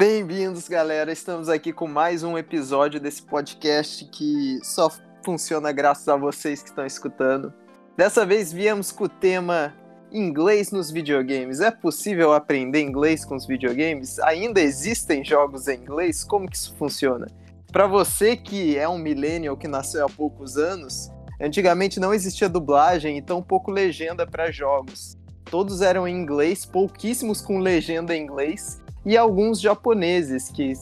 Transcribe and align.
Bem-vindos, 0.00 0.68
galera. 0.68 1.10
Estamos 1.10 1.48
aqui 1.48 1.72
com 1.72 1.88
mais 1.88 2.22
um 2.22 2.38
episódio 2.38 3.00
desse 3.00 3.20
podcast 3.20 4.04
que 4.04 4.60
só 4.62 4.88
funciona 5.24 5.72
graças 5.72 6.06
a 6.06 6.14
vocês 6.14 6.62
que 6.62 6.68
estão 6.68 6.86
escutando. 6.86 7.52
Dessa 7.96 8.24
vez 8.24 8.52
viemos 8.52 8.92
com 8.92 9.02
o 9.02 9.08
tema 9.08 9.74
inglês 10.12 10.70
nos 10.70 10.88
videogames. 10.88 11.60
É 11.60 11.72
possível 11.72 12.32
aprender 12.32 12.80
inglês 12.80 13.24
com 13.24 13.34
os 13.34 13.44
videogames? 13.44 14.20
Ainda 14.20 14.60
existem 14.60 15.24
jogos 15.24 15.66
em 15.66 15.80
inglês? 15.80 16.22
Como 16.22 16.48
que 16.48 16.56
isso 16.56 16.76
funciona? 16.76 17.26
Para 17.72 17.88
você 17.88 18.36
que 18.36 18.78
é 18.78 18.88
um 18.88 18.98
millennial 18.98 19.56
que 19.56 19.66
nasceu 19.66 20.06
há 20.06 20.08
poucos 20.08 20.56
anos, 20.56 21.10
antigamente 21.40 21.98
não 21.98 22.14
existia 22.14 22.48
dublagem 22.48 23.18
e 23.18 23.22
tão 23.22 23.42
pouco 23.42 23.72
legenda 23.72 24.24
para 24.24 24.52
jogos. 24.52 25.18
Todos 25.46 25.82
eram 25.82 26.06
em 26.06 26.16
inglês, 26.16 26.64
pouquíssimos 26.64 27.40
com 27.40 27.58
legenda 27.58 28.14
em 28.14 28.22
inglês 28.22 28.80
e 29.08 29.16
alguns 29.16 29.58
japoneses 29.58 30.50
que 30.50 30.74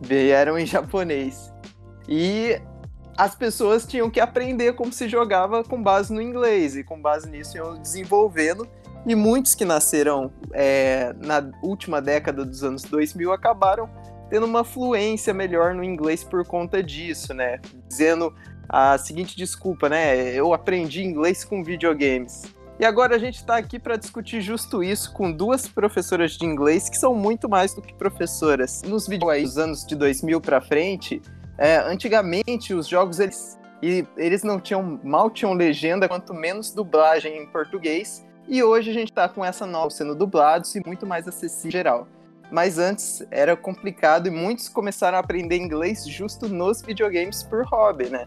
vieram 0.00 0.58
em 0.58 0.64
japonês. 0.64 1.52
E 2.08 2.58
as 3.14 3.34
pessoas 3.34 3.86
tinham 3.86 4.08
que 4.10 4.18
aprender 4.20 4.72
como 4.72 4.90
se 4.90 5.06
jogava 5.06 5.62
com 5.62 5.82
base 5.82 6.10
no 6.10 6.22
inglês, 6.22 6.76
e 6.76 6.82
com 6.82 6.98
base 6.98 7.28
nisso 7.28 7.58
iam 7.58 7.74
desenvolvendo. 7.74 8.66
E 9.06 9.14
muitos 9.14 9.54
que 9.54 9.66
nasceram 9.66 10.32
é, 10.54 11.14
na 11.18 11.50
última 11.62 12.00
década 12.00 12.42
dos 12.42 12.64
anos 12.64 12.84
2000 12.84 13.30
acabaram 13.30 13.86
tendo 14.30 14.46
uma 14.46 14.64
fluência 14.64 15.34
melhor 15.34 15.74
no 15.74 15.84
inglês 15.84 16.24
por 16.24 16.42
conta 16.46 16.82
disso, 16.82 17.34
né? 17.34 17.60
Dizendo 17.86 18.34
a 18.66 18.96
seguinte 18.96 19.36
desculpa, 19.36 19.90
né? 19.90 20.32
Eu 20.32 20.54
aprendi 20.54 21.04
inglês 21.04 21.44
com 21.44 21.62
videogames. 21.62 22.44
E 22.78 22.84
agora 22.84 23.14
a 23.14 23.18
gente 23.18 23.36
está 23.36 23.56
aqui 23.56 23.78
para 23.78 23.96
discutir 23.96 24.40
justo 24.40 24.82
isso 24.82 25.12
com 25.12 25.30
duas 25.30 25.68
professoras 25.68 26.32
de 26.32 26.44
inglês 26.44 26.88
que 26.88 26.98
são 26.98 27.14
muito 27.14 27.48
mais 27.48 27.72
do 27.72 27.80
que 27.80 27.94
professoras. 27.94 28.82
Nos 28.82 29.06
vídeos 29.06 29.30
aí, 29.30 29.42
dos 29.44 29.58
anos 29.58 29.86
de 29.86 29.94
2000 29.94 30.40
para 30.40 30.60
frente, 30.60 31.22
é, 31.56 31.76
antigamente 31.76 32.74
os 32.74 32.88
jogos 32.88 33.20
eles, 33.20 33.56
eles 34.16 34.42
não 34.42 34.58
tinham 34.58 35.00
mal 35.04 35.30
tinham 35.30 35.52
legenda, 35.52 36.08
quanto 36.08 36.34
menos 36.34 36.72
dublagem 36.72 37.42
em 37.42 37.46
português. 37.46 38.26
E 38.48 38.60
hoje 38.60 38.90
a 38.90 38.94
gente 38.94 39.10
está 39.10 39.28
com 39.28 39.44
essa 39.44 39.64
nova 39.64 39.90
sendo 39.90 40.14
dublados 40.14 40.74
e 40.74 40.82
muito 40.84 41.06
mais 41.06 41.28
acessível 41.28 41.68
em 41.68 41.72
geral. 41.72 42.08
Mas 42.50 42.78
antes 42.78 43.24
era 43.30 43.56
complicado 43.56 44.26
e 44.26 44.30
muitos 44.30 44.68
começaram 44.68 45.16
a 45.16 45.20
aprender 45.20 45.56
inglês 45.56 46.04
justo 46.04 46.48
nos 46.48 46.82
videogames 46.82 47.44
por 47.44 47.64
hobby, 47.64 48.10
né? 48.10 48.26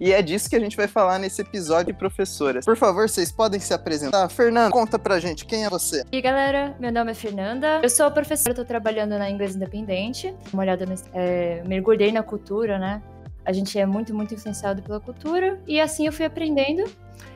E 0.00 0.12
é 0.12 0.20
disso 0.20 0.48
que 0.48 0.56
a 0.56 0.60
gente 0.60 0.76
vai 0.76 0.86
falar 0.86 1.18
nesse 1.18 1.40
episódio, 1.40 1.94
professoras. 1.94 2.64
Por 2.64 2.76
favor, 2.76 3.08
vocês 3.08 3.32
podem 3.32 3.58
se 3.60 3.72
apresentar. 3.72 4.28
Fernanda, 4.28 4.70
conta 4.70 4.98
pra 4.98 5.18
gente, 5.18 5.44
quem 5.44 5.64
é 5.64 5.70
você? 5.70 6.04
E 6.12 6.20
galera, 6.20 6.76
meu 6.78 6.92
nome 6.92 7.12
é 7.12 7.14
Fernanda. 7.14 7.80
Eu 7.82 7.88
sou 7.88 8.10
professora, 8.10 8.54
tô 8.54 8.64
trabalhando 8.64 9.18
na 9.18 9.30
Inglês 9.30 9.56
Independente. 9.56 10.34
Uma 10.52 10.62
olhada, 10.62 10.84
no, 10.84 10.94
é, 11.14 11.62
mergulhei 11.66 12.12
na 12.12 12.22
cultura, 12.22 12.78
né? 12.78 13.02
A 13.44 13.52
gente 13.52 13.78
é 13.78 13.86
muito, 13.86 14.12
muito 14.12 14.34
influenciado 14.34 14.82
pela 14.82 15.00
cultura. 15.00 15.60
E 15.66 15.80
assim 15.80 16.06
eu 16.06 16.12
fui 16.12 16.24
aprendendo. 16.24 16.84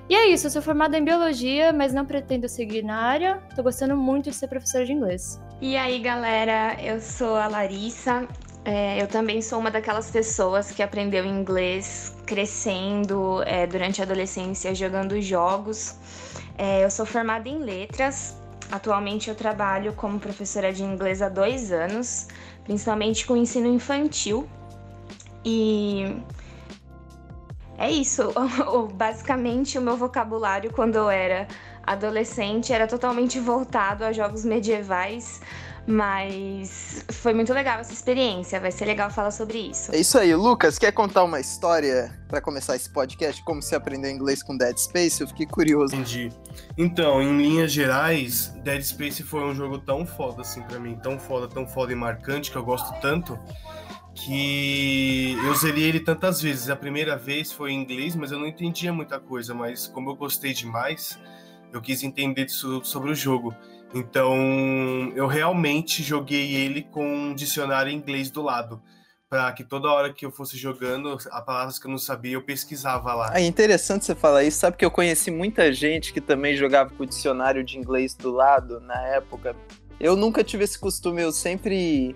E 0.08 0.14
é 0.14 0.26
isso, 0.26 0.48
eu 0.48 0.50
sou 0.50 0.60
formada 0.60 0.98
em 0.98 1.04
biologia, 1.04 1.72
mas 1.72 1.94
não 1.94 2.04
pretendo 2.04 2.48
seguir 2.48 2.82
na 2.82 2.96
área. 2.96 3.40
Tô 3.54 3.62
gostando 3.62 3.96
muito 3.96 4.28
de 4.28 4.34
ser 4.34 4.48
professora 4.48 4.84
de 4.84 4.92
inglês. 4.92 5.40
E 5.60 5.76
aí, 5.76 6.00
galera, 6.00 6.76
eu 6.82 7.00
sou 7.00 7.36
a 7.36 7.46
Larissa. 7.46 8.26
É, 8.64 9.00
eu 9.00 9.06
também 9.06 9.40
sou 9.40 9.58
uma 9.58 9.70
daquelas 9.70 10.10
pessoas 10.10 10.70
que 10.70 10.82
aprendeu 10.82 11.24
inglês 11.24 12.14
crescendo 12.26 13.42
é, 13.44 13.66
durante 13.66 14.00
a 14.00 14.04
adolescência 14.04 14.74
jogando 14.74 15.20
jogos. 15.20 15.96
É, 16.58 16.84
eu 16.84 16.90
sou 16.90 17.06
formada 17.06 17.48
em 17.48 17.58
letras. 17.58 18.36
Atualmente 18.70 19.28
eu 19.28 19.34
trabalho 19.34 19.94
como 19.94 20.20
professora 20.20 20.72
de 20.72 20.82
inglês 20.82 21.22
há 21.22 21.28
dois 21.28 21.72
anos, 21.72 22.28
principalmente 22.64 23.26
com 23.26 23.36
ensino 23.36 23.66
infantil. 23.66 24.48
E 25.44 26.22
é 27.78 27.90
isso. 27.90 28.32
Basicamente, 28.94 29.78
o 29.78 29.82
meu 29.82 29.96
vocabulário 29.96 30.70
quando 30.70 30.96
eu 30.96 31.08
era 31.08 31.48
adolescente 31.82 32.72
era 32.72 32.86
totalmente 32.86 33.40
voltado 33.40 34.04
a 34.04 34.12
jogos 34.12 34.44
medievais 34.44 35.40
mas 35.86 37.04
foi 37.10 37.34
muito 37.34 37.52
legal 37.52 37.80
essa 37.80 37.92
experiência, 37.92 38.60
vai 38.60 38.70
ser 38.70 38.84
legal 38.84 39.10
falar 39.10 39.30
sobre 39.30 39.58
isso. 39.58 39.94
É 39.94 39.98
isso 39.98 40.18
aí, 40.18 40.34
Lucas, 40.34 40.78
quer 40.78 40.92
contar 40.92 41.24
uma 41.24 41.40
história 41.40 42.12
para 42.28 42.40
começar 42.40 42.76
esse 42.76 42.90
podcast? 42.90 43.42
Como 43.44 43.62
você 43.62 43.74
aprendeu 43.74 44.10
inglês 44.10 44.42
com 44.42 44.56
Dead 44.56 44.76
Space? 44.76 45.20
Eu 45.20 45.28
fiquei 45.28 45.46
curioso. 45.46 45.94
Entendi. 45.94 46.30
Então, 46.76 47.20
em 47.22 47.36
linhas 47.36 47.72
gerais, 47.72 48.54
Dead 48.62 48.82
Space 48.82 49.22
foi 49.22 49.42
um 49.44 49.54
jogo 49.54 49.78
tão 49.78 50.06
foda 50.06 50.42
assim 50.42 50.62
para 50.62 50.78
mim, 50.78 50.96
tão 51.02 51.18
foda, 51.18 51.48
tão 51.48 51.66
foda 51.66 51.92
e 51.92 51.96
marcante 51.96 52.50
que 52.50 52.56
eu 52.56 52.64
gosto 52.64 52.92
tanto 53.00 53.38
que 54.14 55.36
eu 55.44 55.54
zerei 55.54 55.84
ele 55.84 56.00
tantas 56.00 56.42
vezes. 56.42 56.68
A 56.68 56.76
primeira 56.76 57.16
vez 57.16 57.52
foi 57.52 57.72
em 57.72 57.80
inglês, 57.80 58.14
mas 58.14 58.32
eu 58.32 58.38
não 58.38 58.46
entendia 58.46 58.92
muita 58.92 59.18
coisa, 59.18 59.54
mas 59.54 59.86
como 59.86 60.10
eu 60.10 60.16
gostei 60.16 60.52
demais, 60.52 61.18
eu 61.72 61.80
quis 61.80 62.02
entender 62.02 62.48
sobre 62.48 63.10
o 63.10 63.14
jogo. 63.14 63.54
Então, 63.94 65.12
eu 65.16 65.26
realmente 65.26 66.02
joguei 66.02 66.54
ele 66.54 66.82
com 66.82 67.04
um 67.04 67.34
dicionário 67.34 67.90
em 67.90 67.96
inglês 67.96 68.30
do 68.30 68.42
lado, 68.42 68.80
para 69.28 69.52
que 69.52 69.64
toda 69.64 69.90
hora 69.90 70.12
que 70.12 70.24
eu 70.24 70.30
fosse 70.30 70.56
jogando, 70.56 71.16
a 71.30 71.40
palavras 71.40 71.78
que 71.78 71.86
eu 71.86 71.90
não 71.90 71.98
sabia, 71.98 72.34
eu 72.34 72.42
pesquisava 72.42 73.14
lá. 73.14 73.36
É 73.36 73.42
interessante 73.42 74.04
você 74.04 74.14
falar 74.14 74.44
isso, 74.44 74.58
sabe 74.58 74.76
que 74.76 74.84
eu 74.84 74.90
conheci 74.90 75.30
muita 75.30 75.72
gente 75.72 76.12
que 76.12 76.20
também 76.20 76.56
jogava 76.56 76.90
com 76.90 77.02
o 77.02 77.06
dicionário 77.06 77.64
de 77.64 77.78
inglês 77.78 78.14
do 78.14 78.30
lado 78.30 78.80
na 78.80 79.00
época. 79.08 79.56
Eu 79.98 80.16
nunca 80.16 80.42
tive 80.42 80.64
esse 80.64 80.78
costume, 80.78 81.22
eu 81.22 81.32
sempre 81.32 82.14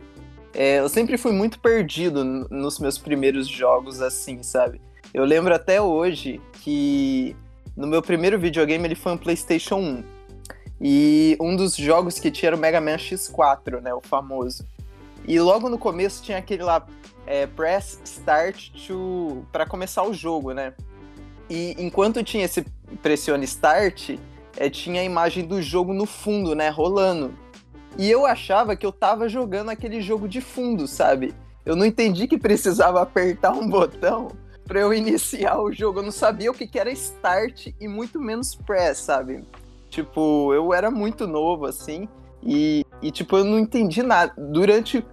é, 0.55 0.79
eu 0.79 0.89
sempre 0.89 1.19
fui 1.19 1.33
muito 1.33 1.59
perdido 1.59 2.25
nos 2.25 2.79
meus 2.79 2.97
primeiros 2.97 3.49
jogos 3.49 4.01
assim, 4.01 4.43
sabe? 4.43 4.81
Eu 5.13 5.25
lembro 5.25 5.55
até 5.55 5.81
hoje 5.81 6.41
que 6.63 7.37
no 7.77 7.87
meu 7.87 8.01
primeiro 8.01 8.39
videogame 8.39 8.85
ele 8.85 8.95
foi 8.95 9.13
um 9.13 9.19
PlayStation 9.19 9.77
1. 9.77 10.14
E 10.81 11.37
um 11.41 11.55
dos 11.57 11.77
jogos 11.77 12.19
que 12.19 12.31
tinha 12.31 12.51
era 12.51 12.57
o 12.57 12.59
Mega 12.59 12.81
Man 12.81 12.97
X4, 12.97 13.81
né? 13.81 13.95
O 13.95 14.01
famoso. 14.01 14.67
E 15.27 15.39
logo 15.41 15.69
no 15.69 15.79
começo 15.79 16.23
tinha 16.23 16.39
aquele 16.39 16.63
lá, 16.63 16.87
é, 17.27 17.47
Press 17.47 18.01
Start 18.05 18.71
to 18.87 19.47
para 19.51 19.67
começar 19.67 20.03
o 20.03 20.13
jogo, 20.13 20.53
né? 20.53 20.75
E 21.49 21.75
enquanto 21.79 22.23
tinha 22.23 22.45
esse 22.45 22.65
pressione 23.03 23.45
Start, 23.45 24.19
é, 24.57 24.69
tinha 24.69 25.01
a 25.01 25.05
imagem 25.05 25.45
do 25.45 25.63
jogo 25.63 25.93
no 25.93 26.07
fundo, 26.07 26.55
né? 26.55 26.69
Rolando. 26.69 27.35
E 27.97 28.11
eu 28.11 28.27
achava 28.27 28.75
que 28.75 28.85
eu 28.85 28.93
tava 28.93 29.29
jogando 29.29 29.71
aquele 29.71 30.01
jogo 30.01 30.29
de 30.29 30.41
fundo, 30.41 30.87
sabe? 30.87 31.35
Eu 31.65 31.77
não 31.77 31.87
entendi 31.87 32.27
que 32.27 32.37
precisava 32.37 33.01
apertar 33.01 33.53
um 33.53 33.69
botão 33.69 34.29
para 34.67 34.81
eu 34.81 34.93
iniciar 34.93 35.61
o 35.61 35.73
jogo. 35.73 36.01
Eu 36.01 36.05
não 36.05 36.13
sabia 36.13 36.51
o 36.51 36.55
que, 36.55 36.67
que 36.67 36.79
era 36.79 36.91
Start 36.91 37.69
e 37.81 37.89
muito 37.89 38.21
menos 38.21 38.55
Press, 38.55 38.99
sabe? 38.99 39.45
Tipo, 39.95 40.53
eu 40.53 40.75
era 40.75 40.91
muito 40.91 41.25
novo, 41.25 41.67
assim, 41.67 42.09
e, 42.43 42.85
e 43.01 43.13
tipo, 43.13 43.37
eu 43.37 43.45
não 43.45 43.61
entendi 43.61 44.03
nada. 44.03 44.35
Durante, 44.37 45.07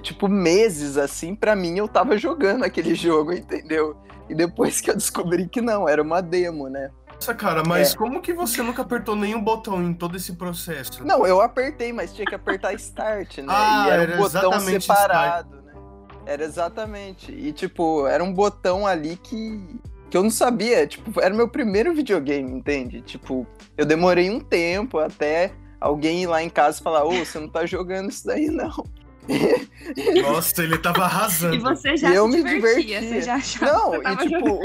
tipo, 0.00 0.26
meses, 0.26 0.96
assim, 0.96 1.34
para 1.34 1.54
mim, 1.54 1.76
eu 1.76 1.86
tava 1.86 2.16
jogando 2.16 2.64
aquele 2.64 2.94
jogo, 2.96 3.30
entendeu? 3.30 3.94
E 4.26 4.34
depois 4.34 4.80
que 4.80 4.88
eu 4.90 4.94
descobri 4.96 5.46
que 5.46 5.60
não, 5.60 5.86
era 5.86 6.02
uma 6.02 6.22
demo, 6.22 6.66
né? 6.70 6.90
Nossa, 7.12 7.34
cara, 7.34 7.62
mas 7.66 7.92
é. 7.92 7.96
como 7.98 8.22
que 8.22 8.32
você 8.32 8.62
nunca 8.62 8.80
apertou 8.80 9.14
nenhum 9.14 9.44
botão 9.44 9.82
em 9.82 9.92
todo 9.92 10.16
esse 10.16 10.32
processo? 10.32 11.04
Não, 11.04 11.26
eu 11.26 11.42
apertei, 11.42 11.92
mas 11.92 12.14
tinha 12.14 12.24
que 12.24 12.34
apertar 12.34 12.72
Start, 12.72 13.36
né? 13.36 13.44
ah, 13.48 13.84
e 13.84 13.90
era, 13.90 14.02
era 14.04 14.14
um 14.14 14.16
botão 14.16 14.60
separado, 14.60 15.56
start. 15.56 15.64
né? 15.66 15.82
Era 16.24 16.42
exatamente. 16.42 17.30
E, 17.30 17.52
tipo, 17.52 18.06
era 18.06 18.24
um 18.24 18.32
botão 18.32 18.86
ali 18.86 19.18
que 19.18 19.78
que 20.10 20.16
eu 20.16 20.22
não 20.22 20.30
sabia, 20.30 20.86
tipo, 20.86 21.20
era 21.20 21.32
meu 21.32 21.48
primeiro 21.48 21.94
videogame, 21.94 22.50
entende? 22.50 23.00
Tipo, 23.00 23.46
eu 23.76 23.86
demorei 23.86 24.28
um 24.28 24.40
tempo 24.40 24.98
até 24.98 25.52
alguém 25.80 26.24
ir 26.24 26.26
lá 26.26 26.42
em 26.42 26.50
casa 26.50 26.82
falar, 26.82 27.04
ô, 27.04 27.12
você 27.12 27.38
não 27.38 27.48
tá 27.48 27.64
jogando 27.64 28.10
isso 28.10 28.26
daí, 28.26 28.48
não. 28.48 28.84
Nossa, 30.22 30.62
ele 30.62 30.78
tava 30.78 31.04
arrasando. 31.04 31.54
E 31.54 31.58
você 31.58 31.96
já 31.96 32.10
e 32.10 32.16
eu 32.16 32.26
me 32.26 32.42
divertia, 32.42 33.00
você 33.00 33.22
já 33.22 33.34
achava 33.36 33.72
Não, 33.72 33.94
e 34.02 34.16
tipo... 34.16 34.60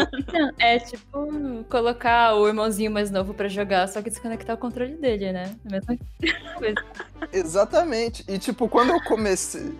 é 0.58 0.80
tipo 0.80 1.64
colocar 1.70 2.36
o 2.36 2.48
irmãozinho 2.48 2.90
mais 2.90 3.12
novo 3.12 3.34
para 3.34 3.48
jogar, 3.48 3.88
só 3.88 4.02
que 4.02 4.10
desconectar 4.10 4.56
o 4.56 4.60
controle 4.60 4.96
dele, 4.96 5.32
né? 5.32 5.56
Mesma 5.64 5.96
coisa. 6.58 6.76
Exatamente. 7.32 8.24
E 8.28 8.40
tipo, 8.40 8.68
quando 8.68 8.92
eu 8.92 9.02
comecei... 9.04 9.74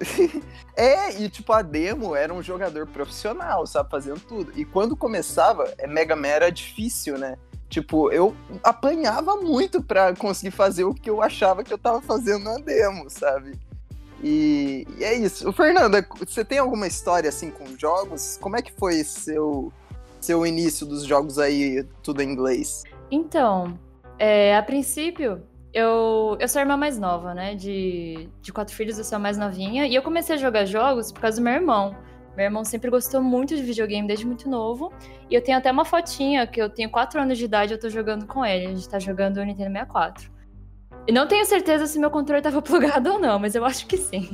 é, 0.76 1.20
e 1.20 1.28
tipo, 1.28 1.52
a 1.52 1.62
demo 1.62 2.14
era 2.14 2.32
um 2.32 2.42
jogador 2.42 2.86
profissional, 2.86 3.66
sabe, 3.66 3.90
fazendo 3.90 4.20
tudo. 4.20 4.52
E 4.54 4.64
quando 4.64 4.96
começava, 4.96 5.72
é, 5.78 5.86
Mega 5.86 6.14
Man 6.14 6.28
era 6.28 6.50
difícil, 6.50 7.18
né? 7.18 7.36
Tipo, 7.68 8.12
eu 8.12 8.34
apanhava 8.62 9.36
muito 9.36 9.82
pra 9.82 10.14
conseguir 10.14 10.52
fazer 10.52 10.84
o 10.84 10.94
que 10.94 11.10
eu 11.10 11.20
achava 11.20 11.64
que 11.64 11.72
eu 11.72 11.78
tava 11.78 12.00
fazendo 12.00 12.44
na 12.44 12.58
demo, 12.58 13.10
sabe? 13.10 13.58
E, 14.22 14.86
e 14.98 15.04
é 15.04 15.14
isso. 15.14 15.52
Fernanda, 15.52 16.06
você 16.18 16.44
tem 16.44 16.58
alguma 16.58 16.86
história 16.86 17.28
assim 17.28 17.50
com 17.50 17.66
jogos? 17.76 18.38
Como 18.40 18.56
é 18.56 18.62
que 18.62 18.72
foi 18.72 19.02
seu, 19.02 19.72
seu 20.20 20.46
início 20.46 20.86
dos 20.86 21.04
jogos 21.04 21.38
aí, 21.38 21.82
tudo 22.02 22.22
em 22.22 22.30
inglês? 22.30 22.84
Então, 23.10 23.78
é, 24.18 24.56
a 24.56 24.62
princípio, 24.62 25.42
eu, 25.76 26.38
eu 26.40 26.48
sou 26.48 26.58
a 26.58 26.62
irmã 26.62 26.74
mais 26.74 26.98
nova, 26.98 27.34
né? 27.34 27.54
De, 27.54 28.30
de 28.40 28.50
quatro 28.50 28.74
filhos, 28.74 28.96
eu 28.96 29.04
sou 29.04 29.16
a 29.16 29.18
mais 29.18 29.36
novinha. 29.36 29.86
E 29.86 29.94
eu 29.94 30.02
comecei 30.02 30.34
a 30.34 30.38
jogar 30.38 30.64
jogos 30.64 31.12
por 31.12 31.20
causa 31.20 31.36
do 31.36 31.44
meu 31.44 31.52
irmão. 31.52 31.94
Meu 32.34 32.46
irmão 32.46 32.64
sempre 32.64 32.90
gostou 32.90 33.22
muito 33.22 33.54
de 33.54 33.62
videogame 33.62 34.08
desde 34.08 34.26
muito 34.26 34.48
novo. 34.48 34.90
E 35.30 35.34
eu 35.34 35.42
tenho 35.42 35.58
até 35.58 35.70
uma 35.70 35.84
fotinha 35.84 36.46
que 36.46 36.58
eu 36.62 36.70
tenho 36.70 36.88
quatro 36.88 37.20
anos 37.20 37.36
de 37.36 37.44
idade 37.44 37.72
e 37.72 37.74
eu 37.74 37.78
tô 37.78 37.90
jogando 37.90 38.26
com 38.26 38.42
ele. 38.42 38.68
A 38.68 38.74
gente 38.74 38.88
tá 38.88 38.98
jogando 38.98 39.36
o 39.36 39.44
Nintendo 39.44 39.70
64. 39.70 40.32
E 41.06 41.12
não 41.12 41.28
tenho 41.28 41.44
certeza 41.44 41.86
se 41.86 41.98
meu 41.98 42.10
controle 42.10 42.40
tava 42.40 42.62
plugado 42.62 43.12
ou 43.12 43.18
não, 43.18 43.38
mas 43.38 43.54
eu 43.54 43.62
acho 43.62 43.86
que 43.86 43.98
sim. 43.98 44.30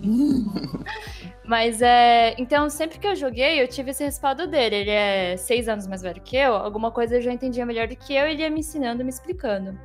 mas 1.45 1.83
é. 1.83 2.37
Então, 2.39 2.71
sempre 2.71 3.01
que 3.01 3.07
eu 3.09 3.17
joguei, 3.17 3.61
eu 3.61 3.67
tive 3.67 3.91
esse 3.91 4.05
respaldo 4.05 4.47
dele. 4.47 4.77
Ele 4.77 4.91
é 4.91 5.37
seis 5.37 5.69
anos 5.69 5.89
mais 5.89 6.03
velho 6.03 6.23
que 6.23 6.37
eu. 6.37 6.55
Alguma 6.55 6.93
coisa 6.93 7.17
ele 7.17 7.25
já 7.25 7.33
entendia 7.33 7.67
melhor 7.67 7.89
do 7.89 7.97
que 7.97 8.15
eu 8.15 8.29
ele 8.29 8.43
ia 8.43 8.51
me 8.51 8.61
ensinando, 8.61 9.03
me 9.03 9.11
explicando. 9.11 9.77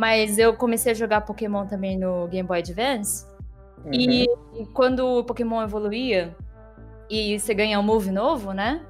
Mas 0.00 0.38
eu 0.38 0.56
comecei 0.56 0.92
a 0.92 0.94
jogar 0.94 1.20
Pokémon 1.20 1.66
também 1.66 1.98
no 1.98 2.26
Game 2.28 2.48
Boy 2.48 2.60
Advance. 2.60 3.26
Uhum. 3.84 3.92
E, 3.92 4.24
e 4.54 4.66
quando 4.72 5.00
o 5.06 5.22
Pokémon 5.22 5.60
evoluía 5.60 6.34
e 7.10 7.38
você 7.38 7.52
ganha 7.52 7.78
um 7.78 7.82
move 7.82 8.10
novo, 8.10 8.54
né? 8.54 8.80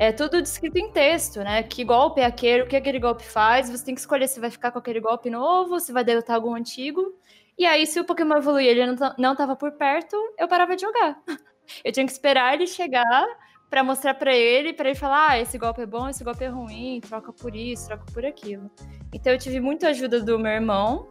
É 0.00 0.10
tudo 0.10 0.42
descrito 0.42 0.76
em 0.76 0.90
texto, 0.90 1.38
né? 1.44 1.62
Que 1.62 1.84
golpe 1.84 2.22
é 2.22 2.24
aquele, 2.24 2.64
o 2.64 2.66
que 2.66 2.74
aquele 2.74 2.98
golpe 2.98 3.22
faz. 3.22 3.70
Você 3.70 3.84
tem 3.84 3.94
que 3.94 4.00
escolher 4.00 4.26
se 4.26 4.40
vai 4.40 4.50
ficar 4.50 4.72
com 4.72 4.80
aquele 4.80 4.98
golpe 4.98 5.30
novo, 5.30 5.78
se 5.78 5.92
vai 5.92 6.02
derrotar 6.02 6.34
algum 6.34 6.56
antigo. 6.56 7.14
E 7.56 7.64
aí, 7.64 7.86
se 7.86 8.00
o 8.00 8.04
Pokémon 8.04 8.38
evoluir 8.38 8.66
e 8.66 8.68
ele 8.68 8.86
não, 8.86 9.14
não 9.16 9.36
tava 9.36 9.54
por 9.54 9.70
perto, 9.70 10.16
eu 10.36 10.48
parava 10.48 10.74
de 10.74 10.82
jogar. 10.82 11.22
Eu 11.84 11.92
tinha 11.92 12.06
que 12.06 12.10
esperar 12.10 12.54
ele 12.54 12.66
chegar 12.66 13.26
para 13.68 13.84
mostrar 13.84 14.14
para 14.14 14.34
ele, 14.34 14.72
para 14.72 14.88
ele 14.88 14.98
falar: 14.98 15.32
ah, 15.32 15.38
esse 15.38 15.56
golpe 15.58 15.82
é 15.82 15.86
bom, 15.86 16.08
esse 16.08 16.24
golpe 16.24 16.42
é 16.42 16.48
ruim, 16.48 16.98
troca 17.00 17.30
por 17.30 17.54
isso, 17.54 17.86
troca 17.86 18.06
por 18.12 18.24
aquilo. 18.24 18.70
Então 19.12 19.32
eu 19.32 19.38
tive 19.38 19.60
muita 19.60 19.88
ajuda 19.88 20.20
do 20.20 20.38
meu 20.38 20.52
irmão, 20.52 21.08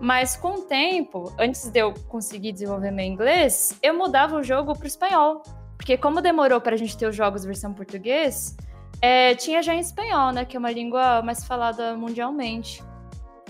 mas 0.00 0.36
com 0.36 0.54
o 0.54 0.62
tempo, 0.62 1.32
antes 1.38 1.68
de 1.68 1.80
eu 1.80 1.94
conseguir 2.08 2.52
desenvolver 2.52 2.90
meu 2.90 3.04
inglês, 3.04 3.78
eu 3.82 3.94
mudava 3.94 4.36
o 4.36 4.42
jogo 4.42 4.76
para 4.76 4.86
espanhol. 4.86 5.42
Porque 5.76 5.96
como 5.96 6.20
demorou 6.20 6.60
para 6.60 6.74
a 6.74 6.78
gente 6.78 6.96
ter 6.96 7.06
os 7.06 7.16
jogos 7.16 7.44
versão 7.44 7.72
português, 7.72 8.56
é, 9.00 9.34
tinha 9.34 9.62
já 9.62 9.74
em 9.74 9.80
espanhol, 9.80 10.32
né? 10.32 10.44
Que 10.44 10.56
é 10.56 10.58
uma 10.58 10.70
língua 10.70 11.22
mais 11.22 11.44
falada 11.44 11.96
mundialmente. 11.96 12.82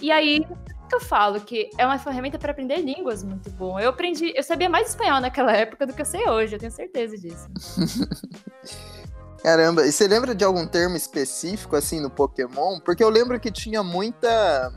E 0.01 0.13
aí 0.13 0.47
que 0.89 0.95
eu 0.95 1.01
falo 1.01 1.41
que 1.41 1.69
é 1.77 1.85
uma 1.85 1.99
ferramenta 1.99 2.39
para 2.39 2.53
aprender 2.53 2.79
línguas 2.79 3.23
muito 3.23 3.51
bom. 3.51 3.79
Eu 3.79 3.91
aprendi, 3.91 4.33
eu 4.35 4.43
sabia 4.43 4.69
mais 4.69 4.89
espanhol 4.89 5.21
naquela 5.21 5.53
época 5.53 5.87
do 5.87 5.93
que 5.93 6.01
eu 6.01 6.07
sei 6.07 6.27
hoje, 6.29 6.57
eu 6.57 6.59
tenho 6.59 6.73
certeza 6.73 7.17
disso. 7.17 7.47
Caramba, 9.43 9.87
e 9.87 9.93
você 9.93 10.09
lembra 10.09 10.35
de 10.35 10.45
algum 10.45 10.67
termo 10.67 10.97
específico 10.97 11.77
assim 11.77 12.01
no 12.01 12.11
Pokémon? 12.11 12.81
Porque 12.81 13.03
eu 13.03 13.09
lembro 13.09 13.39
que 13.39 13.51
tinha 13.51 13.83
muita. 13.83 14.73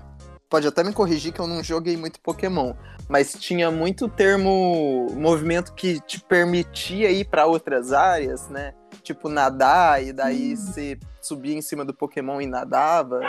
Pode 0.50 0.68
até 0.68 0.84
me 0.84 0.94
corrigir 0.94 1.32
que 1.32 1.40
eu 1.40 1.48
não 1.48 1.64
joguei 1.64 1.96
muito 1.96 2.20
Pokémon, 2.20 2.74
mas 3.10 3.34
tinha 3.34 3.72
muito 3.72 4.10
termo, 4.10 5.08
movimento 5.14 5.74
que 5.74 6.00
te 6.02 6.20
permitia 6.20 7.10
ir 7.10 7.26
para 7.26 7.46
outras 7.46 7.94
áreas, 7.94 8.50
né? 8.50 8.74
Tipo 9.02 9.30
nadar, 9.30 10.04
e 10.04 10.12
daí 10.12 10.54
hum. 10.54 10.56
você 10.58 11.00
subia 11.22 11.56
em 11.56 11.62
cima 11.62 11.86
do 11.86 11.94
Pokémon 11.94 12.42
e 12.42 12.46
nadava. 12.46 13.22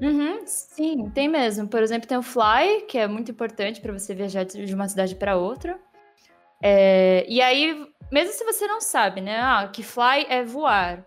Uhum, 0.00 0.40
sim, 0.44 1.08
tem 1.10 1.28
mesmo. 1.28 1.68
Por 1.68 1.82
exemplo, 1.82 2.08
tem 2.08 2.18
o 2.18 2.22
Fly, 2.22 2.82
que 2.88 2.98
é 2.98 3.06
muito 3.06 3.30
importante 3.30 3.80
para 3.80 3.92
você 3.92 4.14
viajar 4.14 4.44
de 4.44 4.74
uma 4.74 4.88
cidade 4.88 5.14
para 5.14 5.36
outra. 5.36 5.78
É, 6.60 7.24
e 7.28 7.40
aí, 7.40 7.86
mesmo 8.14 8.32
se 8.32 8.44
você 8.44 8.64
não 8.68 8.80
sabe, 8.80 9.20
né? 9.20 9.40
Ah, 9.40 9.68
que 9.72 9.82
Fly 9.82 10.26
é 10.28 10.44
voar. 10.44 11.04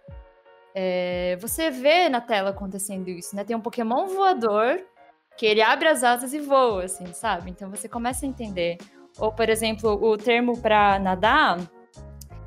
É, 0.75 1.37
você 1.39 1.71
vê 1.71 2.09
na 2.09 2.19
tela 2.19 2.49
acontecendo 2.49 3.07
isso, 3.07 3.33
né? 3.33 3.45
Tem 3.45 3.55
um 3.55 3.61
Pokémon 3.61 4.07
voador 4.07 4.81
que 5.37 5.45
ele 5.45 5.61
abre 5.61 5.87
as 5.87 6.03
asas 6.03 6.33
e 6.33 6.39
voa, 6.39 6.83
assim, 6.83 7.05
sabe? 7.13 7.49
Então 7.49 7.69
você 7.69 7.87
começa 7.87 8.25
a 8.25 8.29
entender. 8.29 8.77
Ou, 9.17 9.31
por 9.31 9.47
exemplo, 9.47 9.91
o 9.91 10.17
termo 10.17 10.59
para 10.61 10.99
nadar 10.99 11.57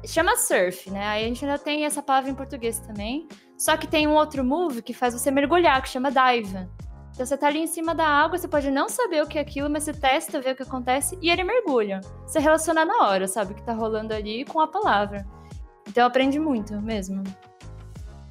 chama 0.06 0.36
surf, 0.36 0.90
né? 0.90 1.06
Aí 1.06 1.24
a 1.24 1.28
gente 1.28 1.42
ainda 1.42 1.58
tem 1.58 1.86
essa 1.86 2.02
palavra 2.02 2.30
em 2.30 2.34
português 2.34 2.80
também. 2.80 3.26
Só 3.56 3.78
que 3.78 3.86
tem 3.86 4.06
um 4.06 4.12
outro 4.12 4.44
move 4.44 4.82
que 4.82 4.92
faz 4.92 5.14
você 5.14 5.30
mergulhar, 5.30 5.80
que 5.80 5.88
chama 5.88 6.10
dive. 6.10 6.68
Então 7.20 7.26
você 7.26 7.36
tá 7.36 7.48
ali 7.48 7.58
em 7.58 7.66
cima 7.66 7.94
da 7.94 8.06
água, 8.06 8.38
você 8.38 8.48
pode 8.48 8.70
não 8.70 8.88
saber 8.88 9.22
o 9.22 9.26
que 9.26 9.36
é 9.36 9.42
aquilo, 9.42 9.68
mas 9.68 9.82
você 9.82 9.92
testa, 9.92 10.40
vê 10.40 10.52
o 10.52 10.56
que 10.56 10.62
acontece 10.62 11.18
e 11.20 11.28
ele 11.28 11.44
mergulha. 11.44 12.00
Você 12.26 12.38
relaciona 12.38 12.82
na 12.82 13.06
hora, 13.06 13.28
sabe 13.28 13.52
o 13.52 13.54
que 13.54 13.62
tá 13.62 13.74
rolando 13.74 14.14
ali 14.14 14.42
com 14.46 14.58
a 14.58 14.66
palavra. 14.66 15.26
Então 15.86 16.06
aprende 16.06 16.38
muito 16.38 16.80
mesmo. 16.80 17.22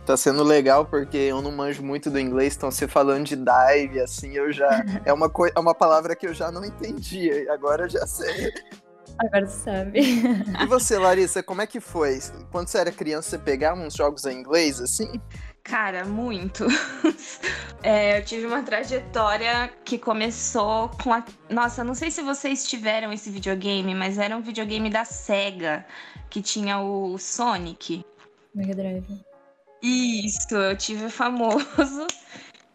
Tá 0.07 0.18
sendo 0.18 0.41
legal 0.41 0.88
porque 0.88 1.18
eu 1.18 1.39
não 1.39 1.51
manjo 1.51 1.83
muito 1.83 2.09
do 2.09 2.19
inglês, 2.19 2.56
então 2.56 2.71
você 2.71 2.88
falando 2.88 3.25
de 3.25 3.36
dive, 3.36 4.00
assim, 4.00 4.31
eu 4.31 4.51
já. 4.51 4.83
é, 5.06 5.13
uma 5.13 5.30
coi... 5.30 5.51
é 5.56 5.59
uma 5.59 5.75
palavra 5.75 6.15
que 6.15 6.25
eu 6.25 6.33
já 6.33 6.51
não 6.51 6.65
entendia, 6.65 7.45
agora 7.53 7.83
eu 7.83 7.89
já 7.89 8.07
sei. 8.07 8.51
Agora 9.19 9.45
você 9.45 9.65
sabe. 9.65 10.00
E 10.00 10.65
você, 10.65 10.97
Larissa, 10.97 11.44
como 11.44 11.62
é 11.62 11.68
que 11.68 11.80
foi? 11.80 12.18
Quando 12.51 12.69
você 12.69 12.80
era 12.80 12.91
criança, 12.91 13.30
você 13.30 13.38
pegava 13.38 13.80
uns 13.80 13.94
jogos 13.94 14.25
em 14.25 14.39
inglês, 14.39 14.81
assim? 14.81 15.21
Cara, 15.69 16.04
muito. 16.04 16.66
é, 17.83 18.18
eu 18.18 18.25
tive 18.25 18.48
uma 18.48 18.63
trajetória 18.63 19.71
que 19.86 20.00
começou 20.00 20.89
com 21.04 21.13
a. 21.13 21.24
Nossa, 21.48 21.83
não 21.83 21.94
sei 21.94 22.10
se 22.10 22.24
vocês 22.24 22.68
tiveram 22.68 23.13
esse 23.13 23.30
videogame, 23.30 23.94
mas 23.94 24.18
era 24.18 24.36
um 24.36 24.42
videogame 24.42 24.89
da 24.89 25.06
SEGA 25.06 25.86
que 26.27 26.42
tinha 26.42 26.80
o 26.80 27.19
Sonic. 27.19 28.04
Mega 28.56 28.74
Drive. 28.74 29.24
Isso, 29.83 30.56
eu 30.56 30.75
tive 30.75 31.06
o 31.06 31.10
famoso. 31.10 32.07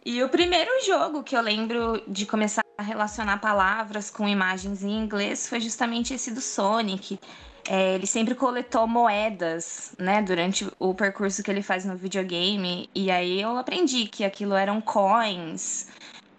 E 0.05 0.23
o 0.23 0.29
primeiro 0.29 0.71
jogo 0.85 1.21
que 1.21 1.35
eu 1.35 1.41
lembro 1.41 2.01
de 2.07 2.25
começar 2.25 2.61
a 2.77 2.83
relacionar 2.83 3.39
palavras 3.39 4.09
com 4.09 4.25
imagens 4.25 4.83
em 4.83 4.97
inglês 4.97 5.49
foi 5.49 5.59
justamente 5.59 6.13
esse 6.13 6.31
do 6.31 6.39
Sonic. 6.39 7.19
É, 7.67 7.95
ele 7.95 8.05
sempre 8.05 8.35
coletou 8.35 8.87
moedas, 8.87 9.95
né, 9.97 10.21
durante 10.21 10.67
o 10.77 10.93
percurso 10.93 11.41
que 11.41 11.49
ele 11.49 11.63
faz 11.63 11.83
no 11.83 11.95
videogame. 11.95 12.89
E 12.93 13.09
aí 13.09 13.41
eu 13.41 13.57
aprendi 13.57 14.05
que 14.05 14.23
aquilo 14.23 14.53
eram 14.53 14.79
coins. 14.79 15.87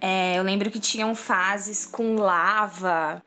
É, 0.01 0.39
eu 0.39 0.43
lembro 0.43 0.71
que 0.71 0.79
tinham 0.79 1.15
fases 1.15 1.85
com 1.85 2.15
lava. 2.17 3.23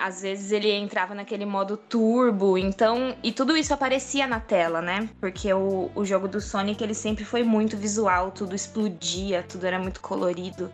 às 0.00 0.22
vezes 0.22 0.52
ele 0.52 0.70
entrava 0.70 1.14
naquele 1.14 1.46
modo 1.46 1.76
turbo, 1.76 2.58
então. 2.58 3.16
E 3.22 3.32
tudo 3.32 3.56
isso 3.56 3.72
aparecia 3.72 4.26
na 4.26 4.40
tela, 4.40 4.82
né? 4.82 5.08
Porque 5.20 5.52
o, 5.52 5.90
o 5.94 6.04
jogo 6.04 6.28
do 6.28 6.40
Sonic 6.40 6.82
ele 6.82 6.94
sempre 6.94 7.24
foi 7.24 7.42
muito 7.42 7.76
visual, 7.76 8.30
tudo 8.32 8.54
explodia, 8.54 9.42
tudo 9.42 9.66
era 9.66 9.78
muito 9.78 10.00
colorido. 10.00 10.70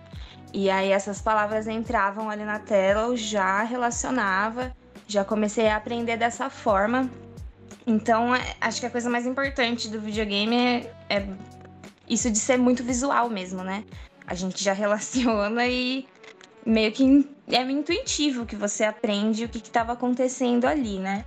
E 0.53 0.71
aí 0.71 0.91
essas 0.91 1.21
palavras 1.21 1.69
entravam 1.69 2.31
ali 2.31 2.45
na 2.45 2.59
tela, 2.59 3.03
eu 3.03 3.17
já 3.17 3.63
relacionava 3.63 4.73
já 5.09 5.25
comecei 5.25 5.67
a 5.69 5.77
aprender 5.77 6.17
dessa 6.17 6.49
forma. 6.51 7.11
Então, 7.87 8.35
é, 8.35 8.55
acho 8.61 8.79
que 8.81 8.87
a 8.87 8.91
coisa 8.91 9.09
mais 9.09 9.27
importante 9.27 9.89
do 9.89 9.99
videogame 9.99 10.55
é, 10.55 10.93
é 11.09 11.27
isso 12.07 12.31
de 12.31 12.39
ser 12.39 12.59
muito 12.59 12.85
visual 12.85 13.31
mesmo, 13.31 13.65
né? 13.65 13.85
A 14.27 14.35
gente 14.35 14.63
já 14.63 14.75
relaciona 14.75 15.67
e 15.67 16.07
meio 16.65 16.93
que 16.93 17.27
é 17.51 17.63
intuitivo 17.63 18.45
que 18.45 18.55
você 18.55 18.85
aprende 18.85 19.47
o 19.47 19.49
que 19.49 19.59
estava 19.59 19.95
acontecendo 19.95 20.67
ali, 20.67 20.99
né? 20.99 21.25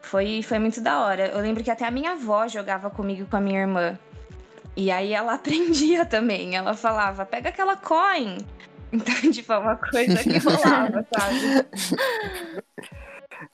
Foi, 0.00 0.42
foi 0.42 0.58
muito 0.58 0.80
da 0.80 1.00
hora. 1.00 1.26
Eu 1.26 1.40
lembro 1.40 1.62
que 1.62 1.70
até 1.70 1.84
a 1.84 1.90
minha 1.90 2.12
avó 2.12 2.48
jogava 2.48 2.88
comigo 2.88 3.26
com 3.26 3.36
a 3.36 3.40
minha 3.40 3.60
irmã. 3.60 3.98
E 4.74 4.90
aí 4.90 5.12
ela 5.12 5.34
aprendia 5.34 6.06
também. 6.06 6.56
Ela 6.56 6.74
falava: 6.74 7.26
pega 7.26 7.50
aquela 7.50 7.76
coin. 7.76 8.38
Então, 8.94 9.32
tipo, 9.32 9.52
é 9.52 9.58
uma 9.58 9.76
coisa 9.76 10.16
que 10.22 10.38
rolava, 10.38 11.04
sabe? 11.12 11.66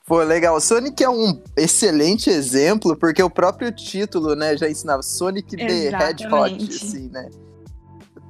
Pô, 0.05 0.21
legal. 0.21 0.59
Sonic 0.61 1.03
é 1.03 1.09
um 1.09 1.41
excelente 1.57 2.29
exemplo, 2.29 2.95
porque 2.95 3.23
o 3.23 3.29
próprio 3.29 3.71
título, 3.71 4.35
né, 4.35 4.55
já 4.55 4.69
ensinava 4.69 5.01
Sonic 5.01 5.57
the 5.57 5.87
Hedgehog, 5.87 6.69
assim, 6.69 7.09
né? 7.09 7.29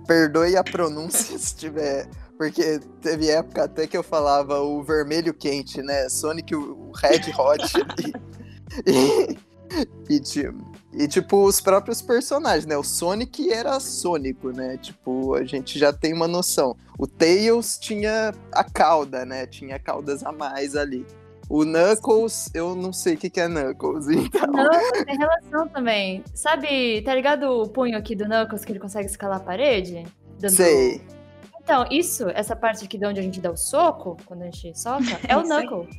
Perdoe 0.08 0.56
a 0.56 0.64
pronúncia 0.64 1.38
se 1.40 1.56
tiver. 1.56 2.08
Porque 2.38 2.80
teve 3.02 3.30
época 3.30 3.66
até 3.66 3.86
que 3.86 3.96
eu 3.96 4.02
falava 4.02 4.62
o 4.62 4.82
vermelho 4.82 5.34
quente, 5.34 5.82
né? 5.84 6.10
Sonic 6.10 6.56
o 6.56 6.92
Red 6.96 7.32
Hot. 7.38 7.74
e, 8.88 9.38
e, 10.10 10.20
tipo, 10.20 10.71
e, 10.94 11.08
tipo, 11.08 11.46
os 11.46 11.62
próprios 11.62 12.02
personagens, 12.02 12.66
né? 12.66 12.76
O 12.76 12.84
Sonic 12.84 13.52
era 13.52 13.80
Sônico, 13.80 14.52
né? 14.52 14.78
Tipo, 14.78 15.36
a 15.36 15.46
gente 15.46 15.80
já 15.80 15.94
tem 15.94 16.14
uma 16.14 16.28
noção. 16.28 16.76
O 17.00 17.08
Tails 17.08 17.78
tinha 17.80 18.34
a 18.52 18.64
cauda, 18.64 19.26
né? 19.26 19.46
Tinha 19.48 19.80
caudas 19.80 20.24
a 20.24 20.32
mais 20.32 20.76
ali. 20.76 21.06
O 21.50 21.64
Knuckles, 21.66 22.50
eu 22.54 22.76
não 22.76 22.92
sei 22.92 23.16
o 23.16 23.18
que, 23.18 23.30
que 23.30 23.40
é 23.40 23.48
Knuckles, 23.48 24.08
então. 24.12 24.48
Knuckles 24.48 25.06
tem 25.06 25.18
relação 25.18 25.68
também. 25.70 26.24
Sabe, 26.34 27.02
tá 27.04 27.16
ligado 27.16 27.44
o 27.44 27.68
punho 27.70 27.98
aqui 27.98 28.16
do 28.16 28.26
Knuckles 28.26 28.66
que 28.66 28.72
ele 28.72 28.80
consegue 28.80 29.08
escalar 29.08 29.38
a 29.38 29.44
parede? 29.44 30.06
Dando... 30.40 30.52
Sei. 30.52 31.02
Então, 31.62 31.86
isso, 31.90 32.28
essa 32.30 32.56
parte 32.56 32.84
aqui 32.84 32.98
de 32.98 33.06
onde 33.06 33.20
a 33.20 33.24
gente 33.24 33.40
dá 33.40 33.52
o 33.52 33.58
soco, 33.58 34.18
quando 34.26 34.42
a 34.42 34.46
gente 34.46 34.78
soca, 34.78 35.20
é 35.28 35.38
o 35.38 35.44
Knuckles. 35.48 35.90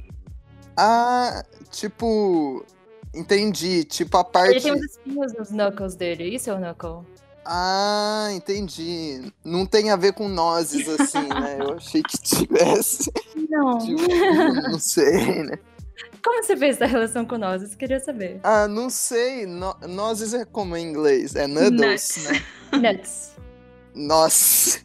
Ah, 0.77 1.43
tipo. 1.71 2.65
Entendi. 3.14 3.85
Tipo 3.85 4.16
a 4.19 4.25
parte. 4.25 4.52
Ele 4.52 4.61
tem 4.61 4.73
uns 4.73 4.83
espinhos 4.83 5.33
nos 5.35 5.49
Knuckles 5.50 5.95
dele. 5.95 6.35
Isso 6.35 6.50
é 6.50 6.54
o 6.54 6.59
Knuckle. 6.59 7.04
Ah, 7.45 8.28
entendi. 8.33 9.33
Não 9.45 9.66
tem 9.66 9.90
a 9.90 9.97
ver 9.97 10.12
com 10.12 10.28
nozes, 10.28 10.88
assim, 10.88 11.28
né? 11.28 11.59
Eu 11.61 11.75
achei 11.75 12.02
que 12.02 12.16
tivesse. 12.19 13.11
Não. 13.50 13.78
Tipo, 13.78 14.02
não 14.71 14.78
sei, 14.78 15.42
né? 15.42 15.59
Como 16.25 16.42
você 16.42 16.57
fez 16.57 16.76
essa 16.76 16.87
relação 16.87 17.25
com 17.25 17.37
nozes? 17.37 17.75
Queria 17.75 17.99
saber. 17.99 18.38
Ah, 18.45 18.69
não 18.69 18.88
sei. 18.88 19.45
No, 19.45 19.75
nozes 19.88 20.33
é 20.35 20.45
como 20.45 20.76
em 20.76 20.88
inglês? 20.88 21.35
É 21.35 21.49
noodles, 21.49 22.16
Nuts. 22.16 22.25
né? 22.25 22.92
Nuts. 22.92 23.33
Nossa. 23.95 24.81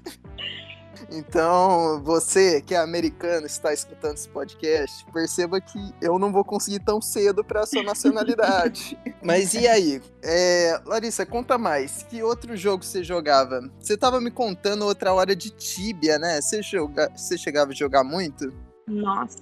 Então, 1.10 2.02
você 2.04 2.62
que 2.62 2.76
é 2.76 2.78
americano 2.78 3.46
está 3.46 3.74
escutando 3.74 4.16
esse 4.16 4.28
podcast, 4.30 5.06
perceba 5.12 5.62
que 5.62 5.80
eu 6.02 6.20
não 6.20 6.32
vou 6.32 6.44
conseguir 6.44 6.80
tão 6.80 7.02
cedo 7.02 7.44
para 7.44 7.66
sua 7.66 7.82
nacionalidade. 7.84 8.98
Mas 9.24 9.54
e 9.54 9.68
aí? 9.68 10.02
É, 10.22 10.82
Larissa, 10.86 11.26
conta 11.26 11.58
mais. 11.58 12.04
Que 12.04 12.22
outro 12.22 12.56
jogo 12.58 12.84
você 12.84 13.04
jogava? 13.04 13.62
Você 13.80 13.94
estava 13.94 14.20
me 14.20 14.32
contando 14.32 14.86
outra 14.86 15.14
hora 15.14 15.36
de 15.36 15.50
Tibia, 15.50 16.20
né? 16.20 16.42
Você, 16.42 16.62
joga... 16.62 17.10
você 17.16 17.38
chegava 17.38 17.72
a 17.72 17.76
jogar 17.76 18.04
muito? 18.04 18.54
Nossa. 18.88 19.38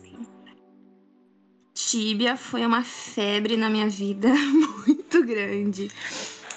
Tibia 1.73 2.37
foi 2.37 2.65
uma 2.65 2.83
febre 2.83 3.57
na 3.57 3.69
minha 3.69 3.89
vida 3.89 4.29
muito 4.87 5.25
grande. 5.25 5.91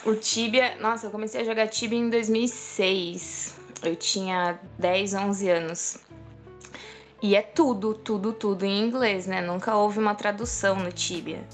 O 0.05 0.15
Tibia, 0.15 0.77
nossa, 0.81 1.07
eu 1.07 1.11
comecei 1.11 1.41
a 1.41 1.45
jogar 1.45 1.67
Tibia 1.67 1.99
em 1.99 2.09
2006. 2.09 3.58
Eu 3.83 3.97
tinha 3.97 4.59
10, 4.79 5.15
11 5.15 5.51
anos. 5.51 5.99
E 7.21 7.35
é 7.35 7.43
tudo, 7.43 7.95
tudo, 7.95 8.33
tudo 8.33 8.65
em 8.65 8.81
inglês, 8.81 9.27
né? 9.27 9.41
Nunca 9.41 9.77
houve 9.77 9.99
uma 9.99 10.15
tradução 10.15 10.77
no 10.77 10.93
Tibia. 10.93 11.45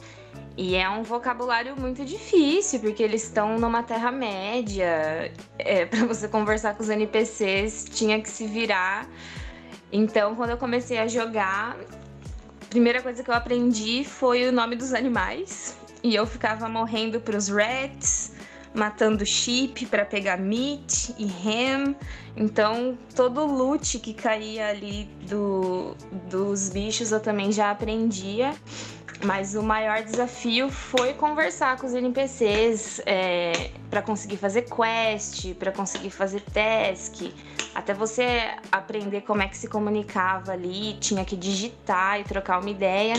E 0.56 0.76
é 0.76 0.88
um 0.88 1.02
vocabulário 1.02 1.74
muito 1.76 2.04
difícil, 2.04 2.80
porque 2.80 3.02
eles 3.02 3.24
estão 3.24 3.58
numa 3.58 3.82
Terra-média. 3.82 5.32
É, 5.58 5.86
para 5.86 6.06
você 6.06 6.28
conversar 6.28 6.74
com 6.74 6.82
os 6.82 6.88
NPCs, 6.88 7.86
tinha 7.90 8.20
que 8.20 8.28
se 8.28 8.46
virar. 8.46 9.08
Então, 9.90 10.34
quando 10.34 10.50
eu 10.50 10.58
comecei 10.58 10.98
a 10.98 11.08
jogar, 11.08 11.76
a 12.62 12.66
primeira 12.68 13.00
coisa 13.00 13.22
que 13.22 13.30
eu 13.30 13.34
aprendi 13.34 14.04
foi 14.04 14.48
o 14.48 14.52
nome 14.52 14.76
dos 14.76 14.92
animais. 14.92 15.76
E 16.02 16.14
eu 16.14 16.26
ficava 16.26 16.68
morrendo 16.68 17.18
pros 17.20 17.48
rats, 17.48 18.32
matando 18.74 19.24
sheep 19.24 19.86
para 19.86 20.04
pegar 20.04 20.36
meat 20.36 21.14
e 21.16 21.24
ham. 21.26 21.94
Então, 22.36 22.98
todo 23.14 23.40
o 23.42 23.46
loot 23.46 24.00
que 24.00 24.12
caía 24.12 24.68
ali 24.68 25.04
do, 25.28 25.96
dos 26.28 26.68
bichos 26.68 27.12
eu 27.12 27.20
também 27.20 27.52
já 27.52 27.70
aprendia. 27.70 28.52
Mas 29.22 29.54
o 29.54 29.62
maior 29.62 30.02
desafio 30.02 30.68
foi 30.68 31.14
conversar 31.14 31.78
com 31.78 31.86
os 31.86 31.94
NPCs 31.94 33.00
é, 33.06 33.70
para 33.88 34.02
conseguir 34.02 34.36
fazer 34.36 34.62
quest, 34.62 35.54
para 35.54 35.72
conseguir 35.72 36.10
fazer 36.10 36.40
task, 36.40 37.32
até 37.74 37.94
você 37.94 38.54
aprender 38.70 39.22
como 39.22 39.40
é 39.40 39.48
que 39.48 39.56
se 39.56 39.68
comunicava 39.68 40.52
ali, 40.52 40.94
tinha 41.00 41.24
que 41.24 41.36
digitar 41.36 42.20
e 42.20 42.24
trocar 42.24 42.60
uma 42.60 42.68
ideia. 42.68 43.14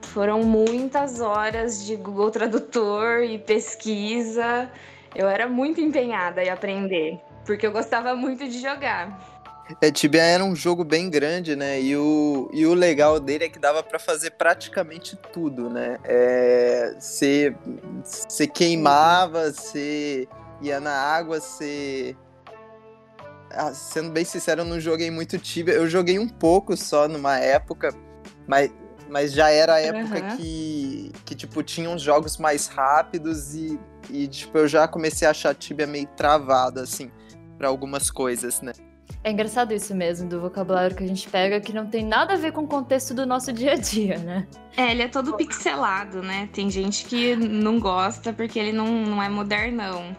Foram 0.00 0.42
muitas 0.42 1.20
horas 1.20 1.84
de 1.84 1.94
Google 1.94 2.30
Tradutor 2.30 3.22
e 3.24 3.38
pesquisa. 3.38 4.70
Eu 5.14 5.28
era 5.28 5.48
muito 5.48 5.80
empenhada 5.80 6.42
em 6.42 6.48
aprender, 6.48 7.20
porque 7.44 7.66
eu 7.66 7.72
gostava 7.72 8.14
muito 8.14 8.48
de 8.48 8.60
jogar. 8.60 9.18
É, 9.80 9.90
Tibia 9.90 10.22
era 10.22 10.44
um 10.44 10.56
jogo 10.56 10.82
bem 10.82 11.08
grande, 11.08 11.54
né? 11.54 11.80
E 11.80 11.96
o, 11.96 12.50
e 12.52 12.66
o 12.66 12.74
legal 12.74 13.20
dele 13.20 13.44
é 13.44 13.48
que 13.48 13.58
dava 13.58 13.82
para 13.82 13.98
fazer 13.98 14.32
praticamente 14.32 15.16
tudo, 15.32 15.70
né? 15.70 15.98
É, 16.04 16.94
Você 16.98 17.54
você 18.02 18.46
queimava, 18.46 19.52
você 19.52 20.26
ia 20.60 20.80
na 20.80 20.92
água, 20.92 21.40
você. 21.40 22.16
Ah, 23.52 23.72
sendo 23.74 24.10
bem 24.10 24.24
sincero, 24.24 24.62
eu 24.62 24.64
não 24.64 24.80
joguei 24.80 25.10
muito 25.10 25.38
Tibia. 25.38 25.74
Eu 25.74 25.88
joguei 25.88 26.18
um 26.18 26.28
pouco 26.28 26.76
só 26.76 27.08
numa 27.08 27.38
época, 27.38 27.92
mas, 28.46 28.72
mas 29.08 29.32
já 29.32 29.50
era 29.50 29.74
a 29.74 29.80
época 29.80 30.18
Aham. 30.18 30.36
que, 30.36 31.12
que, 31.24 31.34
tipo, 31.34 31.62
tinha 31.62 31.90
uns 31.90 32.02
jogos 32.02 32.38
mais 32.38 32.68
rápidos 32.68 33.54
e, 33.54 33.78
e, 34.12 34.28
tipo, 34.28 34.58
eu 34.58 34.68
já 34.68 34.86
comecei 34.88 35.26
a 35.26 35.30
achar 35.30 35.54
Tibia 35.54 35.86
meio 35.86 36.06
travado, 36.16 36.80
assim, 36.80 37.10
pra 37.56 37.68
algumas 37.68 38.10
coisas, 38.10 38.60
né? 38.60 38.72
É 39.22 39.30
engraçado 39.30 39.74
isso 39.74 39.94
mesmo, 39.94 40.28
do 40.28 40.40
vocabulário 40.40 40.96
que 40.96 41.04
a 41.04 41.06
gente 41.06 41.28
pega, 41.28 41.60
que 41.60 41.72
não 41.72 41.86
tem 41.86 42.04
nada 42.04 42.34
a 42.34 42.36
ver 42.36 42.52
com 42.52 42.62
o 42.62 42.66
contexto 42.66 43.12
do 43.12 43.26
nosso 43.26 43.52
dia 43.52 43.72
a 43.72 43.76
dia, 43.76 44.18
né? 44.18 44.46
É, 44.76 44.92
ele 44.92 45.02
é 45.02 45.08
todo 45.08 45.36
pixelado, 45.36 46.22
né? 46.22 46.48
Tem 46.52 46.70
gente 46.70 47.04
que 47.04 47.36
não 47.36 47.78
gosta 47.78 48.32
porque 48.32 48.58
ele 48.58 48.72
não, 48.72 48.86
não 48.86 49.22
é 49.22 49.28
modernão. 49.28 50.16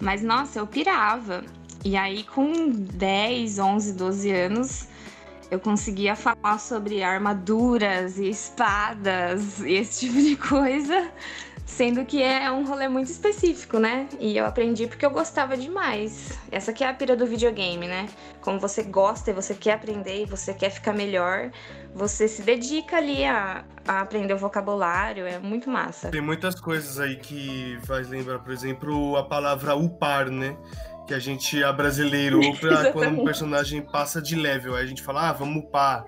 Mas, 0.00 0.22
nossa, 0.22 0.58
eu 0.58 0.66
pirava. 0.66 1.42
E 1.84 1.96
aí, 1.96 2.22
com 2.22 2.70
10, 2.70 3.58
11, 3.58 3.92
12 3.94 4.30
anos, 4.30 4.88
eu 5.50 5.58
conseguia 5.58 6.14
falar 6.14 6.58
sobre 6.58 7.02
armaduras 7.02 8.18
e 8.18 8.28
espadas 8.28 9.60
e 9.60 9.72
esse 9.74 10.06
tipo 10.06 10.20
de 10.20 10.36
coisa. 10.36 11.10
Sendo 11.66 12.04
que 12.04 12.22
é 12.22 12.50
um 12.50 12.66
rolê 12.66 12.88
muito 12.88 13.10
específico, 13.10 13.78
né? 13.78 14.06
E 14.20 14.36
eu 14.36 14.44
aprendi 14.44 14.86
porque 14.86 15.04
eu 15.04 15.10
gostava 15.10 15.56
demais. 15.56 16.38
Essa 16.52 16.72
que 16.72 16.84
é 16.84 16.88
a 16.88 16.94
pira 16.94 17.16
do 17.16 17.26
videogame, 17.26 17.88
né? 17.88 18.06
Como 18.42 18.60
você 18.60 18.82
gosta 18.82 19.30
e 19.30 19.34
você 19.34 19.54
quer 19.54 19.72
aprender 19.72 20.22
e 20.22 20.26
você 20.26 20.52
quer 20.52 20.68
ficar 20.70 20.92
melhor, 20.92 21.50
você 21.94 22.28
se 22.28 22.42
dedica 22.42 22.98
ali 22.98 23.24
a, 23.24 23.64
a 23.88 24.00
aprender 24.02 24.34
o 24.34 24.38
vocabulário, 24.38 25.26
é 25.26 25.38
muito 25.38 25.70
massa. 25.70 26.10
Tem 26.10 26.20
muitas 26.20 26.60
coisas 26.60 27.00
aí 27.00 27.16
que 27.16 27.78
faz 27.86 28.08
lembrar, 28.08 28.40
por 28.40 28.52
exemplo, 28.52 29.16
a 29.16 29.24
palavra 29.24 29.74
upar, 29.74 30.30
né? 30.30 30.56
Que 31.06 31.14
a 31.14 31.18
gente 31.18 31.64
abrasileirou 31.64 32.54
pra 32.60 32.92
quando 32.92 33.20
um 33.20 33.24
personagem 33.24 33.80
passa 33.80 34.20
de 34.20 34.36
level. 34.36 34.74
Aí 34.76 34.84
a 34.84 34.86
gente 34.86 35.02
fala, 35.02 35.30
ah, 35.30 35.32
vamos 35.32 35.64
upar. 35.64 36.04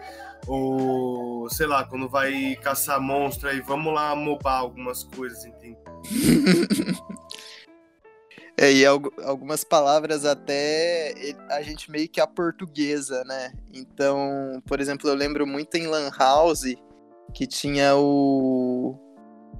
Ou, 0.46 1.48
sei 1.50 1.66
lá, 1.66 1.84
quando 1.84 2.08
vai 2.08 2.56
caçar 2.62 3.00
monstro 3.00 3.48
aí, 3.48 3.60
vamos 3.60 3.92
lá 3.92 4.14
mobar 4.14 4.58
algumas 4.60 5.02
coisas, 5.04 5.44
entende? 5.44 5.76
É, 8.58 8.72
e 8.72 8.86
algu- 8.86 9.12
algumas 9.22 9.62
palavras 9.62 10.24
até 10.24 11.12
a 11.50 11.60
gente 11.60 11.90
meio 11.90 12.08
que 12.08 12.20
a 12.20 12.26
portuguesa, 12.26 13.22
né? 13.24 13.52
Então, 13.74 14.62
por 14.66 14.80
exemplo, 14.80 15.10
eu 15.10 15.14
lembro 15.14 15.46
muito 15.46 15.74
em 15.76 15.86
Lan 15.86 16.10
House 16.18 16.64
que 17.34 17.46
tinha 17.46 17.94
o. 17.96 18.96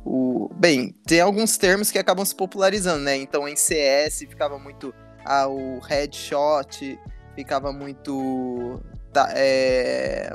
o 0.03 0.49
bem, 0.55 0.95
tem 1.07 1.21
alguns 1.21 1.59
termos 1.59 1.91
que 1.91 1.99
acabam 1.99 2.25
se 2.25 2.35
popularizando, 2.35 3.01
né? 3.05 3.17
Então 3.17 3.47
em 3.47 3.55
CS 3.55 4.21
ficava 4.21 4.59
muito. 4.59 4.95
Ah, 5.27 5.47
o 5.47 5.79
headshot, 5.81 6.99
ficava 7.35 7.73
muito. 7.75 8.81
tá, 9.13 9.29
é, 9.37 10.31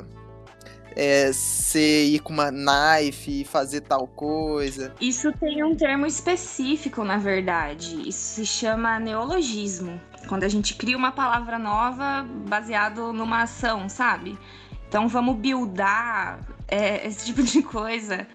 é, 0.96 1.32
você 1.32 2.04
ir 2.04 2.20
com 2.20 2.32
uma 2.32 2.50
knife 2.50 3.40
e 3.40 3.44
fazer 3.44 3.82
tal 3.82 4.06
coisa. 4.06 4.94
Isso 5.00 5.32
tem 5.32 5.64
um 5.64 5.74
termo 5.74 6.06
específico, 6.06 7.04
na 7.04 7.18
verdade. 7.18 8.08
Isso 8.08 8.34
se 8.34 8.46
chama 8.46 8.98
neologismo. 8.98 10.00
Quando 10.28 10.44
a 10.44 10.48
gente 10.48 10.74
cria 10.74 10.96
uma 10.96 11.12
palavra 11.12 11.58
nova 11.58 12.26
baseado 12.48 13.12
numa 13.12 13.42
ação, 13.42 13.88
sabe? 13.88 14.38
Então 14.88 15.08
vamos 15.08 15.36
buildar 15.36 16.40
é, 16.68 17.06
esse 17.06 17.26
tipo 17.26 17.42
de 17.42 17.62
coisa 17.62 18.26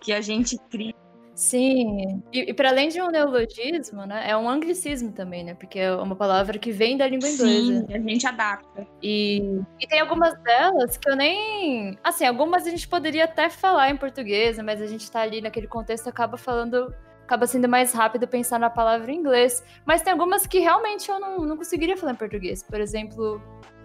que 0.00 0.12
a 0.12 0.20
gente 0.20 0.56
cria. 0.70 0.94
Sim. 1.38 2.20
E, 2.32 2.50
e 2.50 2.52
para 2.52 2.70
além 2.70 2.88
de 2.88 3.00
um 3.00 3.12
neologismo, 3.12 4.04
né? 4.04 4.28
É 4.28 4.36
um 4.36 4.50
anglicismo 4.50 5.12
também, 5.12 5.44
né? 5.44 5.54
Porque 5.54 5.78
é 5.78 5.94
uma 5.94 6.16
palavra 6.16 6.58
que 6.58 6.72
vem 6.72 6.96
da 6.96 7.06
língua 7.06 7.28
inglesa. 7.28 7.86
Sim, 7.86 7.94
a 7.94 7.98
gente 8.00 8.26
adapta. 8.26 8.84
E, 9.00 9.60
e 9.80 9.86
tem 9.86 10.00
algumas 10.00 10.36
delas 10.42 10.96
que 10.96 11.08
eu 11.08 11.14
nem. 11.14 11.96
Assim, 12.02 12.26
algumas 12.26 12.66
a 12.66 12.70
gente 12.70 12.88
poderia 12.88 13.22
até 13.22 13.48
falar 13.48 13.88
em 13.88 13.96
português, 13.96 14.56
né, 14.56 14.64
mas 14.64 14.82
a 14.82 14.86
gente 14.86 15.08
tá 15.08 15.20
ali 15.20 15.40
naquele 15.40 15.68
contexto 15.68 16.08
acaba 16.08 16.36
falando. 16.36 16.92
Acaba 17.22 17.46
sendo 17.46 17.68
mais 17.68 17.92
rápido 17.92 18.26
pensar 18.26 18.58
na 18.58 18.68
palavra 18.68 19.12
em 19.12 19.18
inglês. 19.18 19.62
Mas 19.86 20.02
tem 20.02 20.12
algumas 20.12 20.44
que 20.44 20.58
realmente 20.58 21.08
eu 21.08 21.20
não, 21.20 21.38
não 21.38 21.56
conseguiria 21.56 21.96
falar 21.96 22.12
em 22.12 22.16
português. 22.16 22.64
Por 22.64 22.80
exemplo, 22.80 23.40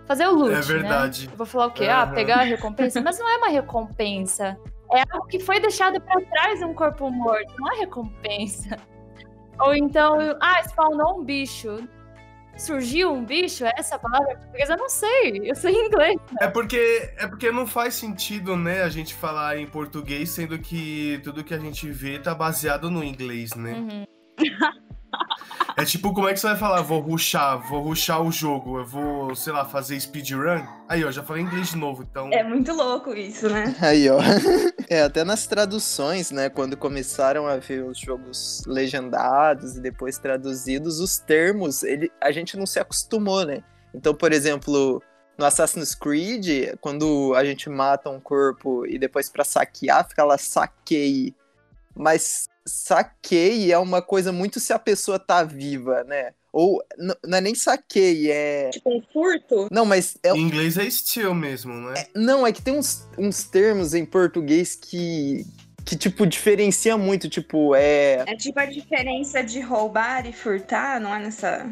fazer 0.08 0.26
o 0.26 0.34
loot. 0.34 0.56
É 0.56 0.62
verdade. 0.62 1.28
Né? 1.28 1.34
Eu 1.34 1.38
vou 1.38 1.46
falar 1.46 1.68
o 1.68 1.72
quê? 1.72 1.86
Ah, 1.86 2.02
Aham. 2.02 2.14
pegar 2.16 2.38
a 2.38 2.44
recompensa? 2.44 3.00
Mas 3.00 3.20
não 3.20 3.30
é 3.30 3.38
uma 3.38 3.50
recompensa. 3.50 4.58
É 4.92 5.04
algo 5.12 5.28
que 5.28 5.40
foi 5.40 5.60
deixado 5.60 6.00
pra 6.02 6.22
trás 6.22 6.62
um 6.62 6.74
corpo 6.74 7.10
morto. 7.10 7.54
Não 7.60 7.72
é 7.74 7.80
recompensa. 7.80 8.78
Ou 9.60 9.76
então, 9.76 10.18
ah, 10.42 10.62
spawnou 10.64 11.20
um 11.20 11.24
bicho. 11.24 11.88
Surgiu 12.58 13.12
um 13.12 13.26
bicho? 13.26 13.66
É 13.66 13.72
essa 13.78 13.98
palavra 13.98 14.34
em 14.34 14.36
português? 14.36 14.70
Eu 14.70 14.78
não 14.78 14.90
sei. 14.90 15.42
Eu 15.44 15.56
sei 15.56 15.74
inglês. 15.74 16.18
É 16.40 16.48
porque, 16.48 17.14
é 17.18 17.28
porque 17.28 17.52
não 17.52 17.66
faz 17.66 17.96
sentido, 17.96 18.56
né, 18.56 18.84
a 18.84 18.90
gente 18.90 19.14
falar 19.14 19.58
em 19.58 19.66
português, 19.66 20.30
sendo 20.30 20.60
que 20.60 21.20
tudo 21.24 21.44
que 21.44 21.54
a 21.54 21.60
gente 21.60 21.90
vê 21.90 22.20
tá 22.20 22.36
baseado 22.36 22.92
no 22.92 23.04
inglês, 23.04 23.56
né? 23.56 23.74
Uhum. 23.74 24.06
É 25.76 25.84
tipo, 25.84 26.14
como 26.14 26.30
é 26.30 26.34
que 26.34 26.40
você 26.40 26.48
vai 26.48 26.56
falar? 26.56 26.82
Vou 26.82 27.00
rushar, 27.00 27.58
vou 27.68 27.82
rushar 27.82 28.22
o 28.22 28.32
jogo, 28.32 28.78
eu 28.80 28.86
vou, 28.86 29.36
sei 29.36 29.52
lá, 29.52 29.66
fazer 29.66 30.00
speedrun? 30.00 30.64
Aí, 30.88 31.04
ó, 31.04 31.10
já 31.10 31.24
falei 31.24 31.42
inglês 31.42 31.70
de 31.70 31.78
novo, 31.78 32.04
então. 32.04 32.30
É 32.32 32.44
muito 32.44 32.72
louco 32.74 33.12
isso, 33.14 33.50
né? 33.50 33.76
Aí, 33.82 34.10
ó. 34.10 34.20
É, 34.90 35.02
até 35.02 35.24
nas 35.24 35.48
traduções, 35.48 36.30
né? 36.30 36.50
Quando 36.50 36.78
começaram 36.78 37.48
a 37.48 37.58
ver 37.58 37.84
os 37.84 37.98
jogos 37.98 38.64
legendados 38.68 39.78
e 39.78 39.82
depois 39.82 40.20
traduzidos, 40.20 41.00
os 41.00 41.18
termos, 41.18 41.82
ele, 41.82 42.12
a 42.22 42.32
gente 42.32 42.56
não 42.56 42.66
se 42.66 42.80
acostumou, 42.80 43.44
né? 43.44 43.64
Então, 43.96 44.14
por 44.14 44.32
exemplo, 44.32 45.02
no 45.38 45.46
Assassin's 45.46 45.96
Creed, 45.96 46.76
quando 46.80 47.34
a 47.36 47.44
gente 47.44 47.70
mata 47.70 48.10
um 48.10 48.20
corpo 48.20 48.86
e 48.86 49.00
depois 49.00 49.30
para 49.30 49.44
saquear, 49.44 50.08
fica 50.08 50.24
lá 50.24 50.38
saquei. 50.38 51.34
Mas 51.96 52.48
saquei 52.66 53.72
é 53.72 53.78
uma 53.78 54.02
coisa 54.02 54.32
muito 54.32 54.60
se 54.60 54.74
a 54.74 54.80
pessoa 54.80 55.20
tá 55.20 55.44
viva, 55.44 56.04
né? 56.04 56.34
Ou 56.52 56.84
não 57.24 57.38
é 57.38 57.42
nem 57.42 57.56
saquei, 57.56 58.30
é. 58.30 58.70
Tipo 58.70 58.96
um 58.96 59.02
furto? 59.12 59.68
Não, 59.72 59.86
mas. 59.86 60.16
É... 60.22 60.30
Em 60.32 60.42
inglês 60.42 60.78
é 60.78 60.88
steal 60.88 61.34
mesmo, 61.34 61.74
né? 61.74 61.94
É, 61.98 62.08
não, 62.14 62.46
é 62.46 62.52
que 62.52 62.62
tem 62.62 62.78
uns, 62.78 63.08
uns 63.18 63.44
termos 63.44 63.94
em 63.94 64.06
português 64.06 64.76
que. 64.76 65.46
Que, 65.84 65.98
tipo, 65.98 66.26
diferencia 66.26 66.96
muito, 66.96 67.28
tipo, 67.28 67.76
é. 67.76 68.24
É 68.26 68.38
tipo 68.38 68.58
a 68.58 68.66
diferença 68.66 69.44
de 69.44 69.60
roubar 69.60 70.26
e 70.26 70.32
furtar, 70.32 70.98
não 71.02 71.14
é 71.14 71.20
nessa 71.20 71.70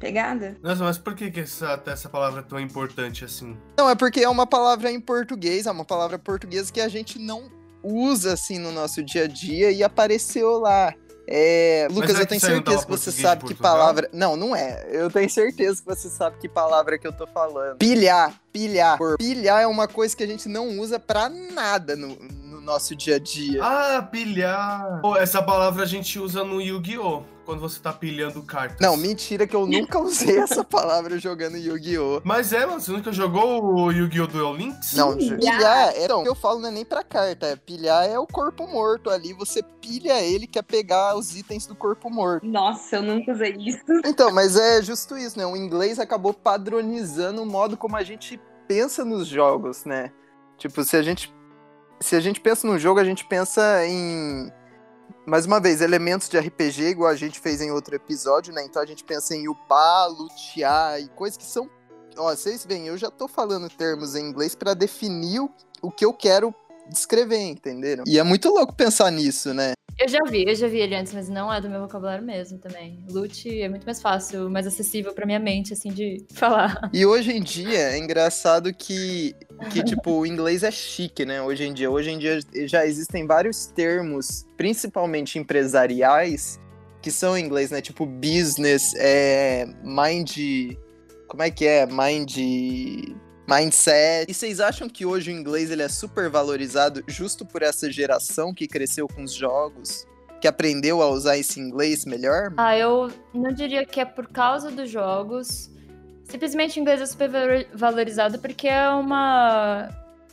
pegada? 0.00 0.56
Nossa, 0.60 0.82
mas 0.82 0.98
por 0.98 1.14
que, 1.14 1.30
que 1.30 1.40
essa, 1.40 1.80
essa 1.86 2.08
palavra 2.08 2.40
é 2.40 2.42
tão 2.42 2.58
importante 2.58 3.24
assim? 3.24 3.56
Não, 3.78 3.88
é 3.88 3.94
porque 3.94 4.20
é 4.20 4.28
uma 4.28 4.46
palavra 4.46 4.90
em 4.90 5.00
português, 5.00 5.66
é 5.66 5.70
uma 5.70 5.84
palavra 5.84 6.18
portuguesa 6.18 6.72
que 6.72 6.80
a 6.80 6.88
gente 6.88 7.16
não 7.16 7.48
usa 7.84 8.32
assim 8.32 8.58
no 8.58 8.72
nosso 8.72 9.02
dia 9.02 9.24
a 9.24 9.28
dia 9.28 9.70
e 9.70 9.84
apareceu 9.84 10.58
lá. 10.58 10.92
É, 11.26 11.88
Lucas, 11.90 12.18
eu 12.18 12.26
tenho 12.26 12.40
certeza 12.40 12.84
que 12.84 12.90
você 12.90 13.10
sabe 13.10 13.44
que 13.44 13.54
palavra. 13.54 14.10
Não, 14.12 14.36
não 14.36 14.54
é. 14.54 14.86
Eu 14.90 15.10
tenho 15.10 15.28
certeza 15.30 15.80
que 15.80 15.86
você 15.86 16.08
sabe 16.08 16.38
que 16.38 16.48
palavra 16.48 16.98
que 16.98 17.06
eu 17.06 17.12
tô 17.12 17.26
falando. 17.26 17.78
Pilhar, 17.78 18.34
pilhar. 18.52 18.98
Pilhar 19.18 19.62
é 19.62 19.66
uma 19.66 19.88
coisa 19.88 20.14
que 20.14 20.22
a 20.22 20.26
gente 20.26 20.48
não 20.48 20.78
usa 20.78 20.98
pra 20.98 21.28
nada 21.28 21.96
no, 21.96 22.16
no 22.16 22.60
nosso 22.60 22.94
dia 22.94 23.16
a 23.16 23.18
dia. 23.18 23.60
Ah, 23.62 24.02
pilhar. 24.02 25.00
Pô, 25.00 25.16
essa 25.16 25.42
palavra 25.42 25.84
a 25.84 25.86
gente 25.86 26.18
usa 26.18 26.44
no 26.44 26.60
Yu-Gi-Oh! 26.60 27.33
Quando 27.44 27.60
você 27.60 27.80
tá 27.80 27.92
pilhando 27.92 28.42
cartas. 28.42 28.78
Não, 28.80 28.96
mentira 28.96 29.46
que 29.46 29.54
eu 29.54 29.66
nunca 29.66 29.98
usei 29.98 30.38
essa 30.38 30.62
palavra 30.64 31.18
jogando 31.18 31.56
Yu-Gi-Oh! 31.56 32.22
Mas 32.24 32.52
é, 32.52 32.66
mano, 32.66 32.80
você 32.80 32.90
nunca 32.90 33.12
jogou 33.12 33.62
o 33.64 33.90
Yu-Gi-Oh! 33.92 34.26
Duel 34.26 34.54
Links? 34.54 34.94
Não, 34.94 35.16
pilhar, 35.16 35.92
é, 35.94 36.04
então, 36.04 36.20
o 36.20 36.22
que 36.22 36.28
eu 36.28 36.34
falo 36.34 36.58
não 36.58 36.68
é 36.68 36.72
nem 36.72 36.84
pra 36.84 37.02
carta, 37.02 37.46
é 37.46 37.56
pilhar 37.56 38.04
é 38.04 38.18
o 38.18 38.26
corpo 38.26 38.66
morto 38.66 39.10
ali, 39.10 39.32
você 39.32 39.62
pilha 39.80 40.20
ele, 40.20 40.46
quer 40.46 40.62
pegar 40.62 41.16
os 41.16 41.36
itens 41.36 41.66
do 41.66 41.74
corpo 41.74 42.10
morto. 42.10 42.46
Nossa, 42.46 42.96
eu 42.96 43.02
nunca 43.02 43.32
usei 43.32 43.54
isso. 43.58 43.84
Então, 44.04 44.32
mas 44.32 44.56
é 44.56 44.82
justo 44.82 45.16
isso, 45.16 45.38
né? 45.38 45.46
O 45.46 45.56
inglês 45.56 45.98
acabou 45.98 46.32
padronizando 46.32 47.42
o 47.42 47.46
modo 47.46 47.76
como 47.76 47.96
a 47.96 48.02
gente 48.02 48.40
pensa 48.66 49.04
nos 49.04 49.26
jogos, 49.26 49.84
né? 49.84 50.10
Tipo, 50.56 50.82
se 50.82 50.96
a 50.96 51.02
gente 51.02 51.32
se 52.00 52.16
a 52.16 52.20
gente 52.20 52.40
pensa 52.40 52.66
num 52.66 52.78
jogo, 52.78 53.00
a 53.00 53.04
gente 53.04 53.24
pensa 53.24 53.86
em 53.86 54.52
mais 55.26 55.46
uma 55.46 55.58
vez, 55.58 55.80
elementos 55.80 56.28
de 56.28 56.38
RPG, 56.38 56.90
igual 56.90 57.10
a 57.10 57.16
gente 57.16 57.40
fez 57.40 57.60
em 57.60 57.70
outro 57.70 57.94
episódio, 57.94 58.52
né? 58.52 58.64
Então 58.64 58.82
a 58.82 58.86
gente 58.86 59.02
pensa 59.02 59.34
em 59.34 59.48
upar, 59.48 60.08
lutear 60.10 61.00
e 61.00 61.08
coisas 61.08 61.36
que 61.36 61.44
são. 61.44 61.68
Ó, 62.16 62.34
vocês 62.34 62.64
veem, 62.64 62.86
eu 62.86 62.96
já 62.96 63.10
tô 63.10 63.26
falando 63.26 63.68
termos 63.68 64.14
em 64.14 64.28
inglês 64.28 64.54
para 64.54 64.74
definir 64.74 65.40
o, 65.40 65.50
o 65.82 65.90
que 65.90 66.04
eu 66.04 66.12
quero 66.12 66.54
descrever, 66.88 67.40
entenderam? 67.40 68.04
E 68.06 68.18
é 68.18 68.22
muito 68.22 68.48
louco 68.48 68.74
pensar 68.74 69.10
nisso, 69.10 69.52
né? 69.54 69.72
Eu 69.98 70.08
já 70.08 70.18
vi, 70.28 70.44
eu 70.44 70.54
já 70.54 70.66
vi 70.66 70.78
ele 70.78 70.96
antes, 70.96 71.14
mas 71.14 71.28
não 71.28 71.52
é 71.52 71.60
do 71.60 71.70
meu 71.70 71.80
vocabulário 71.80 72.24
mesmo 72.24 72.58
também. 72.58 72.98
Loot 73.08 73.48
é 73.60 73.68
muito 73.68 73.84
mais 73.84 74.02
fácil, 74.02 74.50
mais 74.50 74.66
acessível 74.66 75.14
pra 75.14 75.24
minha 75.24 75.38
mente, 75.38 75.72
assim, 75.72 75.92
de 75.92 76.24
falar. 76.34 76.90
E 76.92 77.06
hoje 77.06 77.30
em 77.30 77.40
dia 77.40 77.78
é 77.78 77.98
engraçado 77.98 78.74
que, 78.74 79.34
que 79.72 79.84
tipo, 79.84 80.10
o 80.10 80.26
inglês 80.26 80.64
é 80.64 80.70
chique, 80.70 81.24
né? 81.24 81.40
Hoje 81.40 81.64
em 81.64 81.72
dia. 81.72 81.90
Hoje 81.90 82.10
em 82.10 82.18
dia 82.18 82.40
já 82.66 82.84
existem 82.84 83.24
vários 83.24 83.66
termos, 83.66 84.44
principalmente 84.56 85.38
empresariais, 85.38 86.58
que 87.00 87.12
são 87.12 87.38
em 87.38 87.44
inglês, 87.44 87.70
né? 87.70 87.80
Tipo, 87.80 88.04
business, 88.04 88.92
é, 88.96 89.66
mind. 89.84 90.76
Como 91.28 91.42
é 91.42 91.50
que 91.50 91.66
é? 91.66 91.86
Mind 91.86 92.36
mindset. 93.46 94.30
E 94.30 94.34
vocês 94.34 94.60
acham 94.60 94.88
que 94.88 95.04
hoje 95.04 95.30
o 95.30 95.34
inglês 95.34 95.70
ele 95.70 95.82
é 95.82 95.88
super 95.88 96.28
valorizado 96.28 97.02
justo 97.06 97.44
por 97.44 97.62
essa 97.62 97.90
geração 97.90 98.52
que 98.52 98.66
cresceu 98.66 99.06
com 99.06 99.22
os 99.22 99.32
jogos? 99.32 100.06
Que 100.40 100.48
aprendeu 100.48 101.02
a 101.02 101.08
usar 101.08 101.38
esse 101.38 101.58
inglês 101.58 102.04
melhor? 102.04 102.52
Ah, 102.56 102.76
eu 102.76 103.10
não 103.32 103.52
diria 103.52 103.84
que 103.84 104.00
é 104.00 104.04
por 104.04 104.28
causa 104.28 104.70
dos 104.70 104.90
jogos. 104.90 105.70
Simplesmente 106.24 106.78
o 106.78 106.80
inglês 106.80 107.00
é 107.00 107.06
super 107.06 107.68
valorizado 107.74 108.38
porque 108.38 108.68
é 108.68 108.88
uma. 108.88 109.88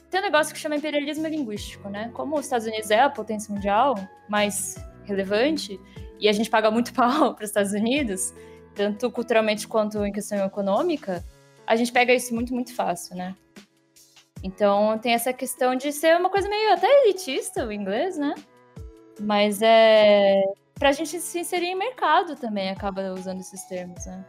Tem 0.09 0.19
um 0.19 0.23
negócio 0.23 0.53
que 0.53 0.59
chama 0.59 0.75
imperialismo 0.75 1.27
linguístico, 1.27 1.89
né? 1.89 2.11
Como 2.13 2.35
os 2.35 2.45
Estados 2.45 2.67
Unidos 2.67 2.91
é 2.91 3.01
a 3.01 3.09
potência 3.09 3.53
mundial 3.53 3.95
mais 4.27 4.75
relevante, 5.03 5.79
e 6.19 6.29
a 6.29 6.31
gente 6.31 6.49
paga 6.49 6.69
muito 6.69 6.93
pau 6.95 7.33
para 7.33 7.43
os 7.43 7.49
Estados 7.49 7.71
Unidos, 7.73 8.33
tanto 8.75 9.09
culturalmente 9.11 9.67
quanto 9.67 10.03
em 10.05 10.11
questão 10.11 10.45
econômica, 10.45 11.23
a 11.71 11.75
gente 11.77 11.91
pega 11.93 12.13
isso 12.13 12.35
muito, 12.35 12.53
muito 12.53 12.75
fácil, 12.75 13.15
né? 13.15 13.33
Então 14.43 14.99
tem 14.99 15.13
essa 15.13 15.31
questão 15.31 15.73
de 15.73 15.93
ser 15.93 16.17
uma 16.17 16.29
coisa 16.29 16.49
meio 16.49 16.73
até 16.73 16.85
elitista 17.03 17.65
o 17.65 17.71
inglês, 17.71 18.17
né? 18.17 18.35
Mas 19.21 19.61
é. 19.61 20.43
Pra 20.75 20.91
gente 20.91 21.17
se 21.21 21.39
inserir 21.39 21.67
em 21.67 21.75
mercado 21.75 22.35
também 22.35 22.71
acaba 22.71 23.13
usando 23.13 23.39
esses 23.39 23.63
termos, 23.65 24.05
né? 24.05 24.25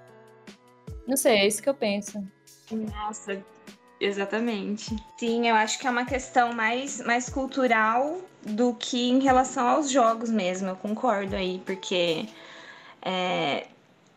Não 1.04 1.16
sei, 1.16 1.38
é 1.38 1.46
isso 1.48 1.60
que 1.60 1.68
eu 1.68 1.74
penso. 1.74 2.22
Nossa, 2.70 3.44
exatamente. 3.98 4.94
Sim, 5.18 5.48
eu 5.48 5.56
acho 5.56 5.80
que 5.80 5.86
é 5.88 5.90
uma 5.90 6.04
questão 6.04 6.52
mais, 6.52 7.00
mais 7.00 7.28
cultural 7.28 8.20
do 8.42 8.72
que 8.74 9.10
em 9.10 9.18
relação 9.18 9.66
aos 9.66 9.90
jogos 9.90 10.30
mesmo. 10.30 10.68
Eu 10.68 10.76
concordo 10.76 11.34
aí, 11.34 11.60
porque 11.66 12.28
é, 13.00 13.66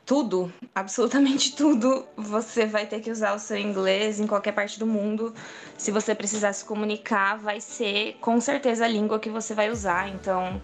tudo, 0.06 0.54
absolutamente 0.74 1.56
tudo, 1.56 2.06
você 2.16 2.66
vai 2.66 2.86
ter 2.86 3.00
que 3.00 3.10
usar 3.10 3.34
o 3.34 3.40
seu 3.40 3.58
inglês 3.58 4.20
em 4.20 4.28
qualquer 4.28 4.52
parte 4.52 4.78
do 4.78 4.86
mundo. 4.86 5.34
Se 5.78 5.92
você 5.92 6.14
precisar 6.14 6.54
se 6.54 6.64
comunicar, 6.64 7.38
vai 7.38 7.60
ser 7.60 8.16
com 8.22 8.40
certeza 8.40 8.86
a 8.86 8.88
língua 8.88 9.20
que 9.20 9.30
você 9.30 9.56
vai 9.56 9.72
usar. 9.72 10.08
Então, 10.10 10.62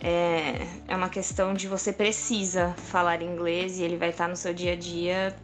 é, 0.00 0.66
é 0.88 0.96
uma 0.96 1.10
questão 1.10 1.52
de 1.52 1.68
você 1.68 1.92
precisa 1.92 2.74
falar 2.76 3.20
inglês 3.20 3.78
e 3.78 3.82
ele 3.82 3.98
vai 3.98 4.08
estar 4.08 4.28
no 4.28 4.36
seu 4.36 4.54
dia 4.54 4.72
a 4.72 4.76
dia. 4.76 5.36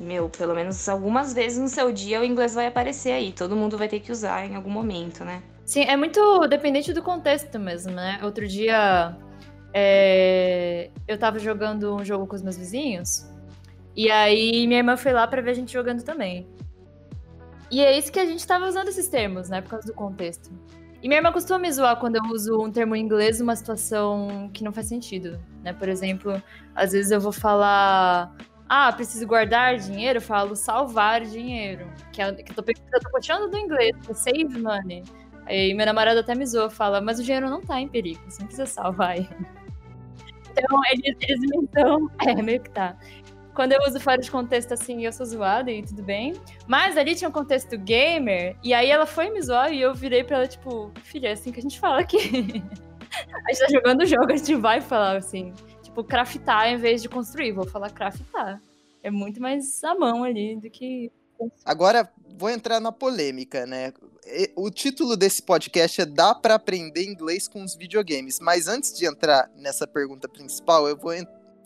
Meu, 0.00 0.28
pelo 0.28 0.54
menos 0.54 0.88
algumas 0.88 1.32
vezes 1.32 1.58
no 1.58 1.68
seu 1.68 1.92
dia 1.92 2.20
o 2.20 2.24
inglês 2.24 2.54
vai 2.54 2.66
aparecer 2.66 3.12
aí. 3.12 3.32
Todo 3.32 3.54
mundo 3.54 3.78
vai 3.78 3.86
ter 3.88 4.00
que 4.00 4.10
usar 4.10 4.44
em 4.44 4.56
algum 4.56 4.70
momento, 4.70 5.24
né? 5.24 5.40
Sim, 5.64 5.82
é 5.82 5.96
muito 5.96 6.20
dependente 6.48 6.92
do 6.92 7.02
contexto 7.02 7.56
mesmo, 7.60 7.92
né? 7.92 8.18
Outro 8.24 8.48
dia 8.48 9.16
é, 9.74 10.90
eu 11.06 11.18
tava 11.18 11.38
jogando 11.38 11.94
um 11.94 12.04
jogo 12.04 12.26
com 12.26 12.36
os 12.36 12.42
meus 12.42 12.56
vizinhos. 12.56 13.26
E 13.94 14.10
aí 14.10 14.66
minha 14.66 14.80
irmã 14.80 14.96
foi 14.96 15.12
lá 15.12 15.26
para 15.26 15.42
ver 15.42 15.50
a 15.50 15.54
gente 15.54 15.72
jogando 15.72 16.02
também. 16.02 16.46
E 17.70 17.80
é 17.80 17.96
isso 17.96 18.12
que 18.12 18.20
a 18.20 18.26
gente 18.26 18.46
tava 18.46 18.66
usando 18.66 18.88
esses 18.88 19.08
termos, 19.08 19.48
né? 19.48 19.60
Por 19.60 19.70
causa 19.70 19.86
do 19.86 19.94
contexto. 19.94 20.50
E 21.02 21.08
minha 21.08 21.18
irmã 21.18 21.32
costuma 21.32 21.58
me 21.58 21.72
zoar 21.72 21.98
quando 21.98 22.16
eu 22.16 22.22
uso 22.32 22.62
um 22.62 22.70
termo 22.70 22.94
em 22.94 23.02
inglês 23.02 23.40
numa 23.40 23.56
situação 23.56 24.50
que 24.52 24.62
não 24.62 24.72
faz 24.72 24.86
sentido, 24.86 25.40
né? 25.62 25.72
Por 25.72 25.88
exemplo, 25.88 26.40
às 26.74 26.92
vezes 26.92 27.10
eu 27.10 27.20
vou 27.20 27.32
falar 27.32 28.36
ah, 28.68 28.90
preciso 28.90 29.26
guardar 29.26 29.76
dinheiro, 29.76 30.18
eu 30.18 30.22
falo 30.22 30.56
salvar 30.56 31.20
dinheiro. 31.22 31.86
Que, 32.10 32.22
é, 32.22 32.32
que 32.32 32.52
eu, 32.52 32.56
tô, 32.56 32.62
eu 32.70 33.00
tô 33.00 33.10
puxando 33.10 33.50
do 33.50 33.58
inglês, 33.58 33.94
é 34.08 34.14
save 34.14 34.58
money. 34.58 35.02
Aí 35.44 35.74
meu 35.74 35.84
namorado 35.84 36.20
até 36.20 36.34
me 36.34 36.46
zoa, 36.46 36.70
fala, 36.70 37.00
mas 37.00 37.18
o 37.18 37.22
dinheiro 37.22 37.50
não 37.50 37.60
tá 37.60 37.78
em 37.80 37.88
perigo, 37.88 38.22
você 38.26 38.40
não 38.40 38.46
precisa 38.46 38.64
salvar 38.64 39.18
ele. 39.18 39.28
Então, 40.56 40.80
eles, 40.90 41.16
eles 41.20 41.40
me 41.40 41.66
dão. 41.72 42.10
É, 42.26 42.42
meio 42.42 42.60
que 42.60 42.70
tá. 42.70 42.96
Quando 43.54 43.72
eu 43.72 43.80
uso 43.86 44.00
fora 44.00 44.18
de 44.18 44.30
contexto 44.30 44.72
assim, 44.72 45.04
eu 45.04 45.12
sou 45.12 45.26
zoada 45.26 45.70
e 45.70 45.82
tudo 45.82 46.02
bem. 46.02 46.32
Mas 46.66 46.96
ali 46.96 47.14
tinha 47.14 47.28
um 47.28 47.32
contexto 47.32 47.76
gamer, 47.76 48.56
e 48.62 48.72
aí 48.72 48.90
ela 48.90 49.04
foi 49.04 49.30
me 49.30 49.42
zoar 49.42 49.72
e 49.72 49.80
eu 49.80 49.94
virei 49.94 50.24
pra 50.24 50.38
ela, 50.38 50.48
tipo, 50.48 50.90
filha, 51.02 51.28
é 51.28 51.32
assim 51.32 51.52
que 51.52 51.58
a 51.58 51.62
gente 51.62 51.78
fala 51.78 52.00
aqui. 52.00 52.16
a 53.46 53.52
gente 53.52 53.60
tá 53.60 53.68
jogando 53.70 54.02
o 54.02 54.06
jogo, 54.06 54.32
a 54.32 54.36
gente 54.36 54.54
vai 54.54 54.80
falar 54.80 55.16
assim. 55.16 55.52
Tipo, 55.82 56.02
craftar 56.02 56.68
em 56.68 56.78
vez 56.78 57.02
de 57.02 57.08
construir. 57.08 57.52
Vou 57.52 57.66
falar 57.66 57.90
craftar. 57.90 58.62
É 59.02 59.10
muito 59.10 59.42
mais 59.42 59.82
a 59.84 59.94
mão 59.94 60.24
ali 60.24 60.56
do 60.56 60.70
que. 60.70 61.12
Agora, 61.64 62.08
vou 62.38 62.50
entrar 62.50 62.80
na 62.80 62.92
polêmica, 62.92 63.66
né? 63.66 63.92
o 64.54 64.70
título 64.70 65.16
desse 65.16 65.42
podcast 65.42 66.00
é 66.00 66.06
Dá 66.06 66.34
para 66.34 66.54
aprender 66.54 67.04
inglês 67.04 67.48
com 67.48 67.62
os 67.62 67.74
videogames. 67.74 68.38
Mas 68.40 68.68
antes 68.68 68.96
de 68.96 69.06
entrar 69.06 69.50
nessa 69.56 69.86
pergunta 69.86 70.28
principal, 70.28 70.88
eu 70.88 70.96
vou, 70.96 71.12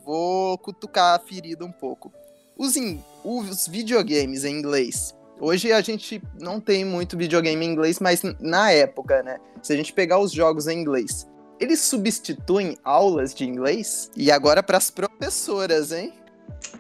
vou 0.05 0.59
cutucar 0.59 1.15
a 1.15 1.19
ferida 1.19 1.65
um 1.65 1.73
pouco. 1.73 2.13
Os, 2.57 2.77
in, 2.77 3.03
os 3.25 3.69
videogames 3.69 4.45
em 4.45 4.57
inglês. 4.57 5.15
Hoje 5.39 5.71
a 5.71 5.83
gente 5.83 6.23
não 6.41 6.59
tem 6.59 6.85
muito 6.85 7.17
videogame 7.17 7.65
em 7.65 7.69
inglês, 7.69 8.01
mas 8.01 8.23
na 8.41 8.71
época, 8.71 9.23
né? 9.23 9.39
Se 9.63 9.73
a 9.73 9.77
gente 9.77 9.93
pegar 9.93 10.19
os 10.19 10.33
jogos 10.33 10.67
em 10.67 10.79
inglês, 10.79 11.27
eles 11.61 11.81
substituem 11.81 12.79
aulas 12.83 13.35
de 13.35 13.45
inglês? 13.45 14.11
E 14.17 14.31
agora 14.31 14.63
para 14.63 14.79
as 14.79 14.91
professoras, 14.91 15.93
hein? 15.93 16.15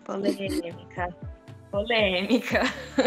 Polêmica. 0.04 1.14
Polêmica. 1.76 2.62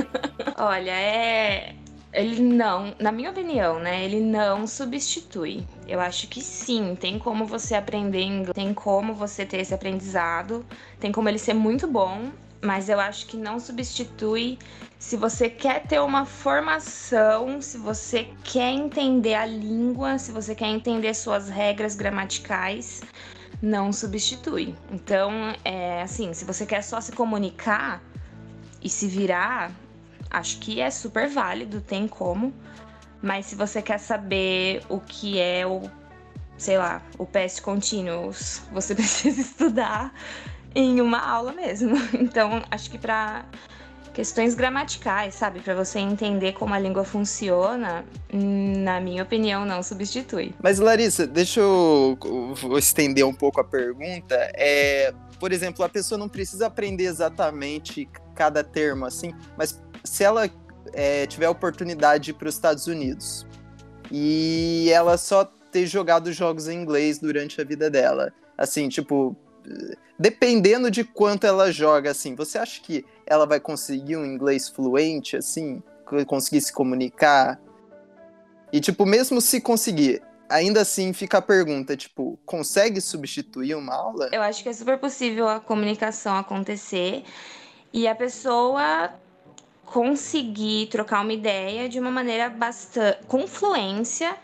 Olha, 0.56 0.92
é 0.92 1.76
ele 2.14 2.42
não, 2.42 2.94
na 3.00 3.12
minha 3.12 3.30
opinião, 3.32 3.80
né? 3.80 4.04
Ele 4.04 4.20
não 4.20 4.68
substitui. 4.68 5.64
Eu 5.88 6.00
acho 6.00 6.28
que 6.28 6.42
sim, 6.42 6.96
tem 6.96 7.18
como 7.18 7.46
você 7.46 7.76
aprender 7.76 8.22
inglês, 8.22 8.54
tem 8.54 8.74
como 8.74 9.14
você 9.14 9.46
ter 9.46 9.58
esse 9.62 9.74
aprendizado, 9.74 10.66
tem 11.00 11.12
como 11.12 11.30
ele 11.30 11.38
ser 11.40 11.54
muito 11.54 11.88
bom, 11.88 12.30
mas 12.62 12.90
eu 12.90 13.00
acho 13.00 13.26
que 13.28 13.38
não 13.38 13.60
substitui 13.60 14.58
se 14.98 15.16
você 15.16 15.50
quer 15.50 15.84
ter 15.88 16.00
uma 16.00 16.26
formação, 16.26 17.62
se 17.62 17.78
você 17.78 18.28
quer 18.44 18.72
entender 18.72 19.36
a 19.36 19.46
língua, 19.46 20.18
se 20.18 20.32
você 20.32 20.54
quer 20.54 20.68
entender 20.68 21.14
suas 21.14 21.48
regras 21.48 21.96
gramaticais, 21.96 23.02
não 23.62 23.92
substitui. 23.94 24.76
Então, 24.92 25.32
é 25.64 26.02
assim, 26.02 26.34
se 26.34 26.44
você 26.46 26.66
quer 26.66 26.84
só 26.84 27.00
se 27.00 27.12
comunicar 27.12 28.02
e 28.82 28.90
se 28.90 29.08
virar, 29.08 29.72
acho 30.30 30.60
que 30.60 30.80
é 30.80 30.90
super 30.90 31.28
válido, 31.30 31.82
tem 31.82 32.08
como. 32.08 32.54
Mas 33.22 33.48
se 33.48 33.56
você 33.56 33.82
quer 33.82 33.98
saber 34.00 34.82
o 34.88 35.00
que 35.00 35.40
é 35.40 35.68
o, 35.68 35.82
sei 36.58 36.78
lá, 36.78 37.02
o 37.18 37.26
past 37.26 37.62
continuous, 37.62 38.62
você 38.72 38.96
precisa 38.96 39.42
estudar 39.42 40.14
em 40.74 41.02
uma 41.02 41.20
aula 41.20 41.52
mesmo. 41.52 41.96
Então, 42.14 42.64
acho 42.72 42.90
que 42.90 42.98
para 42.98 43.46
questões 44.14 44.56
gramaticais, 44.56 45.36
sabe, 45.36 45.60
para 45.60 45.74
você 45.74 46.00
entender 46.00 46.54
como 46.54 46.74
a 46.74 46.80
língua 46.80 47.04
funciona, 47.04 48.04
na 48.34 49.00
minha 49.00 49.24
opinião, 49.24 49.66
não 49.66 49.82
substitui. 49.82 50.54
Mas 50.62 50.80
Larissa, 50.80 51.26
deixa 51.26 51.62
eu, 51.62 52.18
estender 52.78 53.26
um 53.26 53.34
pouco 53.34 53.62
a 53.62 53.64
pergunta. 53.64 54.36
É, 54.56 55.14
por 55.40 55.52
exemplo, 55.54 55.86
a 55.86 55.90
pessoa 55.90 56.18
não 56.18 56.28
precisa 56.28 56.68
aprender 56.68 57.06
exatamente 57.06 58.10
cada 58.40 58.64
termo 58.64 59.06
assim, 59.06 59.34
mas 59.58 59.84
se 60.02 60.24
ela 60.24 60.50
é, 60.94 61.28
tiver 61.28 61.46
a 61.46 61.52
oportunidade 61.52 62.32
para 62.32 62.48
os 62.48 62.56
Estados 62.56 62.88
Unidos 62.88 63.46
e 64.10 64.90
ela 64.94 65.18
só 65.18 65.44
ter 65.44 65.86
jogado 65.86 66.32
jogos 66.32 66.70
em 66.70 66.82
inglês 66.82 67.20
durante 67.20 67.60
a 67.60 67.66
vida 67.66 67.90
dela, 67.90 68.32
assim, 68.58 68.88
tipo, 68.88 69.36
dependendo 70.18 70.90
de 70.90 71.04
quanto 71.04 71.46
ela 71.46 71.70
joga, 71.70 72.12
assim, 72.12 72.34
você 72.34 72.58
acha 72.58 72.82
que 72.82 73.06
ela 73.28 73.46
vai 73.46 73.60
conseguir 73.60 74.16
um 74.16 74.26
inglês 74.26 74.70
fluente, 74.70 75.36
assim, 75.36 75.84
conseguir 76.26 76.62
se 76.62 76.72
comunicar? 76.72 77.60
E, 78.72 78.80
tipo, 78.80 79.06
mesmo 79.06 79.42
se 79.42 79.60
conseguir, 79.60 80.24
ainda 80.50 80.82
assim 80.82 81.12
fica 81.12 81.38
a 81.40 81.42
pergunta, 81.42 81.96
tipo, 81.96 82.40
consegue 82.46 83.02
substituir 83.02 83.76
uma 83.76 83.94
aula? 83.94 84.30
Eu 84.32 84.42
acho 84.42 84.64
que 84.64 84.70
é 84.70 84.74
super 84.74 84.98
possível 84.98 85.48
a 85.48 85.60
comunicação 85.60 86.36
acontecer 86.36 87.24
e 87.94 88.08
a 88.08 88.16
pessoa 88.16 89.12
conseguir 89.86 90.88
trocar 90.88 91.22
uma 91.22 91.34
ideia 91.34 91.90
de 91.90 92.00
uma 92.00 92.12
maneira 92.12 92.50
bastante 92.50 93.26
com 93.26 93.48
fluência, 93.48 94.36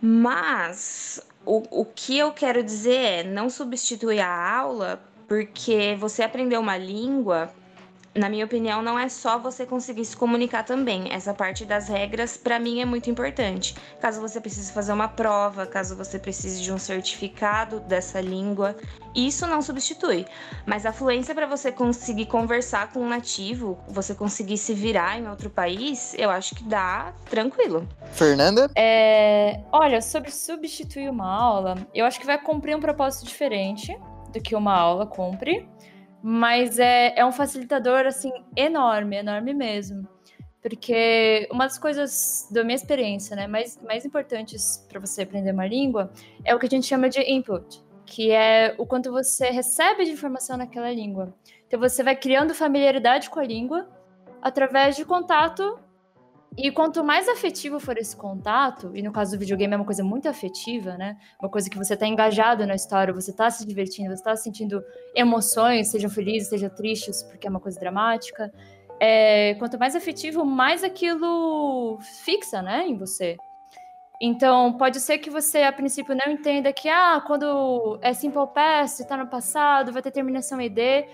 mas 0.00 1.20
o, 1.44 1.62
o 1.82 1.84
que 1.84 2.16
eu 2.18 2.32
quero 2.32 2.62
dizer 2.62 2.94
é 2.94 3.22
não 3.22 3.50
substituir 3.50 4.20
a 4.20 4.56
aula, 4.56 5.02
porque 5.28 5.96
você 5.98 6.22
aprendeu 6.22 6.60
uma 6.60 6.76
língua 6.76 7.52
na 8.14 8.28
minha 8.28 8.44
opinião, 8.44 8.82
não 8.82 8.98
é 8.98 9.08
só 9.08 9.38
você 9.38 9.64
conseguir 9.64 10.04
se 10.04 10.16
comunicar 10.16 10.64
também. 10.64 11.10
Essa 11.10 11.32
parte 11.32 11.64
das 11.64 11.88
regras, 11.88 12.36
para 12.36 12.58
mim, 12.58 12.80
é 12.80 12.84
muito 12.84 13.10
importante. 13.10 13.74
Caso 14.00 14.20
você 14.20 14.40
precise 14.40 14.72
fazer 14.72 14.92
uma 14.92 15.08
prova, 15.08 15.66
caso 15.66 15.96
você 15.96 16.18
precise 16.18 16.62
de 16.62 16.72
um 16.72 16.78
certificado 16.78 17.80
dessa 17.80 18.20
língua, 18.20 18.76
isso 19.14 19.46
não 19.46 19.62
substitui. 19.62 20.26
Mas 20.66 20.84
a 20.84 20.92
fluência 20.92 21.34
para 21.34 21.46
você 21.46 21.72
conseguir 21.72 22.26
conversar 22.26 22.92
com 22.92 23.00
um 23.00 23.08
nativo, 23.08 23.78
você 23.88 24.14
conseguir 24.14 24.58
se 24.58 24.74
virar 24.74 25.18
em 25.18 25.28
outro 25.28 25.48
país, 25.48 26.14
eu 26.18 26.30
acho 26.30 26.54
que 26.54 26.64
dá 26.64 27.14
tranquilo. 27.30 27.88
Fernanda? 28.12 28.70
É, 28.76 29.60
olha, 29.72 30.02
sobre 30.02 30.30
substituir 30.30 31.08
uma 31.08 31.26
aula, 31.26 31.76
eu 31.94 32.04
acho 32.04 32.20
que 32.20 32.26
vai 32.26 32.38
cumprir 32.38 32.76
um 32.76 32.80
propósito 32.80 33.26
diferente 33.26 33.96
do 34.32 34.40
que 34.40 34.54
uma 34.54 34.74
aula 34.74 35.06
cumpre. 35.06 35.68
Mas 36.22 36.78
é, 36.78 37.18
é 37.18 37.26
um 37.26 37.32
facilitador, 37.32 38.06
assim, 38.06 38.32
enorme, 38.56 39.16
enorme 39.16 39.52
mesmo. 39.52 40.06
Porque 40.62 41.48
uma 41.50 41.64
das 41.64 41.76
coisas 41.76 42.48
da 42.50 42.62
minha 42.62 42.76
experiência, 42.76 43.34
né, 43.34 43.48
mais, 43.48 43.78
mais 43.82 44.04
importantes 44.04 44.86
para 44.88 45.00
você 45.00 45.22
aprender 45.22 45.52
uma 45.52 45.66
língua 45.66 46.12
é 46.44 46.54
o 46.54 46.58
que 46.58 46.66
a 46.66 46.68
gente 46.68 46.86
chama 46.86 47.08
de 47.08 47.20
input, 47.20 47.82
que 48.06 48.30
é 48.30 48.74
o 48.78 48.86
quanto 48.86 49.10
você 49.10 49.50
recebe 49.50 50.04
de 50.04 50.12
informação 50.12 50.56
naquela 50.56 50.92
língua. 50.92 51.34
Então 51.66 51.80
você 51.80 52.04
vai 52.04 52.14
criando 52.14 52.54
familiaridade 52.54 53.28
com 53.28 53.40
a 53.40 53.44
língua 53.44 53.88
através 54.40 54.94
de 54.94 55.04
contato 55.04 55.80
e 56.56 56.70
quanto 56.70 57.02
mais 57.02 57.28
afetivo 57.28 57.80
for 57.80 57.96
esse 57.96 58.14
contato, 58.14 58.90
e 58.94 59.02
no 59.02 59.10
caso 59.10 59.32
do 59.32 59.38
videogame 59.38 59.72
é 59.72 59.76
uma 59.76 59.86
coisa 59.86 60.04
muito 60.04 60.28
afetiva, 60.28 60.98
né? 60.98 61.16
Uma 61.40 61.48
coisa 61.48 61.70
que 61.70 61.78
você 61.78 61.94
está 61.94 62.06
engajado 62.06 62.66
na 62.66 62.74
história, 62.74 63.12
você 63.12 63.30
está 63.30 63.50
se 63.50 63.66
divertindo, 63.66 64.08
você 64.08 64.14
está 64.14 64.36
sentindo 64.36 64.82
emoções, 65.14 65.88
sejam 65.88 66.10
felizes, 66.10 66.50
sejam 66.50 66.68
tristes, 66.68 67.22
porque 67.22 67.46
é 67.46 67.50
uma 67.50 67.60
coisa 67.60 67.80
dramática. 67.80 68.52
É, 69.00 69.54
quanto 69.54 69.78
mais 69.78 69.96
afetivo, 69.96 70.44
mais 70.44 70.84
aquilo 70.84 71.98
fixa, 72.24 72.60
né, 72.60 72.86
em 72.86 72.96
você. 72.96 73.36
Então, 74.20 74.74
pode 74.74 75.00
ser 75.00 75.18
que 75.18 75.30
você, 75.30 75.62
a 75.62 75.72
princípio, 75.72 76.14
não 76.14 76.32
entenda 76.32 76.72
que, 76.72 76.88
ah, 76.88 77.20
quando 77.26 77.98
é 78.02 78.12
Simple 78.12 78.46
Past, 78.54 79.02
está 79.02 79.16
no 79.16 79.26
passado, 79.26 79.90
vai 79.90 80.00
ter 80.00 80.12
terminação 80.12 80.60
ED, 80.60 81.06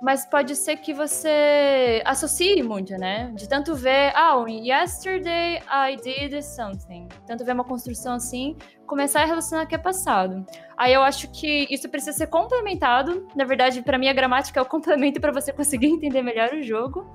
mas 0.00 0.26
pode 0.26 0.54
ser 0.54 0.76
que 0.76 0.92
você 0.92 2.02
associe 2.04 2.62
muito, 2.62 2.92
né? 2.94 3.32
De 3.34 3.48
tanto 3.48 3.74
ver, 3.74 4.12
ah, 4.14 4.44
yesterday 4.48 5.62
I 5.68 5.96
did 5.96 6.42
something. 6.42 7.08
Tanto 7.26 7.44
ver 7.44 7.52
uma 7.52 7.64
construção 7.64 8.14
assim, 8.14 8.56
começar 8.86 9.22
a 9.22 9.24
relacionar 9.24 9.66
que 9.66 9.74
é 9.74 9.78
passado. 9.78 10.44
Aí 10.76 10.92
eu 10.92 11.02
acho 11.02 11.28
que 11.30 11.66
isso 11.70 11.88
precisa 11.88 12.12
ser 12.12 12.26
complementado. 12.26 13.26
Na 13.34 13.44
verdade, 13.44 13.82
para 13.82 13.98
mim 13.98 14.08
a 14.08 14.12
gramática 14.12 14.60
é 14.60 14.62
o 14.62 14.66
complemento 14.66 15.20
para 15.20 15.32
você 15.32 15.52
conseguir 15.52 15.86
entender 15.86 16.22
melhor 16.22 16.52
o 16.52 16.62
jogo, 16.62 17.06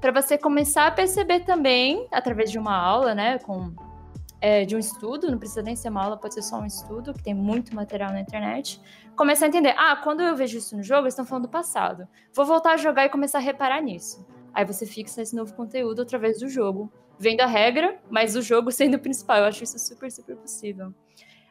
para 0.00 0.12
você 0.12 0.38
começar 0.38 0.86
a 0.86 0.90
perceber 0.90 1.40
também 1.40 2.06
através 2.12 2.50
de 2.50 2.58
uma 2.58 2.76
aula, 2.76 3.14
né, 3.14 3.38
com 3.38 3.72
é, 4.40 4.64
de 4.64 4.76
um 4.76 4.78
estudo, 4.78 5.30
não 5.30 5.38
precisa 5.38 5.62
nem 5.62 5.74
ser 5.74 5.88
uma 5.88 6.04
aula, 6.04 6.16
pode 6.16 6.34
ser 6.34 6.42
só 6.42 6.60
um 6.60 6.66
estudo, 6.66 7.12
que 7.12 7.22
tem 7.22 7.34
muito 7.34 7.74
material 7.74 8.12
na 8.12 8.20
internet, 8.20 8.80
começar 9.18 9.46
a 9.46 9.48
entender, 9.48 9.74
ah, 9.76 9.96
quando 9.96 10.22
eu 10.22 10.36
vejo 10.36 10.56
isso 10.56 10.76
no 10.76 10.82
jogo, 10.82 11.02
eles 11.02 11.12
estão 11.12 11.26
falando 11.26 11.42
do 11.42 11.50
passado. 11.50 12.06
Vou 12.32 12.46
voltar 12.46 12.74
a 12.74 12.76
jogar 12.76 13.04
e 13.04 13.08
começar 13.08 13.38
a 13.38 13.40
reparar 13.40 13.82
nisso. 13.82 14.24
Aí 14.54 14.64
você 14.64 14.86
fixa 14.86 15.20
esse 15.20 15.34
novo 15.34 15.52
conteúdo 15.54 16.02
através 16.02 16.38
do 16.38 16.48
jogo, 16.48 16.90
vendo 17.18 17.40
a 17.40 17.46
regra, 17.46 18.00
mas 18.08 18.36
o 18.36 18.40
jogo 18.40 18.70
sendo 18.72 18.94
o 18.94 19.00
principal. 19.00 19.38
Eu 19.38 19.44
acho 19.44 19.64
isso 19.64 19.78
super, 19.78 20.10
super 20.10 20.36
possível. 20.36 20.94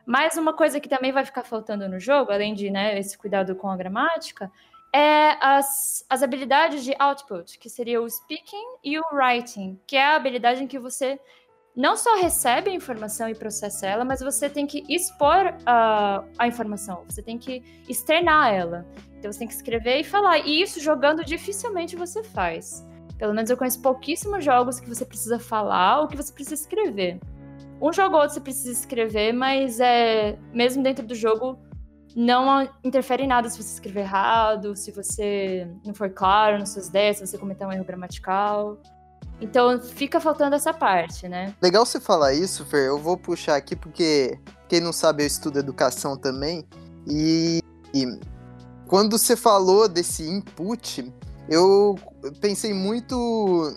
Mas 0.06 0.38
uma 0.38 0.54
coisa 0.54 0.80
que 0.80 0.88
também 0.88 1.12
vai 1.12 1.26
ficar 1.26 1.44
faltando 1.44 1.90
no 1.90 2.00
jogo, 2.00 2.32
além 2.32 2.54
de 2.54 2.70
né, 2.70 2.98
esse 2.98 3.18
cuidado 3.18 3.54
com 3.54 3.70
a 3.70 3.76
gramática, 3.76 4.50
é 4.94 5.38
as, 5.46 6.06
as 6.10 6.24
habilidades 6.24 6.86
de 6.86 6.96
output, 6.98 7.60
que 7.60 7.70
seria 7.70 8.02
o 8.02 8.10
speaking 8.10 8.78
e 8.82 8.98
o 8.98 9.04
writing, 9.12 9.78
que 9.86 9.98
é 9.98 10.06
a 10.06 10.16
habilidade 10.16 10.64
em 10.64 10.68
que 10.68 10.80
você 10.80 11.20
não 11.78 11.96
só 11.96 12.20
recebe 12.20 12.72
a 12.72 12.74
informação 12.74 13.30
e 13.30 13.36
processa 13.36 13.86
ela, 13.86 14.04
mas 14.04 14.20
você 14.20 14.50
tem 14.50 14.66
que 14.66 14.84
expor 14.90 15.54
a, 15.64 16.24
a 16.40 16.48
informação, 16.48 17.04
você 17.08 17.22
tem 17.22 17.38
que 17.38 17.64
externar 17.88 18.52
ela. 18.52 18.84
Então 19.20 19.32
você 19.32 19.38
tem 19.38 19.48
que 19.48 19.54
escrever 19.54 20.00
e 20.00 20.04
falar. 20.04 20.40
E 20.40 20.60
isso 20.60 20.80
jogando 20.82 21.24
dificilmente 21.24 21.96
você 21.96 22.24
faz. 22.24 22.84
Pelo 23.20 23.34
menos 23.34 23.52
eu 23.52 23.58
conheço 23.58 23.80
pouquíssimos 23.80 24.44
jogos 24.44 24.80
que 24.80 24.90
você 24.90 25.06
precisa 25.06 25.38
falar 25.38 26.02
ou 26.02 26.08
que 26.08 26.18
você 26.18 26.34
precisa 26.34 26.56
escrever. 26.56 27.20
Um 27.80 27.94
jogo 27.94 28.16
ou 28.16 28.22
outro 28.22 28.34
você 28.34 28.42
precisa 28.42 28.72
escrever, 28.72 29.32
mas 29.32 29.80
é 29.80 30.36
mesmo 30.52 30.82
dentro 30.82 31.06
do 31.06 31.14
jogo 31.14 31.60
não 32.16 32.68
interfere 32.84 33.24
em 33.24 33.28
nada 33.28 33.48
se 33.48 33.62
você 33.62 33.74
escrever 33.76 34.00
errado, 34.00 34.76
se 34.76 34.92
você 34.92 35.68
não 35.86 35.94
for 35.94 36.10
claro 36.10 36.58
nas 36.58 36.70
suas 36.70 36.88
ideias, 36.88 37.18
se 37.18 37.28
você 37.28 37.38
cometer 37.38 37.68
um 37.68 37.72
erro 37.72 37.86
gramatical. 37.86 38.80
Então 39.40 39.80
fica 39.80 40.20
faltando 40.20 40.56
essa 40.56 40.74
parte, 40.74 41.28
né? 41.28 41.54
Legal 41.62 41.86
você 41.86 42.00
falar 42.00 42.34
isso, 42.34 42.66
Fer. 42.66 42.88
Eu 42.88 42.98
vou 42.98 43.18
puxar 43.18 43.56
aqui 43.56 43.76
porque 43.76 44.40
quem 44.68 44.82
não 44.82 44.92
sabe 44.92 45.24
eu 45.24 45.28
estudo 45.28 45.60
educação 45.60 46.18
também. 46.18 46.66
E, 47.08 47.62
e 47.94 48.06
quando 48.88 49.18
você 49.18 49.36
falou 49.36 49.88
desse 49.88 50.28
input, 50.28 51.14
eu 51.50 51.96
pensei 52.42 52.74
muito 52.74 53.16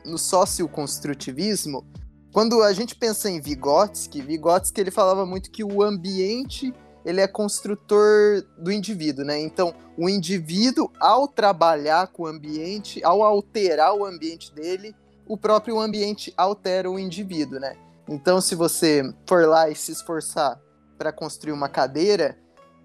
no 0.04 0.18
socioconstrutivismo. 0.18 1.86
Quando 2.32 2.62
a 2.62 2.72
gente 2.72 2.94
pensa 2.94 3.28
em 3.28 3.40
Vygotsky, 3.40 4.22
Vygotsky 4.22 4.80
ele 4.80 4.90
falava 4.90 5.26
muito 5.26 5.50
que 5.50 5.64
o 5.64 5.82
ambiente 5.82 6.72
ele 7.04 7.20
é 7.20 7.26
construtor 7.26 8.42
do 8.58 8.70
indivíduo, 8.70 9.24
né? 9.24 9.40
Então, 9.40 9.74
o 9.96 10.08
indivíduo, 10.08 10.90
ao 11.00 11.26
trabalhar 11.26 12.08
com 12.08 12.24
o 12.24 12.26
ambiente, 12.26 13.02
ao 13.02 13.22
alterar 13.22 13.94
o 13.94 14.04
ambiente 14.04 14.54
dele, 14.54 14.94
o 15.30 15.36
próprio 15.36 15.78
ambiente 15.78 16.34
altera 16.36 16.90
o 16.90 16.98
indivíduo, 16.98 17.60
né? 17.60 17.76
Então, 18.08 18.40
se 18.40 18.56
você 18.56 19.14
for 19.28 19.46
lá 19.46 19.70
e 19.70 19.76
se 19.76 19.92
esforçar 19.92 20.60
para 20.98 21.12
construir 21.12 21.52
uma 21.52 21.68
cadeira, 21.68 22.36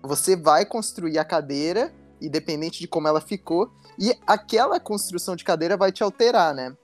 você 0.04 0.36
vai 0.36 0.64
construir 0.64 1.18
a 1.18 1.26
cadeira, 1.26 1.92
independente 2.22 2.80
de 2.80 2.88
como 2.88 3.08
ela 3.08 3.20
ficou, 3.20 3.72
e 3.98 4.16
aquela 4.28 4.80
construção 4.80 5.36
de 5.36 5.44
cadeira 5.44 5.76
vai 5.76 5.92
te 5.92 6.04
alterar, 6.04 6.54
né? 6.54 6.78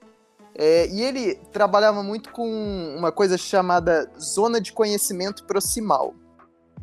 É, 0.56 0.88
e 0.88 1.00
ele 1.00 1.36
trabalhava 1.52 2.02
muito 2.02 2.32
com 2.32 2.96
uma 2.98 3.12
coisa 3.12 3.38
chamada 3.38 4.10
zona 4.18 4.60
de 4.60 4.72
conhecimento 4.72 5.44
proximal. 5.44 6.12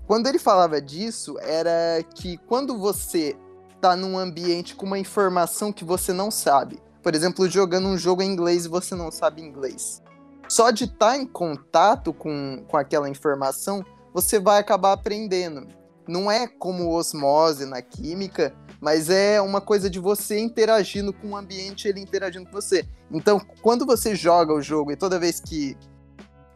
Quando 0.08 0.28
ele 0.28 0.40
falava 0.40 0.82
disso, 0.82 1.38
era 1.42 2.02
que 2.16 2.38
quando 2.48 2.78
você 2.78 3.36
está 3.76 3.94
num 3.98 4.18
ambiente 4.18 4.74
com 4.74 4.86
uma 4.86 4.98
informação 4.98 5.74
que 5.74 5.84
você 5.84 6.14
não 6.14 6.32
sabe, 6.32 6.82
por 7.10 7.16
exemplo, 7.16 7.50
jogando 7.50 7.88
um 7.88 7.98
jogo 7.98 8.22
em 8.22 8.32
inglês 8.32 8.66
e 8.66 8.70
você 8.70 8.94
não 8.94 9.10
sabe 9.12 9.42
inglês, 9.42 10.00
só 10.48 10.70
de 10.70 10.84
estar 10.84 11.14
tá 11.14 11.18
em 11.18 11.26
contato 11.26 12.14
com, 12.14 12.64
com 12.68 12.78
aquela 12.78 13.10
informação, 13.10 13.84
você 14.14 14.40
vai 14.40 14.60
acabar 14.60 14.94
aprendendo. 14.94 15.68
Não 16.08 16.30
é 16.30 16.46
como 16.48 16.96
osmose 16.96 17.66
na 17.66 17.82
química, 17.82 18.54
mas 18.80 19.10
é 19.10 19.42
uma 19.42 19.60
coisa 19.60 19.90
de 19.90 19.98
você 19.98 20.40
interagindo 20.40 21.12
com 21.12 21.30
o 21.30 21.36
ambiente, 21.36 21.88
ele 21.88 22.00
interagindo 22.00 22.46
com 22.46 22.52
você. 22.52 22.88
Então, 23.12 23.42
quando 23.64 23.88
você 23.88 24.14
joga 24.14 24.54
o 24.54 24.62
jogo 24.62 24.92
e 24.92 24.96
toda 24.96 25.18
vez 25.18 25.40
que, 25.40 25.76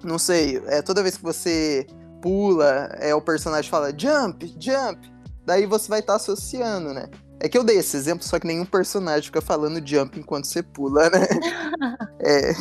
não 0.04 0.20
sei, 0.20 0.62
é 0.68 0.84
toda 0.84 1.02
vez 1.02 1.18
que 1.18 1.24
você 1.24 1.88
pula, 2.22 2.96
é 3.00 3.16
o 3.16 3.22
personagem 3.22 3.72
fala 3.72 3.90
jump, 3.90 4.56
jump, 4.60 5.12
daí 5.44 5.66
você 5.66 5.90
vai 5.90 6.02
estar 6.02 6.14
tá 6.14 6.18
associando, 6.18 6.94
né? 6.94 7.10
É 7.44 7.50
que 7.50 7.58
eu 7.58 7.64
dei 7.64 7.78
esse 7.78 7.98
exemplo, 7.98 8.24
só 8.24 8.40
que 8.40 8.48
nenhum 8.48 8.64
personagem 8.64 9.24
fica 9.24 9.42
falando 9.42 9.86
jump 9.86 10.18
enquanto 10.18 10.46
você 10.46 10.64
pula, 10.64 11.10
né? 11.10 11.20
é. 12.26 12.54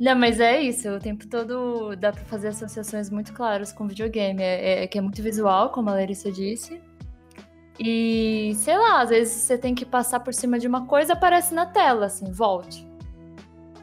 Não, 0.00 0.16
mas 0.16 0.40
é 0.40 0.60
isso. 0.60 0.88
O 0.88 0.98
tempo 0.98 1.24
todo 1.28 1.94
dá 1.94 2.10
pra 2.10 2.24
fazer 2.24 2.48
associações 2.48 3.10
muito 3.10 3.32
claras 3.32 3.72
com 3.72 3.86
videogame. 3.86 4.42
É, 4.42 4.82
é, 4.82 4.86
que 4.88 4.98
é 4.98 5.00
muito 5.00 5.22
visual, 5.22 5.70
como 5.70 5.88
a 5.88 5.92
Larissa 5.92 6.32
disse. 6.32 6.80
E, 7.78 8.54
sei 8.56 8.76
lá, 8.76 9.02
às 9.02 9.10
vezes 9.10 9.34
você 9.34 9.56
tem 9.56 9.72
que 9.72 9.86
passar 9.86 10.18
por 10.18 10.34
cima 10.34 10.58
de 10.58 10.66
uma 10.66 10.84
coisa, 10.84 11.12
aparece 11.12 11.54
na 11.54 11.66
tela, 11.66 12.06
assim, 12.06 12.32
volte. 12.32 12.87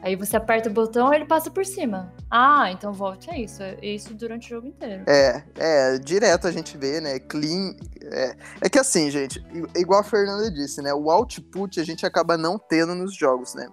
Aí 0.02 0.16
você 0.16 0.36
aperta 0.36 0.68
o 0.68 0.72
botão 0.72 1.12
e 1.12 1.16
ele 1.16 1.24
passa 1.24 1.50
por 1.50 1.64
cima. 1.64 2.12
Ah, 2.30 2.70
então 2.70 2.92
volte 2.92 3.30
é 3.30 3.40
isso. 3.40 3.62
É 3.62 3.84
isso 3.84 4.14
durante 4.14 4.46
o 4.46 4.56
jogo 4.56 4.66
inteiro. 4.68 5.04
É, 5.06 5.42
é, 5.56 5.98
direto 5.98 6.46
a 6.46 6.52
gente 6.52 6.76
vê, 6.76 7.00
né? 7.00 7.18
Clean. 7.18 7.74
É, 8.02 8.36
é 8.62 8.68
que 8.68 8.78
assim, 8.78 9.10
gente, 9.10 9.44
igual 9.76 10.00
a 10.00 10.04
Fernanda 10.04 10.50
disse, 10.50 10.80
né? 10.82 10.92
O 10.94 11.10
output 11.10 11.80
a 11.80 11.84
gente 11.84 12.06
acaba 12.06 12.36
não 12.36 12.58
tendo 12.58 12.94
nos 12.94 13.14
jogos, 13.14 13.54
né? 13.54 13.68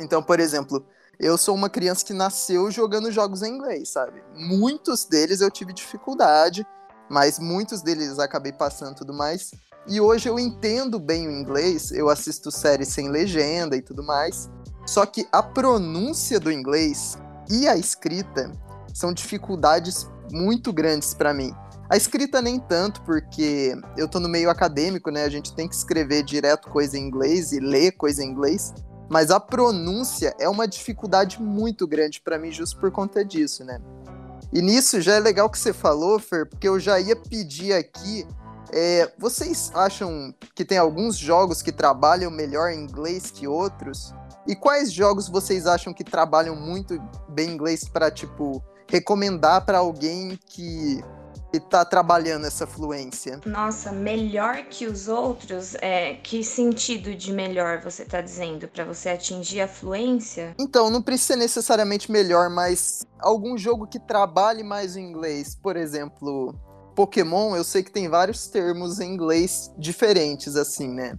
Então, 0.00 0.22
por 0.22 0.40
exemplo, 0.40 0.84
eu 1.18 1.38
sou 1.38 1.54
uma 1.54 1.70
criança 1.70 2.04
que 2.04 2.12
nasceu 2.12 2.70
jogando 2.70 3.10
jogos 3.10 3.42
em 3.42 3.54
inglês, 3.54 3.88
sabe? 3.90 4.22
Muitos 4.34 5.06
deles 5.06 5.40
eu 5.40 5.50
tive 5.50 5.72
dificuldade 5.72 6.66
mas 7.08 7.38
muitos 7.38 7.82
deles 7.82 8.18
acabei 8.18 8.52
passando 8.52 8.96
tudo 8.96 9.14
mais. 9.14 9.52
E 9.86 10.00
hoje 10.00 10.28
eu 10.28 10.38
entendo 10.38 10.98
bem 10.98 11.28
o 11.28 11.30
inglês, 11.30 11.92
eu 11.92 12.08
assisto 12.08 12.50
séries 12.50 12.88
sem 12.88 13.08
legenda 13.08 13.76
e 13.76 13.82
tudo 13.82 14.02
mais. 14.02 14.50
Só 14.86 15.04
que 15.04 15.26
a 15.32 15.42
pronúncia 15.42 16.38
do 16.38 16.50
inglês 16.50 17.18
e 17.50 17.68
a 17.68 17.76
escrita 17.76 18.52
são 18.94 19.12
dificuldades 19.12 20.08
muito 20.32 20.72
grandes 20.72 21.12
para 21.12 21.34
mim. 21.34 21.52
A 21.88 21.96
escrita 21.96 22.42
nem 22.42 22.58
tanto, 22.58 23.02
porque 23.02 23.76
eu 23.96 24.08
tô 24.08 24.18
no 24.18 24.28
meio 24.28 24.50
acadêmico, 24.50 25.10
né? 25.10 25.24
A 25.24 25.28
gente 25.28 25.54
tem 25.54 25.68
que 25.68 25.74
escrever 25.74 26.24
direto 26.24 26.68
coisa 26.68 26.98
em 26.98 27.02
inglês 27.06 27.52
e 27.52 27.60
ler 27.60 27.92
coisa 27.92 28.24
em 28.24 28.28
inglês. 28.28 28.74
Mas 29.08 29.30
a 29.30 29.38
pronúncia 29.38 30.34
é 30.38 30.48
uma 30.48 30.66
dificuldade 30.66 31.40
muito 31.40 31.86
grande 31.86 32.20
para 32.20 32.38
mim, 32.38 32.50
justo 32.50 32.80
por 32.80 32.90
conta 32.90 33.24
disso, 33.24 33.64
né? 33.64 33.80
E 34.52 34.60
nisso 34.60 35.00
já 35.00 35.14
é 35.14 35.20
legal 35.20 35.48
que 35.48 35.58
você 35.58 35.72
falou, 35.72 36.18
Fer, 36.18 36.48
porque 36.48 36.68
eu 36.68 36.80
já 36.80 36.98
ia 36.98 37.14
pedir 37.14 37.72
aqui. 37.72 38.26
É, 38.72 39.12
vocês 39.16 39.70
acham 39.74 40.34
que 40.54 40.64
tem 40.64 40.78
alguns 40.78 41.16
jogos 41.16 41.62
que 41.62 41.70
trabalham 41.70 42.32
melhor 42.32 42.72
em 42.72 42.82
inglês 42.82 43.30
que 43.30 43.46
outros? 43.46 44.12
E 44.46 44.54
quais 44.54 44.92
jogos 44.92 45.28
vocês 45.28 45.66
acham 45.66 45.92
que 45.92 46.04
trabalham 46.04 46.54
muito 46.54 47.00
bem 47.28 47.50
inglês 47.50 47.88
para 47.88 48.10
tipo 48.10 48.62
recomendar 48.88 49.64
para 49.64 49.78
alguém 49.78 50.38
que 50.46 51.02
que 51.52 51.60
tá 51.60 51.84
trabalhando 51.84 52.46
essa 52.46 52.66
fluência? 52.66 53.40
Nossa, 53.46 53.92
melhor 53.92 54.64
que 54.64 54.86
os 54.86 55.08
outros? 55.08 55.74
É, 55.76 56.14
que 56.14 56.42
sentido 56.44 57.14
de 57.14 57.32
melhor 57.32 57.80
você 57.80 58.04
tá 58.04 58.20
dizendo? 58.20 58.68
para 58.68 58.84
você 58.84 59.10
atingir 59.10 59.60
a 59.60 59.68
fluência? 59.68 60.54
Então, 60.58 60.90
não 60.90 61.00
precisa 61.00 61.34
ser 61.34 61.36
necessariamente 61.36 62.10
melhor, 62.10 62.50
mas 62.50 63.06
algum 63.18 63.56
jogo 63.56 63.86
que 63.86 63.98
trabalhe 63.98 64.62
mais 64.62 64.96
o 64.96 64.98
inglês. 64.98 65.54
Por 65.54 65.76
exemplo, 65.76 66.54
Pokémon, 66.94 67.56
eu 67.56 67.64
sei 67.64 67.82
que 67.82 67.92
tem 67.92 68.08
vários 68.08 68.48
termos 68.48 69.00
em 69.00 69.12
inglês 69.12 69.72
diferentes, 69.78 70.56
assim, 70.56 70.88
né? 70.88 71.16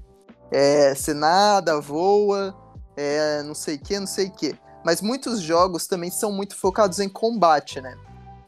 É, 0.51 0.93
se 0.95 1.13
nada, 1.13 1.79
voa, 1.79 2.55
é, 2.97 3.43
não 3.43 3.53
sei 3.53 3.75
o 3.75 3.79
que, 3.79 3.99
não 3.99 4.07
sei 4.07 4.27
o 4.27 4.31
que. 4.31 4.57
Mas 4.83 5.01
muitos 5.01 5.39
jogos 5.39 5.85
também 5.85 6.09
são 6.09 6.31
muito 6.31 6.55
focados 6.55 6.99
em 6.99 7.07
combate, 7.07 7.79
né? 7.79 7.95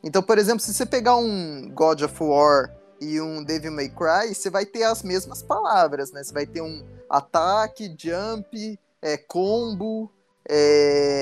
Então, 0.04 0.24
por 0.24 0.38
exemplo, 0.38 0.60
se 0.60 0.74
você 0.74 0.86
pegar 0.86 1.16
um 1.16 1.70
God 1.70 2.02
of 2.02 2.24
War 2.24 2.74
e 3.00 3.22
um 3.22 3.44
Devil 3.44 3.72
May 3.72 3.90
Cry, 3.90 4.34
você 4.34 4.50
vai 4.50 4.66
ter 4.66 4.84
as 4.84 5.04
mesmas 5.04 5.44
palavras, 5.44 6.12
né? 6.12 6.24
Você 6.24 6.34
vai 6.34 6.46
ter 6.46 6.62
um 6.62 6.84
ataque, 7.10 7.96
jump, 7.98 8.80
é, 9.02 9.18
combo, 9.18 10.12
é, 10.48 11.22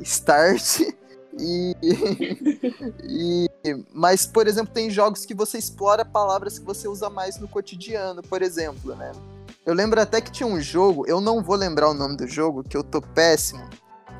start. 0.00 0.80
E, 1.40 1.74
e, 3.64 3.84
mas, 3.90 4.26
por 4.26 4.46
exemplo, 4.46 4.70
tem 4.70 4.90
jogos 4.90 5.24
que 5.24 5.32
você 5.32 5.56
explora 5.56 6.04
palavras 6.04 6.58
que 6.58 6.64
você 6.66 6.86
usa 6.86 7.08
mais 7.08 7.38
no 7.38 7.48
cotidiano, 7.48 8.22
por 8.22 8.42
exemplo, 8.42 8.94
né? 8.94 9.12
Eu 9.64 9.74
lembro 9.74 10.00
até 10.00 10.20
que 10.20 10.32
tinha 10.32 10.46
um 10.46 10.60
jogo, 10.60 11.04
eu 11.06 11.20
não 11.20 11.42
vou 11.42 11.54
lembrar 11.54 11.88
o 11.88 11.94
nome 11.94 12.16
do 12.16 12.26
jogo, 12.26 12.64
que 12.64 12.76
eu 12.76 12.82
tô 12.82 13.00
péssimo. 13.00 13.62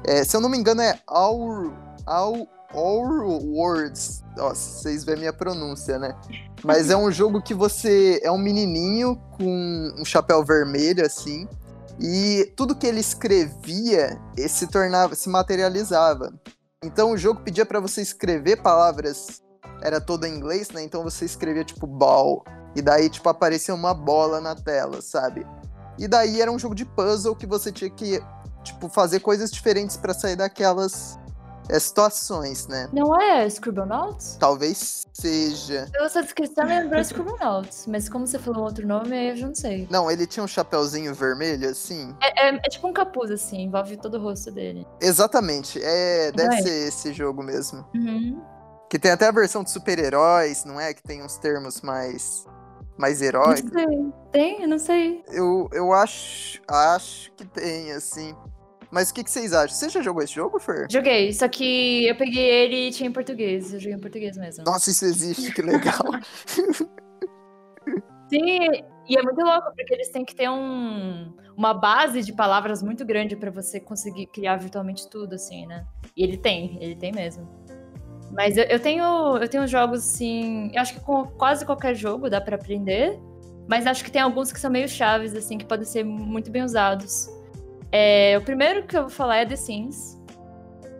É, 0.05 0.23
se 0.23 0.37
eu 0.37 0.41
não 0.41 0.49
me 0.49 0.57
engano, 0.57 0.81
é 0.81 0.99
Our, 1.11 1.73
Our, 2.07 2.47
Our 2.75 3.45
Words. 3.45 4.23
Nossa, 4.37 4.83
vocês 4.83 5.05
veem 5.05 5.17
a 5.17 5.21
minha 5.21 5.33
pronúncia, 5.33 5.99
né? 5.99 6.17
Mas 6.65 6.91
é 6.91 6.97
um 6.97 7.11
jogo 7.11 7.43
que 7.43 7.55
você 7.55 8.21
é 8.23 8.31
um 8.31 8.39
menininho 8.39 9.17
com 9.33 9.93
um 9.99 10.05
chapéu 10.05 10.45
vermelho, 10.45 11.05
assim, 11.05 11.49
e 12.01 12.53
tudo 12.57 12.77
que 12.77 12.87
ele 12.87 13.01
escrevia 13.01 14.21
se 14.49 14.67
tornava, 14.69 15.15
se 15.15 15.29
materializava. 15.29 16.33
Então 16.85 17.13
o 17.13 17.17
jogo 17.17 17.41
pedia 17.41 17.67
para 17.67 17.81
você 17.81 18.01
escrever 18.01 18.63
palavras, 18.63 19.43
era 19.83 20.01
todo 20.01 20.25
em 20.25 20.35
inglês, 20.35 20.71
né? 20.71 20.83
Então 20.83 21.03
você 21.03 21.25
escrevia 21.25 21.65
tipo 21.65 21.87
ball, 21.87 22.45
e 22.75 22.83
daí 22.83 23.09
tipo 23.09 23.29
aparecia 23.29 23.75
uma 23.75 23.95
bola 23.95 24.41
na 24.41 24.55
tela, 24.55 25.01
sabe? 25.01 25.47
E 25.99 26.09
daí 26.09 26.41
era 26.41 26.51
um 26.51 26.59
jogo 26.59 26.75
de 26.75 26.85
puzzle 26.85 27.37
que 27.37 27.47
você 27.47 27.71
tinha 27.71 27.91
que 27.91 28.23
tipo 28.63 28.89
fazer 28.89 29.21
coisas 29.21 29.51
diferentes 29.51 29.97
para 29.97 30.15
sair 30.15 30.37
daquelas 30.37 31.19
é, 31.69 31.79
situações, 31.79 32.67
né? 32.67 32.89
Não 32.93 33.19
é 33.21 33.47
Scribblenauts? 33.47 34.37
Talvez 34.39 35.07
seja. 35.13 35.89
Pela 35.93 36.09
sua 36.09 36.23
descrição, 36.23 36.67
lembrou 36.67 37.01
Scribblenauts, 37.01 37.87
mas 37.87 38.09
como 38.09 38.27
você 38.27 38.39
falou 38.39 38.65
outro 38.65 38.87
nome, 38.87 39.31
eu 39.31 39.37
já 39.37 39.47
não 39.47 39.55
sei. 39.55 39.87
Não, 39.91 40.11
ele 40.11 40.27
tinha 40.27 40.43
um 40.43 40.49
chapéuzinho 40.49 41.15
vermelho, 41.15 41.69
assim? 41.69 42.15
É, 42.21 42.49
é, 42.49 42.55
é 42.57 42.69
tipo 42.69 42.87
um 42.89 42.93
capuz, 42.93 43.31
assim, 43.31 43.63
envolve 43.63 43.97
todo 43.97 44.19
o 44.19 44.23
rosto 44.23 44.51
dele. 44.51 44.87
Exatamente, 45.01 45.81
é, 45.83 46.33
deve 46.33 46.57
é. 46.57 46.63
ser 46.63 46.89
esse 46.89 47.13
jogo 47.13 47.43
mesmo. 47.43 47.87
Uhum. 47.95 48.43
Que 48.91 48.99
tem 48.99 49.11
até 49.11 49.29
a 49.29 49.33
versão 49.33 49.63
de 49.63 49.71
super-heróis, 49.71 50.65
não 50.65 50.79
é? 50.79 50.93
Que 50.93 51.03
tem 51.03 51.23
uns 51.23 51.39
termos 51.39 51.81
mais 51.81 52.45
mais 53.03 53.21
heróicos. 53.21 53.65
Não 53.65 53.73
sei. 53.73 54.13
Tem? 54.31 54.63
Eu 54.63 54.69
não 54.69 54.79
sei. 54.79 55.25
Eu, 55.29 55.69
eu 55.73 55.93
acho, 55.93 56.63
acho 56.69 57.33
que 57.33 57.45
tem, 57.45 57.91
assim. 57.91 58.33
Mas 58.93 59.11
o 59.11 59.15
que, 59.15 59.25
que, 59.25 59.31
vocês 59.31 59.53
acham? 59.53 59.77
Você 59.77 59.89
já 59.89 60.01
jogou 60.03 60.23
esse 60.23 60.35
jogo, 60.35 60.61
Fer? 60.61 60.87
Joguei, 60.89 61.33
só 61.33 61.49
que 61.49 62.07
eu 62.07 62.15
peguei 62.15 62.45
ele 62.45 62.89
e 62.89 62.93
tinha 62.93 63.09
em 63.09 63.13
português. 63.13 63.75
Eu 63.75 63.81
joguei 63.81 63.97
em 63.97 64.01
português 64.01 64.37
mesmo. 64.37 64.63
Nossa, 64.65 64.91
isso 64.91 65.05
existe, 65.05 65.53
que 65.53 65.63
legal. 65.63 65.99
Sim, 68.31 68.85
e 69.09 69.17
é 69.17 69.23
muito 69.23 69.43
louco, 69.43 69.73
porque 69.75 69.93
eles 69.93 70.09
têm 70.11 70.25
que 70.25 70.35
ter 70.35 70.49
um, 70.49 71.35
uma 71.57 71.75
base 71.75 72.23
de 72.23 72.33
palavras 72.33 72.83
muito 72.83 73.05
grande 73.05 73.35
para 73.35 73.51
você 73.51 73.81
conseguir 73.81 74.27
criar 74.27 74.57
virtualmente 74.57 75.09
tudo, 75.11 75.35
assim, 75.35 75.67
né? 75.67 75.85
E 76.17 76.23
ele 76.23 76.37
tem, 76.37 76.79
ele 76.81 76.95
tem 76.95 77.13
mesmo. 77.13 77.49
Mas 78.33 78.57
eu, 78.57 78.65
eu 78.65 78.81
tenho 78.81 79.37
eu 79.37 79.49
tenho 79.49 79.67
jogos, 79.67 80.01
assim. 80.01 80.71
Eu 80.75 80.81
acho 80.81 80.95
que 80.95 81.01
com 81.01 81.25
quase 81.25 81.65
qualquer 81.65 81.95
jogo 81.95 82.31
dá 82.31 82.41
para 82.41 82.57
aprender. 82.57 83.19
Mas 83.69 83.87
acho 83.87 84.05
que 84.05 84.11
tem 84.11 84.21
alguns 84.21 84.53
que 84.53 84.59
são 84.59 84.71
meio 84.71 84.89
chaves, 84.89 85.35
assim, 85.35 85.59
que 85.59 85.65
podem 85.65 85.85
ser 85.85 86.05
muito 86.05 86.51
bem 86.51 86.63
usados. 86.63 87.29
É, 87.93 88.37
o 88.39 88.41
primeiro 88.41 88.87
que 88.87 88.97
eu 88.97 89.03
vou 89.03 89.11
falar 89.11 89.39
é 89.39 89.47
The 89.47 89.57
Sims. 89.57 90.19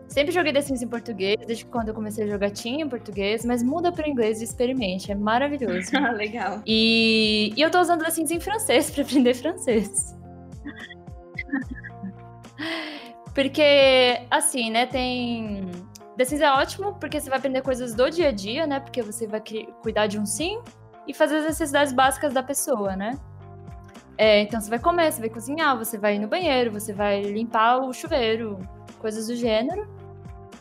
Sempre 0.07 0.31
joguei 0.31 0.53
The 0.53 0.61
Sims 0.61 0.83
em 0.83 0.87
português, 0.87 1.37
desde 1.45 1.65
quando 1.65 1.87
eu 1.87 1.93
comecei 1.95 2.25
a 2.25 2.27
jogar 2.27 2.51
tinha 2.51 2.85
em 2.85 2.87
português, 2.87 3.43
mas 3.43 3.63
muda 3.63 3.91
para 3.91 4.07
inglês 4.07 4.41
e 4.41 4.43
experimente, 4.43 5.11
é 5.11 5.15
maravilhoso. 5.15 5.89
Ah, 5.97 6.11
legal. 6.11 6.61
E, 6.67 7.51
e 7.57 7.61
eu 7.61 7.71
tô 7.71 7.79
usando 7.79 8.03
The 8.03 8.11
Sims 8.11 8.29
em 8.29 8.39
francês 8.39 8.89
para 8.91 9.01
aprender 9.01 9.33
francês. 9.33 10.15
porque, 13.33 14.21
assim, 14.29 14.69
né, 14.69 14.85
tem... 14.85 15.71
The 16.17 16.25
Sims 16.25 16.41
é 16.41 16.51
ótimo 16.51 16.95
porque 16.99 17.19
você 17.19 17.29
vai 17.29 17.39
aprender 17.39 17.61
coisas 17.61 17.93
do 17.93 18.09
dia 18.09 18.29
a 18.29 18.31
dia, 18.31 18.67
né, 18.67 18.79
porque 18.79 19.01
você 19.01 19.27
vai 19.27 19.41
cuidar 19.81 20.07
de 20.07 20.19
um 20.19 20.25
sim 20.25 20.61
e 21.07 21.13
fazer 21.13 21.37
as 21.37 21.45
necessidades 21.45 21.91
básicas 21.91 22.33
da 22.33 22.43
pessoa, 22.43 22.95
né. 22.95 23.19
É, 24.17 24.41
então 24.41 24.61
você 24.61 24.69
vai 24.69 24.79
comer, 24.79 25.11
você 25.11 25.19
vai 25.19 25.29
cozinhar, 25.29 25.77
você 25.77 25.97
vai 25.97 26.15
ir 26.15 26.19
no 26.19 26.27
banheiro, 26.27 26.71
você 26.71 26.93
vai 26.93 27.21
limpar 27.21 27.77
o 27.77 27.91
chuveiro, 27.91 28.59
coisas 28.99 29.27
do 29.27 29.35
gênero. 29.35 29.87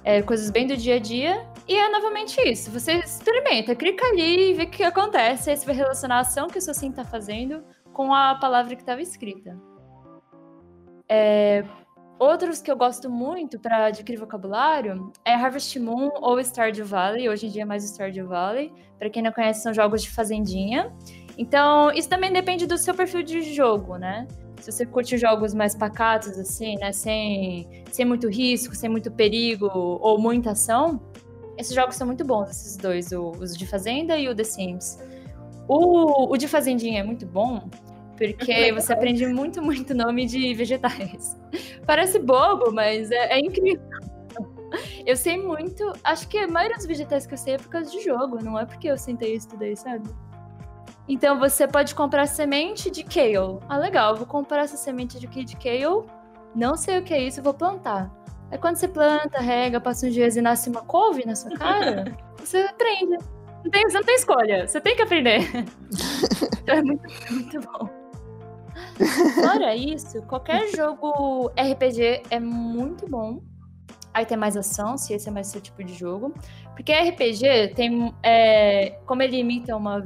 É, 0.05 0.21
coisas 0.21 0.51
bem 0.51 0.67
do 0.67 0.77
dia 0.77 0.97
a 0.97 0.99
dia. 0.99 1.47
E 1.69 1.77
é 1.77 1.89
novamente 1.89 2.41
isso. 2.41 2.71
Você 2.73 2.95
experimenta, 2.95 3.75
clica 3.75 4.05
ali 4.07 4.51
e 4.51 4.55
vê 4.55 4.65
o 4.65 4.71
que 4.71 4.83
acontece. 4.83 5.51
Aí 5.51 5.57
você 5.57 5.65
vai 5.65 5.75
relacionar 5.77 6.17
a 6.17 6.21
ação 6.21 6.49
que 6.49 6.59
o 6.59 6.61
seu 6.61 6.75
sim 6.75 6.91
está 6.91 7.05
fazendo 7.05 7.63
com 7.93 8.13
a 8.13 8.35
palavra 8.35 8.75
que 8.75 8.83
estava 8.83 9.01
escrita. 9.01 9.57
É, 11.09 11.65
outros 12.23 12.63
que 12.63 12.71
eu 12.71 12.77
gosto 12.77 13.11
muito 13.11 13.59
para 13.59 13.87
adquirir 13.87 14.19
vocabulário 14.19 15.13
é 15.25 15.35
Harvest 15.35 15.79
Moon 15.81 16.09
ou 16.21 16.39
Stardew 16.41 16.87
Valley. 16.87 17.29
Hoje 17.29 17.47
em 17.47 17.51
dia 17.51 17.63
é 17.63 17.65
mais 17.65 17.83
Stardew 17.85 18.29
Valley. 18.29 18.73
Para 18.97 19.11
quem 19.11 19.23
não 19.23 19.33
conhece, 19.33 19.61
são 19.63 19.75
jogos 19.75 20.03
de 20.03 20.11
fazendinha. 20.11 20.93
Então, 21.37 21.91
isso 21.91 22.09
também 22.09 22.33
depende 22.33 22.65
do 22.65 22.79
seu 22.79 22.95
perfil 22.95 23.23
de 23.25 23.43
jogo, 23.53 23.97
né? 23.97 24.29
Se 24.61 24.71
você 24.71 24.87
curte 24.87 25.19
jogos 25.19 25.53
mais 25.53 25.75
pacatos, 25.75 26.39
assim, 26.39 26.77
né? 26.77 26.93
Sem, 26.93 27.85
sem 27.91 28.05
muito 28.05 28.29
risco, 28.29 28.77
sem 28.77 28.89
muito 28.89 29.11
perigo 29.11 29.69
ou 29.73 30.17
muita 30.21 30.53
ação, 30.53 31.01
esses 31.59 31.75
jogos 31.75 31.97
são 31.97 32.07
muito 32.07 32.25
bons, 32.25 32.51
esses 32.51 32.77
dois, 32.77 33.11
o, 33.11 33.31
os 33.31 33.57
de 33.57 33.67
Fazenda 33.67 34.17
e 34.17 34.29
o 34.29 34.35
The 34.35 34.45
Sims. 34.45 34.99
O, 35.67 36.33
o 36.33 36.37
de 36.37 36.47
Fazendinha 36.47 37.01
é 37.01 37.03
muito 37.03 37.27
bom, 37.27 37.69
porque 38.17 38.73
você 38.73 38.93
aprende 38.93 39.27
muito, 39.27 39.63
muito 39.63 39.95
nome 39.95 40.27
de 40.27 40.55
vegetais. 40.55 41.37
Parece 41.87 42.19
bobo, 42.19 42.73
mas 42.73 43.11
é, 43.11 43.35
é, 43.35 43.39
incrível. 43.39 43.83
Eu 45.05 45.17
sei 45.17 45.37
muito. 45.37 45.93
Acho 46.05 46.29
que 46.29 46.39
a 46.39 46.49
maioria 46.49 46.77
dos 46.77 46.87
vegetais 46.87 47.27
que 47.27 47.35
eu 47.35 47.39
sei 47.39 47.55
é 47.55 47.59
por 47.59 47.69
causa 47.69 47.91
de 47.91 48.01
jogo, 48.01 48.43
não 48.43 48.59
é 48.59 48.65
porque 48.65 48.89
eu 48.89 48.97
sentei 48.97 49.35
e 49.35 49.37
estudei, 49.37 49.77
sabe? 49.77 50.09
Então 51.09 51.39
você 51.39 51.67
pode 51.67 51.95
comprar 51.95 52.27
semente 52.27 52.91
de 52.91 53.03
kale. 53.03 53.59
Ah, 53.69 53.77
legal, 53.77 54.15
vou 54.15 54.27
comprar 54.27 54.63
essa 54.63 54.77
semente 54.77 55.19
de 55.19 55.27
kale. 55.27 56.07
Não 56.55 56.77
sei 56.77 56.99
o 56.99 57.03
que 57.03 57.13
é 57.13 57.21
isso, 57.23 57.43
vou 57.43 57.55
plantar. 57.55 58.11
Aí 58.51 58.59
quando 58.59 58.77
você 58.77 58.87
planta, 58.87 59.41
rega, 59.41 59.81
passa 59.81 60.07
uns 60.07 60.13
dias 60.13 60.37
e 60.37 60.43
nasce 60.43 60.69
uma 60.69 60.83
couve 60.83 61.27
na 61.27 61.35
sua 61.35 61.51
cara, 61.53 62.17
você 62.39 62.59
aprende. 62.59 63.19
Não 63.65 63.71
tem, 63.71 63.83
você 63.85 63.97
não 63.97 64.05
tem 64.05 64.15
escolha, 64.15 64.67
você 64.67 64.81
tem 64.81 64.95
que 64.95 65.03
aprender. 65.03 65.41
então 66.63 66.77
é 66.77 66.83
muito, 66.83 67.03
muito 67.31 67.61
bom. 67.61 68.02
Fora 69.35 69.75
isso, 69.75 70.23
qualquer 70.23 70.69
jogo 70.75 71.51
RPG 71.51 72.23
é 72.31 72.41
muito 72.41 73.09
bom. 73.09 73.43
Aí 74.15 74.27
tem 74.27 74.37
mais 74.37 74.57
ação, 74.57 74.99
se 74.99 75.15
esse 75.15 75.29
é 75.29 75.33
mais 75.33 75.47
seu 75.47 75.61
tipo 75.61 75.83
de 75.83 75.95
jogo. 75.95 76.35
Porque 76.75 76.93
RPG 76.93 77.75
tem. 77.75 78.15
É, 78.23 78.99
como 79.07 79.23
ele 79.23 79.39
imita 79.39 79.75
uma 79.77 80.05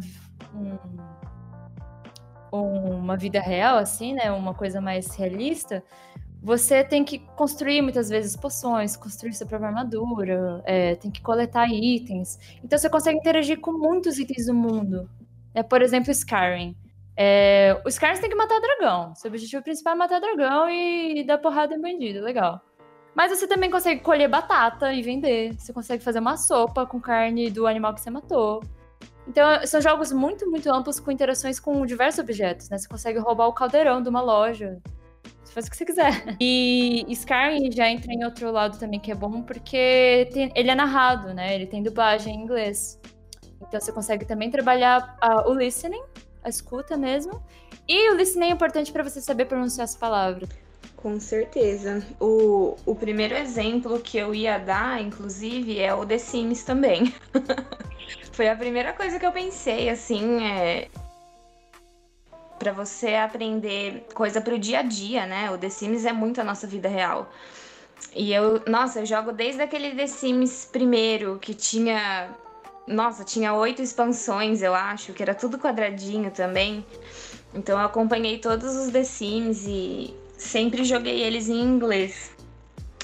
um, 2.53 2.97
uma 2.99 3.17
vida 3.17 3.41
real, 3.41 3.79
assim, 3.79 4.15
né? 4.15 4.31
Uma 4.31 4.55
coisa 4.55 4.81
mais 4.81 5.15
realista, 5.15 5.83
você 6.43 6.85
tem 6.85 7.05
que 7.05 7.19
construir 7.19 7.83
muitas 7.83 8.09
vezes 8.09 8.37
poções, 8.37 8.97
construir 8.97 9.33
sua 9.33 9.47
própria 9.47 9.69
armadura, 9.69 10.63
é, 10.65 10.95
tem 10.95 11.11
que 11.11 11.21
coletar 11.21 11.69
itens. 11.69 12.39
Então 12.63 12.79
você 12.79 12.89
consegue 12.89 13.19
interagir 13.19 13.61
com 13.61 13.73
muitos 13.73 14.19
itens 14.19 14.47
do 14.47 14.55
mundo. 14.55 15.11
É, 15.55 15.63
por 15.63 15.83
exemplo, 15.83 16.11
Skyrim. 16.11 16.77
É, 17.17 17.81
o 17.85 17.89
Skyrim 17.89 18.21
tem 18.21 18.31
que 18.31 18.37
matar 18.37 18.61
dragão. 18.61 19.15
Seu 19.15 19.29
objetivo 19.29 19.63
principal 19.63 19.95
é 19.95 19.97
matar 19.97 20.21
dragão 20.21 20.69
e 20.69 21.25
dar 21.25 21.39
porrada 21.39 21.75
em 21.75 21.81
bandido. 21.81 22.21
Legal. 22.21 22.61
Mas 23.15 23.31
você 23.31 23.47
também 23.47 23.71
consegue 23.71 24.03
colher 24.03 24.29
batata 24.29 24.93
e 24.93 25.01
vender. 25.01 25.55
Você 25.59 25.73
consegue 25.73 26.05
fazer 26.05 26.19
uma 26.19 26.37
sopa 26.37 26.85
com 26.85 27.01
carne 27.01 27.51
do 27.51 27.67
animal 27.67 27.95
que 27.95 28.01
você 28.03 28.11
matou. 28.11 28.63
Então, 29.27 29.67
são 29.67 29.81
jogos 29.81 30.13
muito, 30.13 30.49
muito 30.51 30.71
amplos 30.71 31.01
com 31.01 31.11
interações 31.11 31.59
com 31.59 31.85
diversos 31.85 32.21
objetos, 32.21 32.69
né? 32.69 32.79
Você 32.79 32.87
consegue 32.87 33.19
roubar 33.19 33.49
o 33.49 33.53
caldeirão 33.53 34.03
de 34.03 34.09
uma 34.09 34.21
loja. 34.21 34.79
Você 35.43 35.53
faz 35.53 35.67
o 35.67 35.71
que 35.71 35.77
você 35.77 35.85
quiser. 35.85 36.37
E 36.41 37.05
Skyrim 37.09 37.73
já 37.73 37.89
entra 37.89 38.13
em 38.13 38.25
outro 38.25 38.53
lado 38.53 38.79
também 38.79 39.01
que 39.01 39.11
é 39.11 39.15
bom, 39.15 39.43
porque 39.43 40.29
tem, 40.33 40.53
ele 40.55 40.71
é 40.71 40.75
narrado, 40.75 41.35
né? 41.35 41.55
Ele 41.55 41.67
tem 41.67 41.83
dublagem 41.83 42.35
em 42.35 42.43
inglês. 42.43 43.01
Então, 43.63 43.81
você 43.81 43.91
consegue 43.91 44.25
também 44.27 44.51
trabalhar 44.51 45.17
uh, 45.25 45.51
o 45.51 45.55
listening, 45.55 46.03
a 46.47 46.49
escuta 46.49 46.97
mesmo. 46.97 47.43
E 47.89 48.11
o 48.11 48.17
listening 48.17 48.47
é 48.47 48.51
importante 48.51 48.93
para 48.93 49.03
você 49.03 49.21
saber 49.21 49.47
pronunciar 49.47 49.85
as 49.85 49.97
palavras. 49.97 50.49
Com 50.97 51.21
certeza. 51.21 52.03
O, 52.21 52.77
o 52.87 52.95
primeiro 52.95 53.35
exemplo 53.35 54.01
que 54.01 54.17
eu 54.17 54.35
ia 54.35 54.59
dar, 54.59 55.03
inclusive, 55.03 55.79
é 55.79 55.93
o 55.93 56.07
The 56.07 56.19
Sims 56.19 56.63
também. 56.63 57.13
Foi 58.33 58.49
a 58.49 58.57
primeira 58.57 58.93
coisa 58.93 59.19
que 59.19 59.27
eu 59.27 59.33
pensei, 59.33 59.89
assim, 59.89 60.45
é 60.45 60.89
para 62.59 62.73
você 62.73 63.15
aprender 63.15 64.07
coisa 64.15 64.41
pro 64.41 64.59
dia 64.59 64.81
a 64.81 64.83
dia, 64.83 65.27
né? 65.27 65.51
O 65.51 65.59
The 65.59 65.69
Sims 65.69 66.05
é 66.05 66.13
muito 66.13 66.41
a 66.41 66.45
nossa 66.45 66.67
vida 66.67 66.89
real. 66.89 67.31
E 68.15 68.33
eu, 68.33 68.63
nossa, 68.67 69.01
eu 69.01 69.07
jogo 69.07 69.33
desde 69.33 69.63
aquele 69.63 69.95
The 69.95 70.07
Sims 70.07 70.69
primeiro, 70.71 71.39
que 71.39 71.55
tinha. 71.55 72.31
Nossa, 72.87 73.25
tinha 73.25 73.53
oito 73.53 73.83
expansões, 73.83 74.63
eu 74.63 74.75
acho, 74.75 75.13
que 75.13 75.23
era 75.23 75.35
tudo 75.35 75.59
quadradinho 75.59 76.31
também. 76.31 76.87
Então 77.55 77.79
eu 77.79 77.85
acompanhei 77.85 78.39
todos 78.39 78.77
os 78.77 78.93
The 78.93 79.03
Sims 79.03 79.65
e 79.67 80.15
sempre 80.39 80.85
joguei 80.85 81.21
eles 81.21 81.49
em 81.49 81.61
inglês 81.61 82.37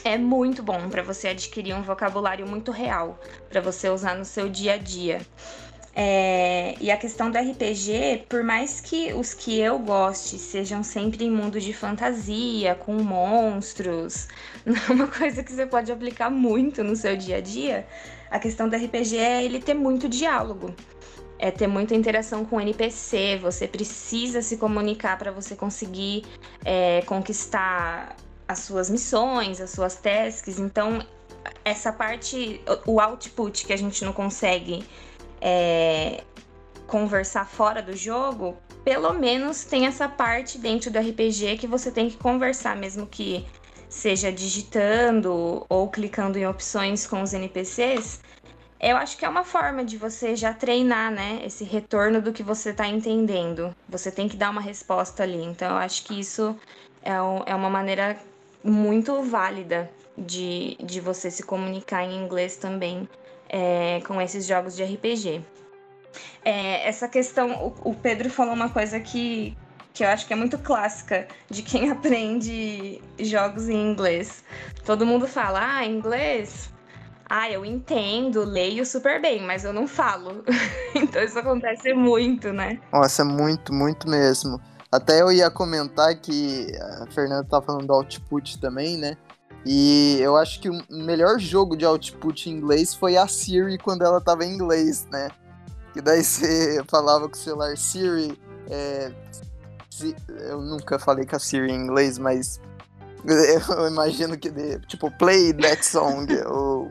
é 0.04 0.18
muito 0.18 0.62
bom 0.62 0.88
para 0.88 1.02
você 1.02 1.28
adquirir 1.28 1.74
um 1.74 1.82
vocabulário 1.82 2.46
muito 2.46 2.70
real 2.70 3.18
para 3.48 3.60
você 3.60 3.88
usar 3.88 4.16
no 4.16 4.24
seu 4.24 4.48
dia 4.48 4.74
a 4.74 4.76
dia. 4.76 5.20
É, 5.94 6.74
e 6.80 6.90
a 6.90 6.96
questão 6.96 7.30
do 7.30 7.36
RPG, 7.36 8.24
por 8.28 8.42
mais 8.42 8.80
que 8.80 9.12
os 9.12 9.34
que 9.34 9.60
eu 9.60 9.78
goste 9.78 10.38
sejam 10.38 10.82
sempre 10.82 11.24
em 11.24 11.30
mundo 11.30 11.60
de 11.60 11.74
fantasia, 11.74 12.74
com 12.74 12.94
monstros, 12.94 14.26
não 14.64 14.74
é 14.74 14.92
uma 14.92 15.06
coisa 15.06 15.42
que 15.42 15.52
você 15.52 15.66
pode 15.66 15.92
aplicar 15.92 16.30
muito 16.30 16.82
no 16.82 16.96
seu 16.96 17.14
dia 17.14 17.36
a 17.36 17.40
dia, 17.40 17.86
a 18.30 18.38
questão 18.38 18.68
do 18.68 18.74
RPG 18.74 19.18
é 19.18 19.44
ele 19.44 19.60
ter 19.60 19.74
muito 19.74 20.08
diálogo. 20.08 20.74
É 21.38 21.50
ter 21.50 21.66
muita 21.66 21.94
interação 21.94 22.44
com 22.44 22.56
o 22.56 22.60
NPC, 22.60 23.36
você 23.42 23.66
precisa 23.66 24.40
se 24.40 24.56
comunicar 24.56 25.18
para 25.18 25.32
você 25.32 25.56
conseguir 25.56 26.24
é, 26.64 27.02
conquistar 27.02 28.16
as 28.46 28.60
suas 28.60 28.88
missões, 28.88 29.60
as 29.60 29.70
suas 29.70 29.96
tasks. 29.96 30.60
Então, 30.60 31.04
essa 31.64 31.92
parte, 31.92 32.60
o 32.86 33.00
output 33.00 33.66
que 33.66 33.72
a 33.72 33.76
gente 33.76 34.04
não 34.04 34.12
consegue 34.12 34.84
é, 35.42 36.22
conversar 36.86 37.44
fora 37.44 37.82
do 37.82 37.96
jogo, 37.96 38.56
pelo 38.84 39.12
menos 39.12 39.64
tem 39.64 39.86
essa 39.86 40.08
parte 40.08 40.56
dentro 40.56 40.88
do 40.88 40.98
RPG 40.98 41.56
que 41.58 41.66
você 41.66 41.90
tem 41.90 42.08
que 42.08 42.16
conversar, 42.16 42.76
mesmo 42.76 43.06
que 43.06 43.44
seja 43.88 44.30
digitando 44.30 45.66
ou 45.68 45.88
clicando 45.90 46.38
em 46.38 46.46
opções 46.46 47.06
com 47.06 47.20
os 47.22 47.34
NPCs. 47.34 48.20
Eu 48.80 48.96
acho 48.96 49.16
que 49.16 49.24
é 49.24 49.28
uma 49.28 49.44
forma 49.44 49.84
de 49.84 49.96
você 49.96 50.34
já 50.34 50.52
treinar, 50.54 51.10
né? 51.10 51.40
Esse 51.44 51.62
retorno 51.64 52.20
do 52.20 52.32
que 52.32 52.42
você 52.42 52.70
está 52.70 52.86
entendendo. 52.86 53.74
Você 53.88 54.10
tem 54.10 54.28
que 54.28 54.36
dar 54.36 54.50
uma 54.50 54.60
resposta 54.60 55.22
ali. 55.22 55.42
Então, 55.42 55.70
eu 55.70 55.76
acho 55.76 56.04
que 56.04 56.18
isso 56.18 56.56
é, 57.00 57.20
um, 57.20 57.42
é 57.46 57.54
uma 57.54 57.70
maneira 57.70 58.18
muito 58.64 59.22
válida 59.22 59.88
de, 60.18 60.76
de 60.82 61.00
você 61.00 61.30
se 61.30 61.44
comunicar 61.44 62.04
em 62.04 62.24
inglês 62.24 62.56
também 62.56 63.08
é, 63.52 64.00
com 64.06 64.20
esses 64.20 64.46
jogos 64.46 64.74
de 64.74 64.82
RPG. 64.82 65.44
É, 66.44 66.88
essa 66.88 67.06
questão, 67.06 67.74
o, 67.84 67.90
o 67.90 67.94
Pedro 67.94 68.30
falou 68.30 68.54
uma 68.54 68.70
coisa 68.70 68.98
que, 68.98 69.56
que 69.92 70.02
eu 70.02 70.08
acho 70.08 70.26
que 70.26 70.32
é 70.32 70.36
muito 70.36 70.58
clássica 70.58 71.28
de 71.50 71.62
quem 71.62 71.90
aprende 71.92 73.00
jogos 73.20 73.68
em 73.68 73.90
inglês. 73.90 74.42
Todo 74.84 75.06
mundo 75.06 75.28
fala, 75.28 75.76
ah, 75.76 75.86
inglês. 75.86 76.72
Ah, 77.28 77.50
eu 77.50 77.64
entendo, 77.64 78.44
leio 78.44 78.84
super 78.84 79.20
bem, 79.20 79.40
mas 79.40 79.64
eu 79.64 79.72
não 79.72 79.86
falo. 79.86 80.44
então 80.94 81.22
isso 81.22 81.38
acontece 81.38 81.92
muito, 81.92 82.52
né? 82.52 82.80
Nossa, 82.92 83.24
muito, 83.24 83.72
muito 83.72 84.08
mesmo. 84.08 84.60
Até 84.90 85.22
eu 85.22 85.32
ia 85.32 85.50
comentar 85.50 86.14
que 86.16 86.66
a 87.00 87.06
Fernanda 87.06 87.44
tá 87.48 87.62
falando 87.62 87.86
do 87.86 87.92
output 87.94 88.60
também, 88.60 88.98
né? 88.98 89.16
E 89.64 90.18
eu 90.20 90.36
acho 90.36 90.60
que 90.60 90.68
o 90.68 90.82
melhor 90.90 91.38
jogo 91.38 91.76
de 91.76 91.84
output 91.84 92.50
em 92.50 92.54
inglês 92.54 92.94
foi 92.94 93.16
a 93.16 93.28
Siri 93.28 93.78
quando 93.78 94.02
ela 94.02 94.20
tava 94.20 94.44
em 94.44 94.52
inglês, 94.52 95.06
né? 95.10 95.30
Que 95.92 96.00
daí 96.00 96.24
você 96.24 96.82
falava 96.88 97.28
com 97.28 97.34
o 97.34 97.38
celular 97.38 97.76
Siri. 97.76 98.38
É, 98.68 99.12
eu 100.48 100.60
nunca 100.60 100.98
falei 100.98 101.24
com 101.24 101.36
a 101.36 101.38
Siri 101.38 101.70
em 101.70 101.76
inglês, 101.76 102.18
mas 102.18 102.60
eu 103.24 103.88
imagino 103.88 104.36
que 104.36 104.50
de, 104.50 104.80
tipo, 104.80 105.10
play 105.16 105.52
that 105.52 105.84
song, 105.84 106.26
ou, 106.46 106.90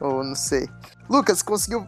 ou 0.00 0.22
não 0.22 0.36
sei. 0.36 0.68
Lucas, 1.08 1.42
conseguiu. 1.42 1.86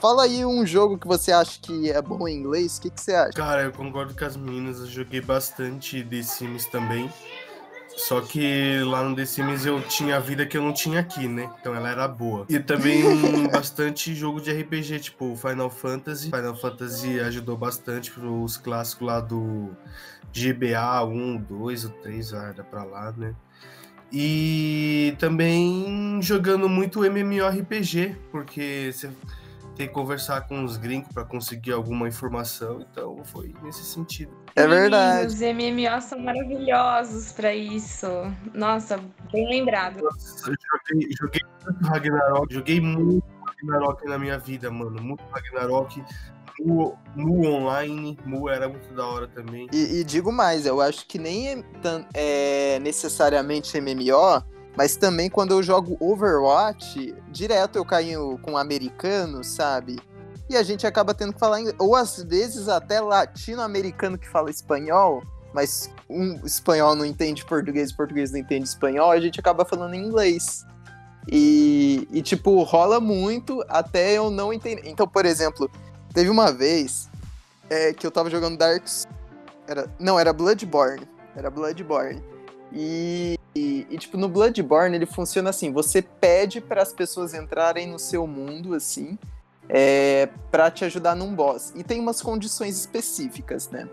Fala 0.00 0.24
aí 0.24 0.44
um 0.44 0.64
jogo 0.64 0.98
que 0.98 1.06
você 1.06 1.32
acha 1.32 1.58
que 1.60 1.90
é 1.90 2.00
bom 2.00 2.26
em 2.28 2.36
inglês. 2.36 2.78
O 2.78 2.82
que, 2.82 2.90
que 2.90 3.00
você 3.00 3.14
acha? 3.14 3.32
Cara, 3.32 3.62
eu 3.62 3.72
concordo 3.72 4.14
com 4.14 4.24
as 4.24 4.36
meninas. 4.36 4.78
Eu 4.78 4.86
joguei 4.86 5.20
bastante 5.20 6.04
The 6.04 6.22
Sims 6.22 6.66
também. 6.66 7.12
Só 7.96 8.20
que 8.20 8.80
lá 8.84 9.02
no 9.02 9.14
The 9.14 9.24
Sims 9.24 9.66
eu 9.66 9.80
tinha 9.82 10.16
a 10.16 10.20
vida 10.20 10.46
que 10.46 10.56
eu 10.56 10.62
não 10.62 10.72
tinha 10.72 11.00
aqui, 11.00 11.28
né? 11.28 11.50
Então 11.60 11.74
ela 11.74 11.90
era 11.90 12.08
boa. 12.08 12.46
E 12.48 12.58
também 12.58 13.02
bastante 13.50 14.14
jogo 14.14 14.40
de 14.40 14.50
RPG, 14.52 15.00
tipo 15.00 15.36
Final 15.36 15.70
Fantasy. 15.70 16.30
Final 16.30 16.56
Fantasy 16.56 17.20
ajudou 17.20 17.56
bastante 17.56 18.10
pros 18.10 18.56
clássicos 18.56 19.06
lá 19.06 19.20
do 19.20 19.70
GBA 20.32 21.04
1, 21.04 21.36
2 21.38 21.84
ou 21.84 21.90
3, 21.90 22.32
era 22.32 22.64
pra 22.64 22.84
lá, 22.84 23.12
né? 23.16 23.34
E 24.12 25.14
também 25.18 26.18
jogando 26.20 26.68
muito 26.68 27.04
MMORPG, 27.04 28.16
porque 28.32 28.90
você 28.92 29.08
tem 29.80 29.88
que 29.88 29.94
conversar 29.94 30.46
com 30.46 30.62
os 30.62 30.76
gringos 30.76 31.10
para 31.10 31.24
conseguir 31.24 31.72
alguma 31.72 32.06
informação, 32.06 32.82
então 32.82 33.24
foi 33.24 33.54
nesse 33.62 33.82
sentido. 33.82 34.30
É 34.54 34.66
verdade. 34.66 35.28
Os 35.28 35.40
MMOs 35.40 36.04
são 36.04 36.18
maravilhosos 36.18 37.32
para 37.32 37.54
isso. 37.54 38.06
Nossa, 38.52 39.00
bem 39.32 39.48
lembrado. 39.48 40.02
Nossa, 40.02 40.52
joguei, 40.52 41.08
joguei 41.18 41.40
muito 41.64 41.86
Ragnarok, 41.86 42.54
joguei 42.54 42.78
muito 42.78 43.24
Ragnarok 43.46 44.06
na 44.06 44.18
minha 44.18 44.38
vida, 44.38 44.70
mano. 44.70 45.00
Muito 45.00 45.24
Ragnarok. 45.30 46.04
Mu, 46.60 46.98
Mu 47.16 47.46
online, 47.46 48.18
Mu 48.26 48.50
era 48.50 48.68
muito 48.68 48.92
da 48.92 49.06
hora 49.06 49.28
também. 49.28 49.66
E, 49.72 50.00
e 50.00 50.04
digo 50.04 50.30
mais, 50.30 50.66
eu 50.66 50.78
acho 50.82 51.06
que 51.06 51.18
nem 51.18 51.48
é, 51.48 51.64
é 52.12 52.78
necessariamente 52.80 53.80
MMO, 53.80 54.44
mas 54.76 54.96
também 54.96 55.28
quando 55.28 55.52
eu 55.52 55.62
jogo 55.62 55.96
Overwatch, 56.00 57.14
direto 57.30 57.76
eu 57.76 57.84
caio 57.84 58.38
com 58.42 58.56
americano, 58.56 59.42
sabe? 59.42 59.98
E 60.48 60.56
a 60.56 60.62
gente 60.62 60.86
acaba 60.86 61.14
tendo 61.14 61.32
que 61.32 61.38
falar. 61.38 61.60
Ou 61.78 61.94
às 61.94 62.22
vezes 62.22 62.68
até 62.68 63.00
latino-americano 63.00 64.18
que 64.18 64.28
fala 64.28 64.50
espanhol, 64.50 65.22
mas 65.52 65.90
um 66.08 66.44
espanhol 66.44 66.94
não 66.94 67.04
entende 67.04 67.44
português, 67.44 67.92
português 67.92 68.32
não 68.32 68.38
entende 68.38 68.68
espanhol, 68.68 69.10
a 69.10 69.20
gente 69.20 69.38
acaba 69.38 69.64
falando 69.64 69.94
inglês. 69.94 70.64
E, 71.30 72.08
e 72.10 72.22
tipo, 72.22 72.62
rola 72.62 72.98
muito 72.98 73.64
até 73.68 74.12
eu 74.12 74.30
não 74.30 74.52
entender. 74.52 74.82
Então, 74.86 75.06
por 75.06 75.24
exemplo, 75.24 75.70
Teve 76.12 76.28
uma 76.28 76.52
vez 76.52 77.08
é, 77.68 77.92
que 77.92 78.06
eu 78.06 78.10
tava 78.10 78.28
jogando 78.28 78.58
Darks. 78.58 79.06
Era, 79.66 79.88
não, 79.98 80.18
era 80.18 80.32
Bloodborne. 80.32 81.06
Era 81.36 81.50
Bloodborne. 81.50 82.22
E, 82.72 83.38
e, 83.54 83.86
e, 83.90 83.98
tipo, 83.98 84.16
no 84.16 84.28
Bloodborne 84.28 84.94
ele 84.94 85.06
funciona 85.06 85.50
assim: 85.50 85.72
você 85.72 86.02
pede 86.02 86.60
para 86.60 86.82
as 86.82 86.92
pessoas 86.92 87.34
entrarem 87.34 87.86
no 87.88 87.98
seu 87.98 88.26
mundo, 88.26 88.74
assim, 88.74 89.18
é, 89.68 90.28
para 90.50 90.70
te 90.70 90.84
ajudar 90.84 91.14
num 91.14 91.34
boss. 91.34 91.72
E 91.76 91.82
tem 91.82 92.00
umas 92.00 92.20
condições 92.22 92.78
específicas, 92.78 93.68
né? 93.68 93.88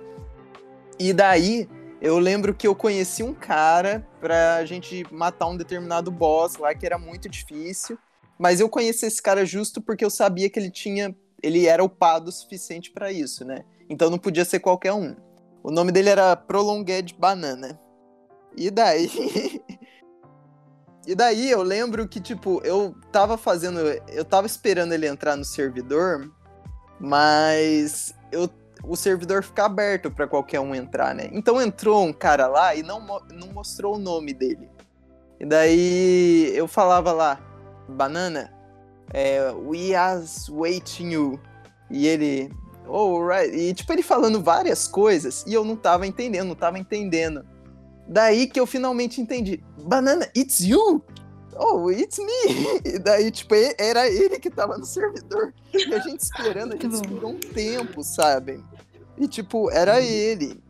E 0.99 1.13
daí 1.13 1.69
eu 2.01 2.19
lembro 2.19 2.53
que 2.53 2.67
eu 2.67 2.75
conheci 2.75 3.23
um 3.23 3.33
cara 3.33 4.07
pra 4.19 4.63
gente 4.65 5.05
matar 5.11 5.47
um 5.47 5.57
determinado 5.57 6.11
boss 6.11 6.57
lá 6.57 6.73
que 6.73 6.85
era 6.85 6.97
muito 6.97 7.27
difícil. 7.27 7.97
Mas 8.37 8.59
eu 8.59 8.69
conheci 8.69 9.05
esse 9.07 9.21
cara 9.21 9.43
justo 9.45 9.81
porque 9.81 10.05
eu 10.05 10.11
sabia 10.11 10.47
que 10.47 10.59
ele 10.59 10.69
tinha 10.69 11.15
ele 11.41 11.67
era 11.67 11.83
upado 11.83 12.29
o 12.29 12.31
suficiente 12.31 12.91
para 12.91 13.11
isso, 13.11 13.45
né? 13.45 13.63
Então 13.89 14.09
não 14.09 14.17
podia 14.17 14.45
ser 14.45 14.59
qualquer 14.59 14.93
um. 14.93 15.15
O 15.63 15.71
nome 15.71 15.91
dele 15.91 16.09
era 16.09 16.35
Prolonged 16.35 17.15
Banana. 17.17 17.79
E 18.57 18.71
daí. 18.71 19.61
e 21.05 21.13
daí 21.13 21.49
eu 21.49 21.61
lembro 21.61 22.07
que, 22.07 22.19
tipo, 22.19 22.59
eu 22.63 22.95
tava 23.11 23.37
fazendo. 23.37 23.79
Eu 24.09 24.25
tava 24.25 24.47
esperando 24.47 24.93
ele 24.93 25.07
entrar 25.07 25.35
no 25.35 25.45
servidor, 25.45 26.29
mas 26.99 28.15
eu, 28.31 28.49
o 28.83 28.95
servidor 28.95 29.43
fica 29.43 29.65
aberto 29.65 30.09
para 30.09 30.27
qualquer 30.27 30.59
um 30.59 30.73
entrar, 30.73 31.13
né? 31.13 31.29
Então 31.31 31.61
entrou 31.61 32.03
um 32.03 32.11
cara 32.11 32.47
lá 32.47 32.73
e 32.73 32.81
não, 32.81 32.99
não 33.31 33.53
mostrou 33.53 33.95
o 33.95 33.99
nome 33.99 34.33
dele. 34.33 34.67
E 35.39 35.45
daí 35.45 36.51
eu 36.55 36.67
falava 36.67 37.11
lá, 37.11 37.39
Banana, 37.87 38.51
é, 39.13 39.51
We 39.51 39.93
are 39.93 40.23
waiting 40.49 41.11
you. 41.11 41.39
E 41.91 42.07
ele, 42.07 42.51
oh, 42.87 43.23
right. 43.23 43.55
E 43.55 43.73
tipo, 43.73 43.93
ele 43.93 44.01
falando 44.01 44.41
várias 44.41 44.87
coisas 44.87 45.45
e 45.47 45.53
eu 45.53 45.63
não 45.63 45.75
tava 45.75 46.07
entendendo, 46.07 46.47
não 46.47 46.55
tava 46.55 46.79
entendendo. 46.79 47.45
Daí 48.07 48.47
que 48.47 48.59
eu 48.59 48.65
finalmente 48.65 49.19
entendi. 49.19 49.63
Banana, 49.83 50.29
it's 50.35 50.61
you! 50.61 51.03
Oh, 51.59 51.89
it's 51.91 52.17
me! 52.19 52.79
E 52.85 52.99
daí, 52.99 53.31
tipo, 53.31 53.53
era 53.77 54.07
ele 54.07 54.39
que 54.39 54.49
tava 54.49 54.77
no 54.77 54.85
servidor. 54.85 55.53
E 55.73 55.93
a 55.93 55.99
gente 55.99 56.21
esperando, 56.21 56.73
a 56.73 56.77
gente 56.77 56.93
esperou 56.93 57.31
um 57.31 57.39
tempo, 57.39 58.03
sabe? 58.03 58.63
E, 59.17 59.27
tipo, 59.27 59.69
era 59.71 59.95
uhum. 59.95 60.03
ele. 60.03 60.63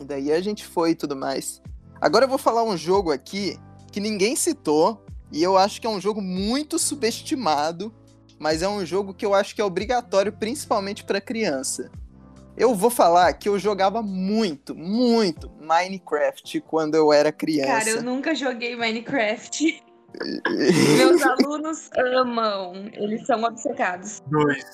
E 0.00 0.04
daí 0.04 0.32
a 0.32 0.40
gente 0.40 0.64
foi 0.64 0.90
e 0.90 0.94
tudo 0.94 1.16
mais. 1.16 1.60
Agora 2.00 2.24
eu 2.24 2.28
vou 2.28 2.38
falar 2.38 2.62
um 2.62 2.76
jogo 2.76 3.10
aqui 3.10 3.58
que 3.90 4.00
ninguém 4.00 4.36
citou, 4.36 5.04
e 5.30 5.42
eu 5.42 5.56
acho 5.56 5.80
que 5.80 5.86
é 5.86 5.90
um 5.90 6.00
jogo 6.00 6.20
muito 6.20 6.78
subestimado, 6.78 7.92
mas 8.38 8.62
é 8.62 8.68
um 8.68 8.84
jogo 8.84 9.14
que 9.14 9.24
eu 9.24 9.34
acho 9.34 9.54
que 9.54 9.60
é 9.60 9.64
obrigatório, 9.64 10.32
principalmente 10.32 11.04
para 11.04 11.20
criança. 11.20 11.90
Eu 12.56 12.74
vou 12.74 12.90
falar 12.90 13.32
que 13.32 13.48
eu 13.48 13.58
jogava 13.58 14.02
muito, 14.02 14.74
muito 14.74 15.50
Minecraft 15.60 16.60
quando 16.62 16.94
eu 16.94 17.12
era 17.12 17.32
criança. 17.32 17.72
Cara, 17.72 17.90
eu 17.90 18.02
nunca 18.02 18.34
joguei 18.34 18.76
Minecraft. 18.76 19.82
Meus 20.96 21.22
alunos 21.22 21.90
amam, 21.96 22.88
eles 22.92 23.26
são 23.26 23.42
obcecados. 23.42 24.22
Dois. 24.26 24.64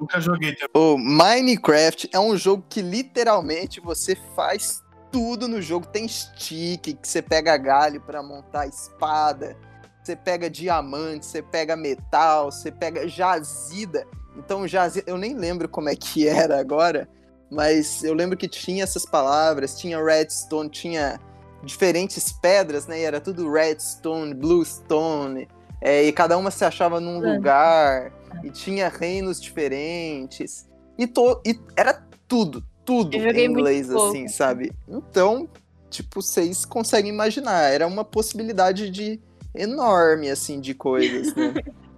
Nunca 0.00 0.20
joguei 0.20 0.54
também. 0.56 0.70
O 0.74 0.98
Minecraft 0.98 2.10
é 2.12 2.18
um 2.18 2.36
jogo 2.36 2.64
que 2.68 2.82
literalmente 2.82 3.80
você 3.80 4.16
faz 4.34 4.82
tudo 5.12 5.46
no 5.46 5.62
jogo. 5.62 5.86
Tem 5.86 6.08
stick, 6.08 6.94
que 6.94 6.98
você 7.06 7.22
pega 7.22 7.56
galho 7.56 8.00
para 8.00 8.22
montar 8.22 8.66
espada 8.66 9.56
você 10.02 10.16
pega 10.16 10.48
diamante, 10.48 11.26
você 11.26 11.42
pega 11.42 11.76
metal, 11.76 12.50
você 12.50 12.70
pega 12.70 13.06
jazida. 13.06 14.06
Então, 14.36 14.66
jazida, 14.66 15.10
eu 15.10 15.18
nem 15.18 15.34
lembro 15.34 15.68
como 15.68 15.88
é 15.88 15.96
que 15.96 16.26
era 16.26 16.58
agora, 16.58 17.08
mas 17.50 18.04
eu 18.04 18.14
lembro 18.14 18.36
que 18.36 18.48
tinha 18.48 18.84
essas 18.84 19.04
palavras, 19.04 19.78
tinha 19.78 20.02
redstone, 20.02 20.68
tinha 20.68 21.20
diferentes 21.62 22.32
pedras, 22.32 22.86
né? 22.86 23.00
E 23.00 23.04
era 23.04 23.20
tudo 23.20 23.50
redstone, 23.50 24.32
bluestone, 24.34 25.48
é, 25.80 26.04
e 26.04 26.12
cada 26.12 26.36
uma 26.36 26.50
se 26.50 26.64
achava 26.64 27.00
num 27.00 27.24
é. 27.24 27.34
lugar, 27.34 28.12
e 28.44 28.50
tinha 28.50 28.88
reinos 28.88 29.40
diferentes. 29.40 30.68
E, 30.96 31.06
to, 31.06 31.40
e 31.44 31.58
era 31.76 32.06
tudo, 32.28 32.64
tudo 32.84 33.16
em 33.16 33.44
inglês, 33.44 33.90
assim, 33.90 34.28
sabe? 34.28 34.72
Então, 34.88 35.48
tipo, 35.88 36.22
vocês 36.22 36.64
conseguem 36.64 37.12
imaginar, 37.12 37.72
era 37.72 37.86
uma 37.86 38.04
possibilidade 38.04 38.90
de 38.90 39.20
enorme, 39.54 40.30
assim, 40.30 40.60
de 40.60 40.74
coisas, 40.74 41.34
né? 41.34 41.54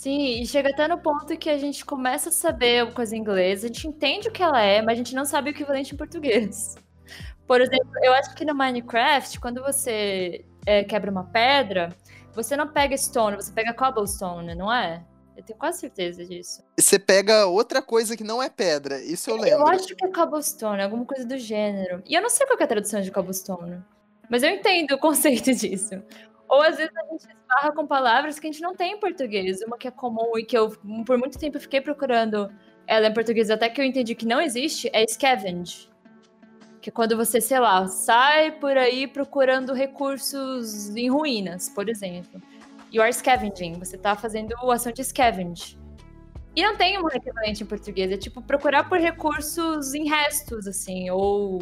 Sim, 0.00 0.40
e 0.40 0.46
chega 0.46 0.70
até 0.70 0.88
no 0.88 0.96
ponto 0.96 1.36
que 1.36 1.50
a 1.50 1.58
gente 1.58 1.84
começa 1.84 2.30
a 2.30 2.32
saber 2.32 2.90
coisa 2.94 3.14
em 3.14 3.18
inglês, 3.18 3.62
a 3.62 3.66
gente 3.66 3.86
entende 3.86 4.28
o 4.28 4.32
que 4.32 4.42
ela 4.42 4.58
é, 4.58 4.80
mas 4.80 4.94
a 4.94 4.96
gente 4.96 5.14
não 5.14 5.26
sabe 5.26 5.50
o 5.50 5.52
equivalente 5.52 5.92
em 5.92 5.96
português. 5.98 6.74
Por 7.46 7.60
exemplo, 7.60 7.90
eu 8.02 8.10
acho 8.14 8.34
que 8.34 8.42
no 8.42 8.54
Minecraft, 8.54 9.38
quando 9.38 9.62
você 9.62 10.42
é, 10.64 10.84
quebra 10.84 11.10
uma 11.10 11.24
pedra, 11.24 11.94
você 12.34 12.56
não 12.56 12.66
pega 12.66 12.96
stone, 12.96 13.36
você 13.36 13.52
pega 13.52 13.74
cobblestone, 13.74 14.54
não 14.54 14.72
é? 14.72 15.04
Eu 15.36 15.44
tenho 15.44 15.58
quase 15.58 15.80
certeza 15.80 16.24
disso. 16.24 16.62
Você 16.78 16.98
pega 16.98 17.44
outra 17.44 17.82
coisa 17.82 18.16
que 18.16 18.24
não 18.24 18.42
é 18.42 18.48
pedra, 18.48 19.02
isso 19.02 19.28
eu 19.28 19.36
lembro. 19.36 19.60
Eu 19.60 19.66
acho 19.66 19.94
que 19.94 20.02
é 20.02 20.08
cobblestone, 20.08 20.80
alguma 20.80 21.04
coisa 21.04 21.26
do 21.26 21.36
gênero. 21.36 22.02
E 22.06 22.14
eu 22.14 22.22
não 22.22 22.30
sei 22.30 22.46
qual 22.46 22.58
é 22.58 22.64
a 22.64 22.66
tradução 22.66 23.02
de 23.02 23.10
cobblestone. 23.10 23.82
Mas 24.30 24.42
eu 24.42 24.48
entendo 24.48 24.92
o 24.92 24.96
conceito 24.98 25.52
disso. 25.52 26.02
Ou 26.50 26.62
às 26.62 26.76
vezes 26.76 26.92
a 26.96 27.12
gente 27.12 27.28
esbarra 27.28 27.72
com 27.72 27.86
palavras 27.86 28.40
que 28.40 28.48
a 28.48 28.50
gente 28.50 28.60
não 28.60 28.74
tem 28.74 28.94
em 28.94 28.98
português. 28.98 29.62
Uma 29.62 29.78
que 29.78 29.86
é 29.86 29.90
comum 29.90 30.36
e 30.36 30.44
que 30.44 30.58
eu, 30.58 30.70
por 31.06 31.16
muito 31.16 31.38
tempo, 31.38 31.60
fiquei 31.60 31.80
procurando 31.80 32.52
ela 32.88 33.06
em 33.06 33.14
português, 33.14 33.50
até 33.50 33.68
que 33.68 33.80
eu 33.80 33.84
entendi 33.84 34.16
que 34.16 34.26
não 34.26 34.40
existe, 34.40 34.90
é 34.92 35.06
scavenge. 35.06 35.88
Que 36.80 36.90
é 36.90 36.92
quando 36.92 37.16
você, 37.16 37.40
sei 37.40 37.60
lá, 37.60 37.86
sai 37.86 38.50
por 38.50 38.76
aí 38.76 39.06
procurando 39.06 39.72
recursos 39.72 40.88
em 40.96 41.08
ruínas, 41.08 41.68
por 41.68 41.88
exemplo. 41.88 42.42
You 42.92 43.00
are 43.00 43.12
scavenging, 43.12 43.74
você 43.74 43.96
tá 43.96 44.16
fazendo 44.16 44.56
ação 44.72 44.90
de 44.90 45.04
scavenge. 45.04 45.78
E 46.56 46.62
não 46.64 46.76
tem 46.76 46.98
um 46.98 47.06
equivalente 47.06 47.62
em 47.62 47.66
português, 47.66 48.10
é 48.10 48.16
tipo 48.16 48.42
procurar 48.42 48.88
por 48.88 48.98
recursos 48.98 49.94
em 49.94 50.08
restos, 50.08 50.66
assim, 50.66 51.08
ou 51.10 51.60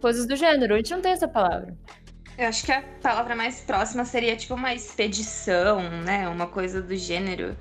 coisas 0.00 0.26
do 0.26 0.34
gênero. 0.34 0.74
A 0.74 0.78
gente 0.78 0.90
não 0.90 1.00
tem 1.00 1.12
essa 1.12 1.28
palavra. 1.28 1.76
Eu 2.38 2.46
acho 2.46 2.64
que 2.64 2.70
a 2.70 2.82
palavra 3.02 3.34
mais 3.34 3.58
próxima 3.58 4.04
seria 4.04 4.36
tipo 4.36 4.54
uma 4.54 4.72
expedição, 4.72 5.82
né? 6.04 6.28
Uma 6.28 6.46
coisa 6.46 6.80
do 6.80 6.94
gênero. 6.94 7.56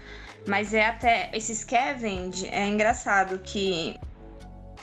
Mas 0.46 0.72
é 0.72 0.86
até. 0.86 1.32
Esse 1.34 1.56
scavenge 1.56 2.48
é 2.48 2.68
engraçado 2.68 3.40
que. 3.40 4.00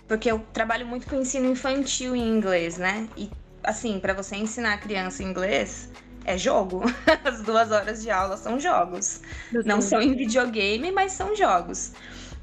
Porque 0.08 0.28
eu 0.28 0.40
trabalho 0.52 0.84
muito 0.84 1.06
com 1.06 1.14
ensino 1.14 1.48
infantil 1.48 2.16
em 2.16 2.28
inglês, 2.28 2.76
né? 2.76 3.08
E 3.16 3.30
assim, 3.62 4.00
para 4.00 4.12
você 4.12 4.34
ensinar 4.34 4.74
a 4.74 4.78
criança 4.78 5.22
inglês, 5.22 5.88
é 6.24 6.36
jogo. 6.36 6.82
As 7.24 7.40
duas 7.40 7.70
horas 7.70 8.02
de 8.02 8.10
aula 8.10 8.36
são 8.36 8.58
jogos. 8.58 9.22
Não 9.64 9.80
são 9.80 10.02
em 10.02 10.16
videogame, 10.16 10.90
mas 10.90 11.12
são 11.12 11.36
jogos. 11.36 11.92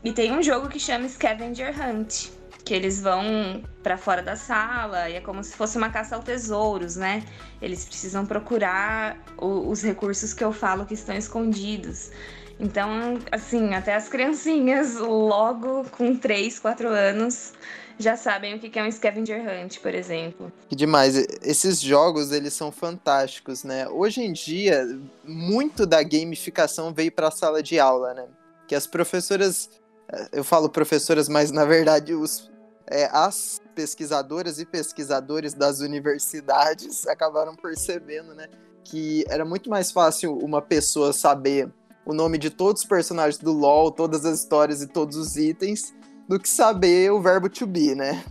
E 0.06 0.14
tem 0.14 0.32
um 0.32 0.42
jogo 0.42 0.70
que 0.70 0.80
chama 0.80 1.08
Scavenger 1.08 1.76
Hunt 1.78 2.41
que 2.64 2.74
eles 2.74 3.02
vão 3.02 3.64
para 3.82 3.98
fora 3.98 4.22
da 4.22 4.36
sala 4.36 5.10
e 5.10 5.16
é 5.16 5.22
como 5.22 5.44
se 5.44 5.56
fosse 5.56 5.78
uma 5.78 5.90
caça 5.90 6.16
ao 6.16 6.22
tesouros, 6.22 6.96
né? 6.96 7.24
Eles 7.62 7.86
precisam 7.86 8.26
procurar 8.26 9.18
o, 9.38 9.70
os 9.70 9.82
recursos 9.82 10.34
que 10.34 10.44
eu 10.44 10.52
falo 10.52 10.86
que 10.86 10.94
estão 10.94 11.16
escondidos. 11.16 12.12
Então, 12.60 13.18
assim, 13.32 13.74
até 13.74 13.96
as 13.96 14.08
criancinhas, 14.08 14.96
logo 14.96 15.84
com 15.86 16.16
3, 16.16 16.60
4 16.60 16.88
anos, 16.88 17.54
já 17.98 18.16
sabem 18.16 18.56
o 18.56 18.60
que 18.60 18.78
é 18.78 18.84
um 18.84 18.92
scavenger 18.92 19.42
hunt, 19.42 19.80
por 19.80 19.96
exemplo. 19.96 20.52
Que 20.70 20.76
demais. 20.76 21.16
Esses 21.42 21.82
jogos, 21.82 22.32
eles 22.32 22.54
são 22.54 22.72
fantásticos, 22.72 23.64
né? 23.64 23.88
Hoje 23.88 24.22
em 24.22 24.32
dia, 24.32 24.88
muito 25.24 25.88
da 25.88 26.04
gamificação 26.04 26.94
veio 26.94 27.12
para 27.12 27.30
a 27.30 27.32
sala 27.32 27.64
de 27.64 27.80
aula, 27.80 28.14
né? 28.14 28.26
Que 28.68 28.76
as 28.76 28.86
professoras, 28.86 29.70
eh, 30.12 30.30
eu 30.34 30.44
falo 30.44 30.70
professoras, 30.70 31.28
mas 31.28 31.52
na 31.52 31.66
verdade 31.66 32.14
os, 32.14 32.51
é, 32.92 33.10
as 33.14 33.62
pesquisadoras 33.74 34.60
e 34.60 34.66
pesquisadores 34.66 35.54
das 35.54 35.80
universidades 35.80 37.08
acabaram 37.10 37.56
percebendo, 37.56 38.36
né? 38.36 38.48
Que 38.84 39.24
era 39.30 39.46
muito 39.46 39.70
mais 39.70 39.92
fácil 39.92 40.38
uma 40.38 40.62
pessoa 40.62 41.14
saber 41.14 41.72
o 42.06 42.14
nome 42.14 42.38
de 42.38 42.50
todos 42.50 42.82
os 42.82 42.88
personagens 42.88 43.38
do 43.38 43.54
LoL, 43.54 43.92
todas 43.92 44.26
as 44.26 44.40
histórias 44.40 44.82
e 44.82 44.88
todos 44.88 45.16
os 45.16 45.38
itens, 45.38 45.94
do 46.28 46.38
que 46.38 46.50
saber 46.50 47.12
o 47.12 47.22
verbo 47.22 47.48
to 47.48 47.66
be, 47.66 47.96
né? 47.96 48.24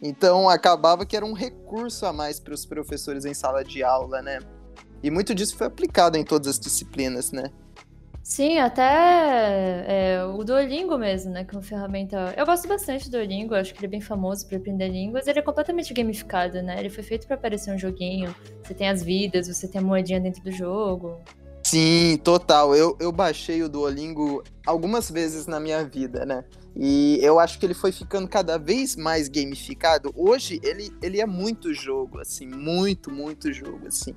Então 0.00 0.48
acabava 0.48 1.04
que 1.04 1.16
era 1.16 1.26
um 1.26 1.32
recurso 1.32 2.06
a 2.06 2.12
mais 2.12 2.40
para 2.40 2.54
os 2.54 2.64
professores 2.64 3.24
em 3.24 3.34
sala 3.34 3.62
de 3.62 3.82
aula, 3.82 4.22
né? 4.22 4.38
E 5.02 5.10
muito 5.10 5.34
disso 5.34 5.56
foi 5.56 5.66
aplicado 5.66 6.16
em 6.16 6.24
todas 6.24 6.48
as 6.48 6.58
disciplinas, 6.58 7.32
né? 7.32 7.50
Sim, 8.28 8.58
até 8.58 9.84
é, 9.86 10.24
o 10.24 10.42
Duolingo 10.42 10.98
mesmo, 10.98 11.30
né? 11.30 11.44
Que 11.44 11.54
é 11.54 11.58
uma 11.58 11.62
ferramenta. 11.62 12.34
Eu 12.36 12.44
gosto 12.44 12.66
bastante 12.66 13.08
do 13.08 13.12
Duolingo, 13.12 13.54
acho 13.54 13.72
que 13.72 13.78
ele 13.78 13.86
é 13.86 13.88
bem 13.88 14.00
famoso 14.00 14.44
para 14.48 14.58
aprender 14.58 14.88
línguas. 14.88 15.28
Ele 15.28 15.38
é 15.38 15.42
completamente 15.42 15.94
gamificado, 15.94 16.60
né? 16.60 16.76
Ele 16.80 16.90
foi 16.90 17.04
feito 17.04 17.24
para 17.28 17.36
parecer 17.36 17.72
um 17.72 17.78
joguinho. 17.78 18.34
Você 18.64 18.74
tem 18.74 18.88
as 18.88 19.00
vidas, 19.00 19.46
você 19.46 19.68
tem 19.68 19.80
a 19.80 19.84
moedinha 19.84 20.18
dentro 20.18 20.42
do 20.42 20.50
jogo. 20.50 21.20
Sim, 21.62 22.18
total. 22.24 22.74
Eu, 22.74 22.96
eu 22.98 23.12
baixei 23.12 23.62
o 23.62 23.68
Duolingo 23.68 24.42
algumas 24.66 25.08
vezes 25.08 25.46
na 25.46 25.60
minha 25.60 25.84
vida, 25.84 26.26
né? 26.26 26.44
E 26.74 27.20
eu 27.22 27.38
acho 27.38 27.60
que 27.60 27.64
ele 27.64 27.74
foi 27.74 27.92
ficando 27.92 28.26
cada 28.26 28.58
vez 28.58 28.96
mais 28.96 29.28
gamificado. 29.28 30.12
Hoje 30.16 30.58
ele, 30.64 30.90
ele 31.00 31.20
é 31.20 31.26
muito 31.26 31.72
jogo, 31.72 32.18
assim, 32.18 32.48
muito, 32.48 33.08
muito 33.08 33.52
jogo, 33.52 33.86
assim. 33.86 34.16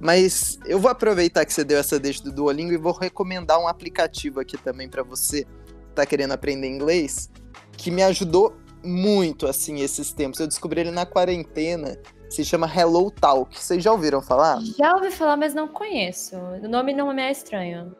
Mas 0.00 0.58
eu 0.66 0.78
vou 0.78 0.90
aproveitar 0.90 1.44
que 1.44 1.52
você 1.52 1.64
deu 1.64 1.78
essa 1.78 1.98
deixa 1.98 2.22
do 2.22 2.32
Duolingo 2.32 2.72
e 2.72 2.76
vou 2.76 2.92
recomendar 2.92 3.58
um 3.58 3.68
aplicativo 3.68 4.40
aqui 4.40 4.56
também 4.56 4.88
para 4.88 5.02
você 5.02 5.44
que 5.44 5.94
tá 5.94 6.04
querendo 6.04 6.32
aprender 6.32 6.68
inglês, 6.68 7.30
que 7.76 7.90
me 7.90 8.02
ajudou 8.02 8.56
muito, 8.82 9.46
assim, 9.46 9.80
esses 9.80 10.12
tempos. 10.12 10.40
Eu 10.40 10.46
descobri 10.46 10.80
ele 10.80 10.90
na 10.90 11.06
quarentena 11.06 11.98
se 12.34 12.44
chama 12.44 12.66
Hello 12.66 13.10
Talk. 13.10 13.58
Vocês 13.58 13.82
já 13.82 13.92
ouviram 13.92 14.20
falar? 14.20 14.60
Já 14.60 14.94
ouvi 14.96 15.10
falar, 15.10 15.36
mas 15.36 15.54
não 15.54 15.68
conheço. 15.68 16.36
O 16.36 16.68
nome 16.68 16.92
não 16.92 17.12
me 17.14 17.22
é 17.22 17.30
estranho. 17.30 17.94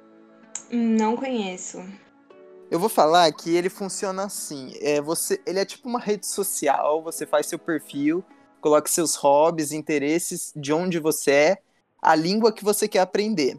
Não 0.70 1.16
conheço. 1.16 1.82
Eu 2.70 2.78
vou 2.78 2.88
falar 2.88 3.30
que 3.32 3.55
ele 3.55 3.68
funciona 3.68 4.24
assim. 4.24 4.72
É, 4.80 5.01
você, 5.01 5.40
ele 5.47 5.61
é 5.61 5.64
tipo 5.64 5.88
uma 5.88 6.01
rede 6.01 6.26
social. 6.26 7.03
Você 7.05 7.24
faz 7.26 7.47
seu 7.47 7.59
perfil, 7.59 8.24
coloca 8.61 8.88
seus 8.88 9.14
hobbies, 9.14 9.70
interesses, 9.70 10.53
de 10.57 10.72
onde 10.72 10.99
você 10.99 11.30
é, 11.30 11.59
a 12.05 12.15
língua 12.15 12.53
que 12.53 12.63
você 12.63 12.87
quer 12.87 13.01
aprender. 13.01 13.59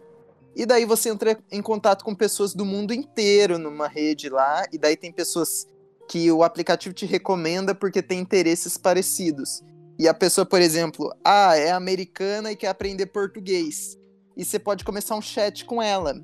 E 0.55 0.65
daí 0.65 0.85
você 0.85 1.09
entra 1.09 1.37
em 1.51 1.61
contato 1.61 2.05
com 2.05 2.15
pessoas 2.15 2.53
do 2.53 2.63
mundo 2.63 2.93
inteiro 2.93 3.57
numa 3.57 3.87
rede 3.87 4.29
lá. 4.29 4.63
E 4.71 4.77
daí 4.77 4.95
tem 4.95 5.11
pessoas 5.11 5.67
que 6.07 6.31
o 6.31 6.43
aplicativo 6.43 6.93
te 6.93 7.05
recomenda 7.05 7.73
porque 7.73 8.01
tem 8.01 8.19
interesses 8.19 8.77
parecidos. 8.77 9.63
E 9.97 10.07
a 10.07 10.13
pessoa, 10.13 10.45
por 10.45 10.61
exemplo, 10.61 11.11
ah, 11.23 11.57
é 11.57 11.71
americana 11.71 12.51
e 12.51 12.55
quer 12.55 12.67
aprender 12.67 13.07
português. 13.07 13.97
E 14.37 14.45
você 14.45 14.59
pode 14.59 14.83
começar 14.83 15.15
um 15.15 15.21
chat 15.21 15.65
com 15.65 15.81
ela. 15.81 16.15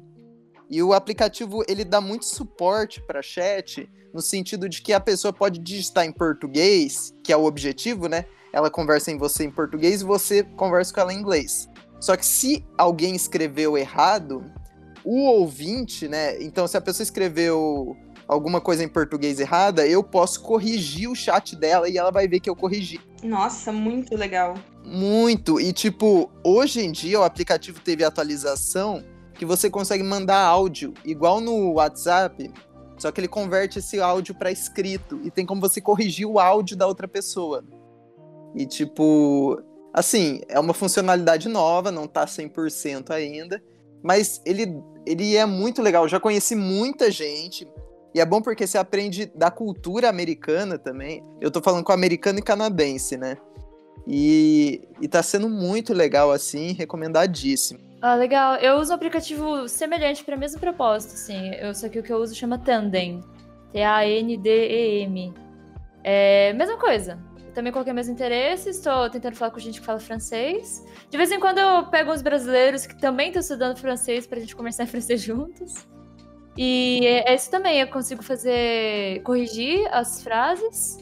E 0.69 0.81
o 0.83 0.93
aplicativo 0.93 1.63
ele 1.67 1.83
dá 1.83 1.99
muito 1.99 2.25
suporte 2.25 3.01
para 3.01 3.21
chat, 3.21 3.89
no 4.13 4.21
sentido 4.21 4.69
de 4.69 4.81
que 4.81 4.93
a 4.93 4.99
pessoa 4.99 5.33
pode 5.33 5.59
digitar 5.59 6.05
em 6.05 6.11
português, 6.11 7.13
que 7.23 7.33
é 7.33 7.37
o 7.37 7.45
objetivo, 7.45 8.07
né? 8.07 8.25
Ela 8.53 8.69
conversa 8.69 9.11
em 9.11 9.17
você 9.17 9.45
em 9.45 9.51
português 9.51 10.01
e 10.01 10.05
você 10.05 10.43
conversa 10.43 10.93
com 10.93 11.01
ela 11.01 11.13
em 11.13 11.17
inglês. 11.17 11.69
Só 12.01 12.17
que 12.17 12.25
se 12.25 12.65
alguém 12.77 13.15
escreveu 13.15 13.77
errado, 13.77 14.43
o 15.05 15.21
ouvinte, 15.21 16.07
né? 16.07 16.41
Então, 16.41 16.67
se 16.67 16.75
a 16.75 16.81
pessoa 16.81 17.03
escreveu 17.03 17.95
alguma 18.27 18.59
coisa 18.59 18.83
em 18.83 18.87
português 18.87 19.39
errada, 19.39 19.85
eu 19.85 20.03
posso 20.03 20.41
corrigir 20.41 21.09
o 21.09 21.15
chat 21.15 21.55
dela 21.55 21.87
e 21.87 21.97
ela 21.97 22.11
vai 22.11 22.27
ver 22.27 22.39
que 22.39 22.49
eu 22.49 22.55
corrigi. 22.55 22.99
Nossa, 23.23 23.71
muito 23.71 24.15
legal. 24.15 24.55
Muito. 24.83 25.59
E 25.59 25.71
tipo, 25.71 26.31
hoje 26.43 26.81
em 26.81 26.91
dia 26.91 27.19
o 27.19 27.23
aplicativo 27.23 27.79
teve 27.81 28.03
atualização 28.03 29.03
que 29.35 29.45
você 29.45 29.69
consegue 29.69 30.03
mandar 30.03 30.39
áudio 30.39 30.93
igual 31.05 31.39
no 31.39 31.73
WhatsApp, 31.73 32.51
só 32.97 33.11
que 33.11 33.19
ele 33.19 33.27
converte 33.27 33.79
esse 33.79 33.99
áudio 33.99 34.33
para 34.33 34.51
escrito 34.51 35.19
e 35.23 35.29
tem 35.29 35.45
como 35.45 35.61
você 35.61 35.81
corrigir 35.81 36.25
o 36.25 36.39
áudio 36.39 36.77
da 36.77 36.87
outra 36.87 37.07
pessoa. 37.07 37.63
E 38.55 38.65
tipo, 38.65 39.61
assim, 39.93 40.41
é 40.47 40.59
uma 40.59 40.73
funcionalidade 40.73 41.49
nova, 41.49 41.91
não 41.91 42.07
tá 42.07 42.25
100% 42.25 43.11
ainda, 43.11 43.61
mas 44.03 44.41
ele 44.45 44.81
ele 45.05 45.35
é 45.35 45.45
muito 45.45 45.81
legal. 45.81 46.03
Eu 46.03 46.09
já 46.09 46.19
conheci 46.19 46.55
muita 46.55 47.09
gente 47.09 47.67
e 48.13 48.19
é 48.19 48.25
bom 48.25 48.41
porque 48.41 48.67
você 48.67 48.77
aprende 48.77 49.25
da 49.33 49.49
cultura 49.49 50.09
americana 50.09 50.77
também. 50.77 51.23
Eu 51.39 51.49
tô 51.49 51.61
falando 51.61 51.83
com 51.83 51.91
americano 51.91 52.39
e 52.39 52.41
canadense, 52.41 53.17
né? 53.17 53.37
E, 54.07 54.81
e 54.99 55.07
tá 55.07 55.21
sendo 55.21 55.47
muito 55.47 55.93
legal, 55.93 56.31
assim, 56.31 56.73
recomendadíssimo. 56.73 57.79
Ah, 58.01 58.15
legal. 58.15 58.55
Eu 58.55 58.77
uso 58.77 58.91
um 58.91 58.95
aplicativo 58.95 59.67
semelhante 59.67 60.23
para 60.23 60.35
mesmo 60.35 60.59
propósito, 60.59 61.13
assim. 61.13 61.53
Eu, 61.55 61.73
só 61.73 61.87
que 61.87 61.99
o 61.99 62.03
que 62.03 62.11
eu 62.11 62.17
uso 62.17 62.35
chama 62.35 62.57
Tandem. 62.57 63.23
T-A-N-D-E-M. 63.71 65.33
É, 66.03 66.51
mesma 66.53 66.77
coisa. 66.77 67.19
Também 67.53 67.71
coloquei 67.71 67.93
meus 67.93 68.07
interesses, 68.07 68.77
estou 68.77 69.09
tentando 69.09 69.35
falar 69.35 69.51
com 69.51 69.59
gente 69.59 69.79
que 69.79 69.85
fala 69.85 69.99
francês. 69.99 70.85
De 71.09 71.17
vez 71.17 71.31
em 71.31 71.39
quando 71.39 71.57
eu 71.57 71.85
pego 71.87 72.11
uns 72.11 72.21
brasileiros 72.21 72.85
que 72.85 72.97
também 72.97 73.27
estão 73.27 73.41
estudando 73.41 73.77
francês 73.77 74.25
pra 74.25 74.39
gente 74.39 74.55
conversar 74.55 74.83
em 74.85 74.87
francês 74.87 75.21
juntos. 75.21 75.87
E 76.57 77.05
é, 77.05 77.31
é 77.31 77.35
isso 77.35 77.49
também, 77.49 77.79
eu 77.79 77.87
consigo 77.87 78.23
fazer. 78.23 79.21
corrigir 79.23 79.87
as 79.91 80.21
frases, 80.21 80.97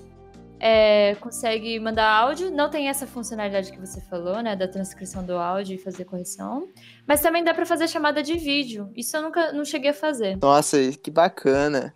é, 0.59 1.15
consegue 1.15 1.79
mandar 1.79 2.07
áudio. 2.07 2.51
Não 2.51 2.69
tem 2.69 2.89
essa 2.89 3.07
funcionalidade 3.07 3.71
que 3.71 3.79
você 3.79 4.01
falou, 4.01 4.41
né? 4.41 4.55
Da 4.55 4.67
transcrição 4.67 5.23
do 5.23 5.37
áudio 5.37 5.75
e 5.75 5.77
fazer 5.77 6.05
correção. 6.05 6.67
Mas 7.07 7.21
também 7.21 7.43
dá 7.43 7.53
para 7.53 7.65
fazer 7.65 7.87
chamada 7.87 8.21
de 8.21 8.35
vídeo. 8.35 8.91
Isso 8.95 9.15
eu 9.15 9.21
nunca 9.21 9.51
não 9.53 9.63
cheguei 9.63 9.91
a 9.91 9.93
fazer. 9.93 10.37
Nossa, 10.41 10.77
que 10.91 11.09
bacana. 11.09 11.93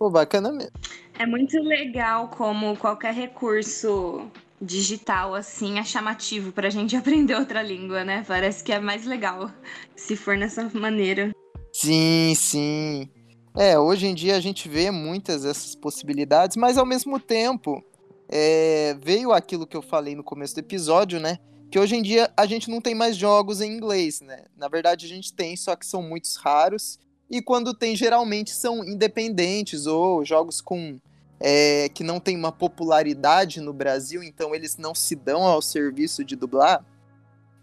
Pô, 0.00 0.08
bacana 0.08 0.50
mesmo. 0.50 0.72
É 1.18 1.26
muito 1.26 1.60
legal 1.60 2.28
como 2.28 2.74
qualquer 2.78 3.12
recurso 3.12 4.30
digital 4.58 5.34
assim 5.34 5.78
é 5.78 5.84
chamativo 5.84 6.52
pra 6.52 6.70
gente 6.70 6.96
aprender 6.96 7.34
outra 7.34 7.62
língua, 7.62 8.02
né? 8.02 8.24
Parece 8.26 8.64
que 8.64 8.72
é 8.72 8.80
mais 8.80 9.04
legal 9.04 9.50
se 9.94 10.16
for 10.16 10.38
nessa 10.38 10.70
maneira. 10.72 11.30
Sim, 11.70 12.32
sim. 12.34 13.10
É, 13.54 13.78
hoje 13.78 14.06
em 14.06 14.14
dia 14.14 14.36
a 14.36 14.40
gente 14.40 14.70
vê 14.70 14.90
muitas 14.90 15.42
dessas 15.42 15.74
possibilidades, 15.74 16.56
mas 16.56 16.78
ao 16.78 16.86
mesmo 16.86 17.20
tempo 17.20 17.84
é, 18.26 18.96
veio 19.02 19.32
aquilo 19.32 19.66
que 19.66 19.76
eu 19.76 19.82
falei 19.82 20.14
no 20.14 20.24
começo 20.24 20.54
do 20.54 20.60
episódio, 20.60 21.20
né? 21.20 21.36
Que 21.70 21.78
hoje 21.78 21.94
em 21.94 22.00
dia 22.00 22.32
a 22.38 22.46
gente 22.46 22.70
não 22.70 22.80
tem 22.80 22.94
mais 22.94 23.18
jogos 23.18 23.60
em 23.60 23.70
inglês, 23.70 24.22
né? 24.22 24.46
Na 24.56 24.66
verdade 24.66 25.04
a 25.04 25.08
gente 25.10 25.34
tem, 25.34 25.54
só 25.58 25.76
que 25.76 25.84
são 25.84 26.02
muitos 26.02 26.36
raros. 26.36 26.98
E 27.30 27.40
quando 27.40 27.72
tem, 27.72 27.94
geralmente 27.94 28.50
são 28.50 28.84
independentes 28.84 29.86
ou 29.86 30.24
jogos 30.24 30.60
com 30.60 30.98
é, 31.38 31.88
que 31.88 32.02
não 32.02 32.18
tem 32.18 32.36
uma 32.36 32.52
popularidade 32.52 33.60
no 33.60 33.72
Brasil, 33.72 34.22
então 34.22 34.54
eles 34.54 34.76
não 34.76 34.94
se 34.94 35.14
dão 35.14 35.44
ao 35.44 35.62
serviço 35.62 36.24
de 36.24 36.34
dublar. 36.36 36.84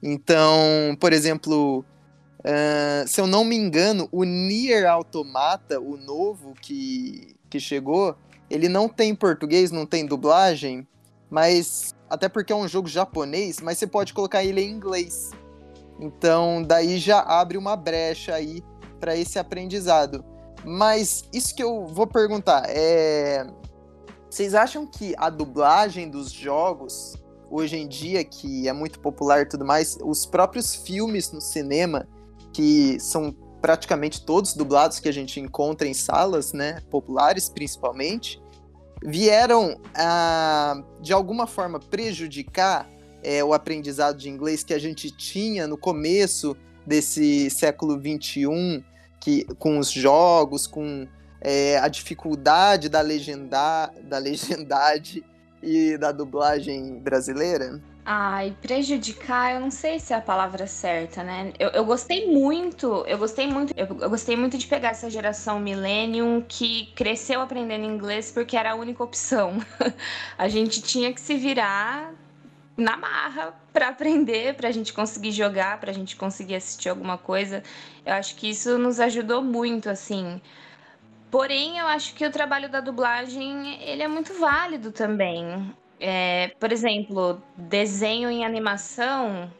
Então, 0.01 0.95
por 0.99 1.11
exemplo, 1.11 1.85
Uh, 2.39 3.05
se 3.07 3.19
eu 3.19 3.27
não 3.27 3.43
me 3.43 3.57
engano, 3.57 4.07
o 4.09 4.23
Nier 4.23 4.89
Automata, 4.89 5.81
o 5.81 5.97
novo 5.97 6.53
que, 6.61 7.35
que 7.49 7.59
chegou, 7.59 8.15
ele 8.49 8.69
não 8.69 8.87
tem 8.87 9.13
português, 9.13 9.69
não 9.69 9.85
tem 9.85 10.05
dublagem, 10.05 10.87
mas 11.29 11.93
até 12.09 12.29
porque 12.29 12.53
é 12.53 12.55
um 12.55 12.67
jogo 12.67 12.87
japonês, 12.87 13.59
mas 13.59 13.77
você 13.77 13.87
pode 13.87 14.13
colocar 14.13 14.45
ele 14.45 14.61
em 14.61 14.71
inglês. 14.71 15.31
Então, 15.99 16.63
daí 16.63 16.99
já 16.99 17.19
abre 17.19 17.57
uma 17.57 17.75
brecha 17.75 18.35
aí 18.35 18.63
para 18.99 19.15
esse 19.15 19.39
aprendizado. 19.39 20.23
Mas 20.65 21.23
isso 21.31 21.55
que 21.55 21.63
eu 21.63 21.85
vou 21.85 22.07
perguntar 22.07 22.63
é 22.67 23.47
vocês 24.29 24.53
acham 24.53 24.85
que 24.85 25.15
a 25.17 25.29
dublagem 25.29 26.09
dos 26.09 26.31
jogos 26.31 27.15
hoje 27.49 27.77
em 27.77 27.87
dia, 27.87 28.23
que 28.23 28.67
é 28.67 28.73
muito 28.73 28.99
popular 28.99 29.41
e 29.41 29.45
tudo 29.45 29.63
mais, 29.65 29.97
os 30.03 30.25
próprios 30.25 30.75
filmes 30.75 31.31
no 31.31 31.39
cinema, 31.39 32.07
que 32.51 32.99
são 32.99 33.33
praticamente 33.61 34.25
todos 34.25 34.53
dublados 34.53 34.99
que 34.99 35.07
a 35.07 35.13
gente 35.13 35.39
encontra 35.39 35.87
em 35.87 35.93
salas, 35.93 36.53
né, 36.53 36.81
populares 36.91 37.49
principalmente, 37.49 38.41
vieram 39.01 39.79
a, 39.95 40.83
de 41.01 41.13
alguma 41.13 41.47
forma, 41.47 41.79
prejudicar 41.79 42.89
é, 43.23 43.43
o 43.43 43.53
aprendizado 43.53 44.17
de 44.17 44.29
inglês 44.29 44.63
que 44.63 44.73
a 44.73 44.79
gente 44.79 45.09
tinha 45.09 45.67
no 45.67 45.77
começo 45.77 46.55
desse 46.87 47.49
século 47.49 47.99
XXI, 47.99 48.83
que, 49.19 49.43
com 49.59 49.77
os 49.77 49.91
jogos, 49.91 50.65
com 50.65 51.05
é, 51.41 51.77
a 51.79 51.89
dificuldade 51.89 52.87
da, 52.87 53.01
legenda, 53.01 53.91
da 54.03 54.17
legendade 54.17 55.23
e 55.61 55.97
da 55.97 56.13
dublagem 56.13 56.99
brasileira? 56.99 57.81
Ai, 58.09 58.55
prejudicar, 58.61 59.55
eu 59.55 59.59
não 59.59 59.69
sei 59.69 59.99
se 59.99 60.13
é 60.13 60.15
a 60.15 60.21
palavra 60.21 60.65
certa, 60.65 61.25
né? 61.25 61.51
Eu, 61.59 61.67
eu 61.71 61.83
gostei 61.83 62.25
muito, 62.31 63.03
eu 63.05 63.17
gostei 63.17 63.47
muito, 63.47 63.73
eu, 63.75 63.85
eu, 63.85 64.09
gostei 64.09 64.37
muito 64.37 64.57
de 64.57 64.65
pegar 64.65 64.91
essa 64.91 65.09
geração 65.09 65.59
millennium 65.59 66.41
que 66.47 66.85
cresceu 66.95 67.41
aprendendo 67.41 67.83
inglês 67.83 68.31
porque 68.31 68.55
era 68.55 68.71
a 68.71 68.75
única 68.75 69.03
opção. 69.03 69.57
a 70.37 70.47
gente 70.47 70.81
tinha 70.81 71.13
que 71.13 71.19
se 71.19 71.35
virar 71.35 72.13
na 72.77 72.95
marra 72.95 73.55
para 73.73 73.89
aprender, 73.89 74.53
para 74.53 74.69
a 74.69 74.71
gente 74.71 74.93
conseguir 74.93 75.31
jogar, 75.31 75.79
para 75.79 75.89
a 75.89 75.93
gente 75.93 76.15
conseguir 76.15 76.55
assistir 76.55 76.89
alguma 76.89 77.17
coisa. 77.17 77.63
Eu 78.05 78.13
acho 78.13 78.35
que 78.35 78.49
isso 78.49 78.77
nos 78.77 78.99
ajudou 78.99 79.43
muito, 79.43 79.89
assim. 79.89 80.39
Porém, 81.31 81.79
eu 81.79 81.87
acho 81.87 82.13
que 82.13 82.25
o 82.25 82.31
trabalho 82.31 82.69
da 82.69 82.79
dublagem 82.79 83.81
ele 83.81 84.03
é 84.03 84.07
muito 84.07 84.33
válido 84.35 84.91
também. 84.91 85.73
É, 85.99 86.51
por 86.59 86.71
exemplo, 86.71 87.41
desenho 87.57 88.29
em 88.29 88.45
animação. 88.45 89.51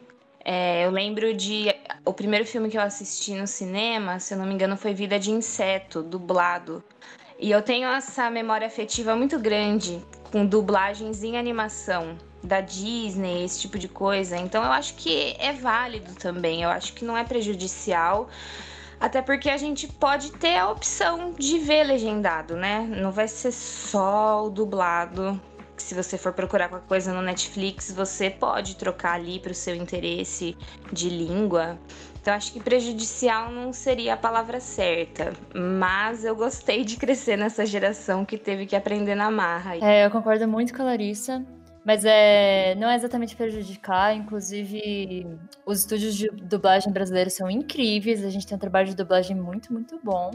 É, 0.44 0.86
eu 0.86 0.90
lembro 0.90 1.34
de. 1.34 1.66
O 2.04 2.12
primeiro 2.12 2.46
filme 2.46 2.70
que 2.70 2.78
eu 2.78 2.82
assisti 2.82 3.34
no 3.34 3.46
cinema, 3.46 4.20
se 4.20 4.32
eu 4.32 4.38
não 4.38 4.46
me 4.46 4.54
engano, 4.54 4.76
foi 4.76 4.94
Vida 4.94 5.18
de 5.18 5.32
Inseto, 5.32 6.02
dublado. 6.02 6.82
E 7.38 7.50
eu 7.50 7.62
tenho 7.62 7.88
essa 7.88 8.30
memória 8.30 8.66
afetiva 8.66 9.14
muito 9.14 9.38
grande 9.38 10.02
com 10.32 10.46
dublagens 10.46 11.22
em 11.22 11.36
animação 11.36 12.16
da 12.42 12.60
Disney, 12.60 13.44
esse 13.44 13.60
tipo 13.60 13.78
de 13.78 13.88
coisa. 13.88 14.36
Então 14.36 14.62
eu 14.62 14.72
acho 14.72 14.94
que 14.94 15.36
é 15.38 15.52
válido 15.52 16.14
também. 16.14 16.62
Eu 16.62 16.70
acho 16.70 16.92
que 16.92 17.04
não 17.04 17.16
é 17.16 17.24
prejudicial. 17.24 18.28
Até 19.00 19.22
porque 19.22 19.48
a 19.48 19.56
gente 19.56 19.86
pode 19.86 20.32
ter 20.32 20.56
a 20.56 20.70
opção 20.70 21.32
de 21.38 21.58
ver 21.58 21.84
legendado, 21.84 22.56
né? 22.56 22.80
Não 22.80 23.12
vai 23.12 23.28
ser 23.28 23.52
só 23.52 24.46
o 24.46 24.50
dublado 24.50 25.40
se 25.82 25.94
você 25.94 26.18
for 26.18 26.32
procurar 26.32 26.68
qualquer 26.68 26.86
coisa 26.86 27.12
no 27.12 27.22
Netflix, 27.22 27.92
você 27.92 28.28
pode 28.28 28.76
trocar 28.76 29.14
ali 29.14 29.38
para 29.38 29.52
o 29.52 29.54
seu 29.54 29.74
interesse 29.74 30.56
de 30.92 31.08
língua. 31.08 31.78
Então 32.20 32.34
acho 32.34 32.52
que 32.52 32.60
prejudicial 32.60 33.50
não 33.50 33.72
seria 33.72 34.14
a 34.14 34.16
palavra 34.16 34.60
certa, 34.60 35.32
mas 35.54 36.24
eu 36.24 36.34
gostei 36.36 36.84
de 36.84 36.96
crescer 36.96 37.38
nessa 37.38 37.64
geração 37.64 38.24
que 38.24 38.36
teve 38.36 38.66
que 38.66 38.76
aprender 38.76 39.14
na 39.14 39.30
marra. 39.30 39.76
É, 39.76 40.04
eu 40.04 40.10
concordo 40.10 40.46
muito 40.46 40.74
com 40.74 40.82
a 40.82 40.86
Larissa. 40.86 41.44
Mas 41.88 42.04
é, 42.04 42.74
não 42.74 42.90
é 42.90 42.96
exatamente 42.96 43.34
prejudicar, 43.34 44.14
inclusive 44.14 45.26
os 45.64 45.78
estúdios 45.78 46.14
de 46.14 46.28
dublagem 46.28 46.92
brasileiros 46.92 47.32
são 47.32 47.50
incríveis, 47.50 48.22
a 48.22 48.28
gente 48.28 48.46
tem 48.46 48.54
um 48.54 48.58
trabalho 48.58 48.88
de 48.88 48.94
dublagem 48.94 49.34
muito, 49.34 49.72
muito 49.72 49.98
bom. 50.04 50.32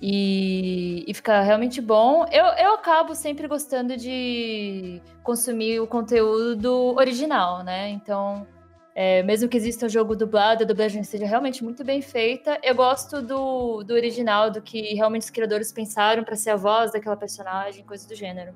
E, 0.00 1.04
e 1.06 1.12
fica 1.12 1.42
realmente 1.42 1.82
bom. 1.82 2.24
Eu, 2.32 2.46
eu 2.64 2.72
acabo 2.72 3.14
sempre 3.14 3.46
gostando 3.46 3.94
de 3.94 5.02
consumir 5.22 5.80
o 5.80 5.86
conteúdo 5.86 6.94
original, 6.96 7.62
né? 7.62 7.90
Então, 7.90 8.46
é, 8.94 9.22
mesmo 9.24 9.50
que 9.50 9.56
exista 9.58 9.84
um 9.84 9.88
jogo 9.90 10.16
dublado, 10.16 10.64
a 10.64 10.66
dublagem 10.66 11.02
seja 11.02 11.26
realmente 11.26 11.62
muito 11.62 11.84
bem 11.84 12.00
feita, 12.00 12.58
eu 12.62 12.74
gosto 12.74 13.20
do, 13.20 13.82
do 13.84 13.92
original, 13.92 14.50
do 14.50 14.62
que 14.62 14.94
realmente 14.94 15.24
os 15.24 15.30
criadores 15.30 15.70
pensaram 15.70 16.24
para 16.24 16.36
ser 16.36 16.48
a 16.48 16.56
voz 16.56 16.90
daquela 16.90 17.18
personagem, 17.18 17.84
coisa 17.84 18.08
do 18.08 18.14
gênero. 18.14 18.54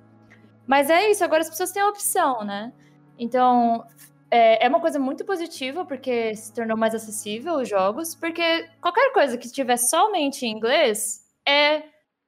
Mas 0.73 0.89
é 0.89 1.11
isso, 1.11 1.23
agora 1.23 1.43
as 1.43 1.51
pessoas 1.51 1.71
têm 1.71 1.83
a 1.83 1.89
opção, 1.91 2.43
né? 2.43 2.73
Então, 3.19 3.85
é, 4.31 4.65
é 4.65 4.69
uma 4.71 4.81
coisa 4.81 4.99
muito 4.99 5.23
positiva, 5.23 5.85
porque 5.85 6.35
se 6.35 6.51
tornou 6.55 6.79
mais 6.79 6.95
acessível 6.95 7.57
os 7.57 7.69
jogos, 7.69 8.15
porque 8.15 8.67
qualquer 8.81 9.13
coisa 9.13 9.37
que 9.37 9.45
estiver 9.45 9.77
somente 9.77 10.47
em 10.47 10.51
inglês, 10.51 11.27
é, 11.47 11.83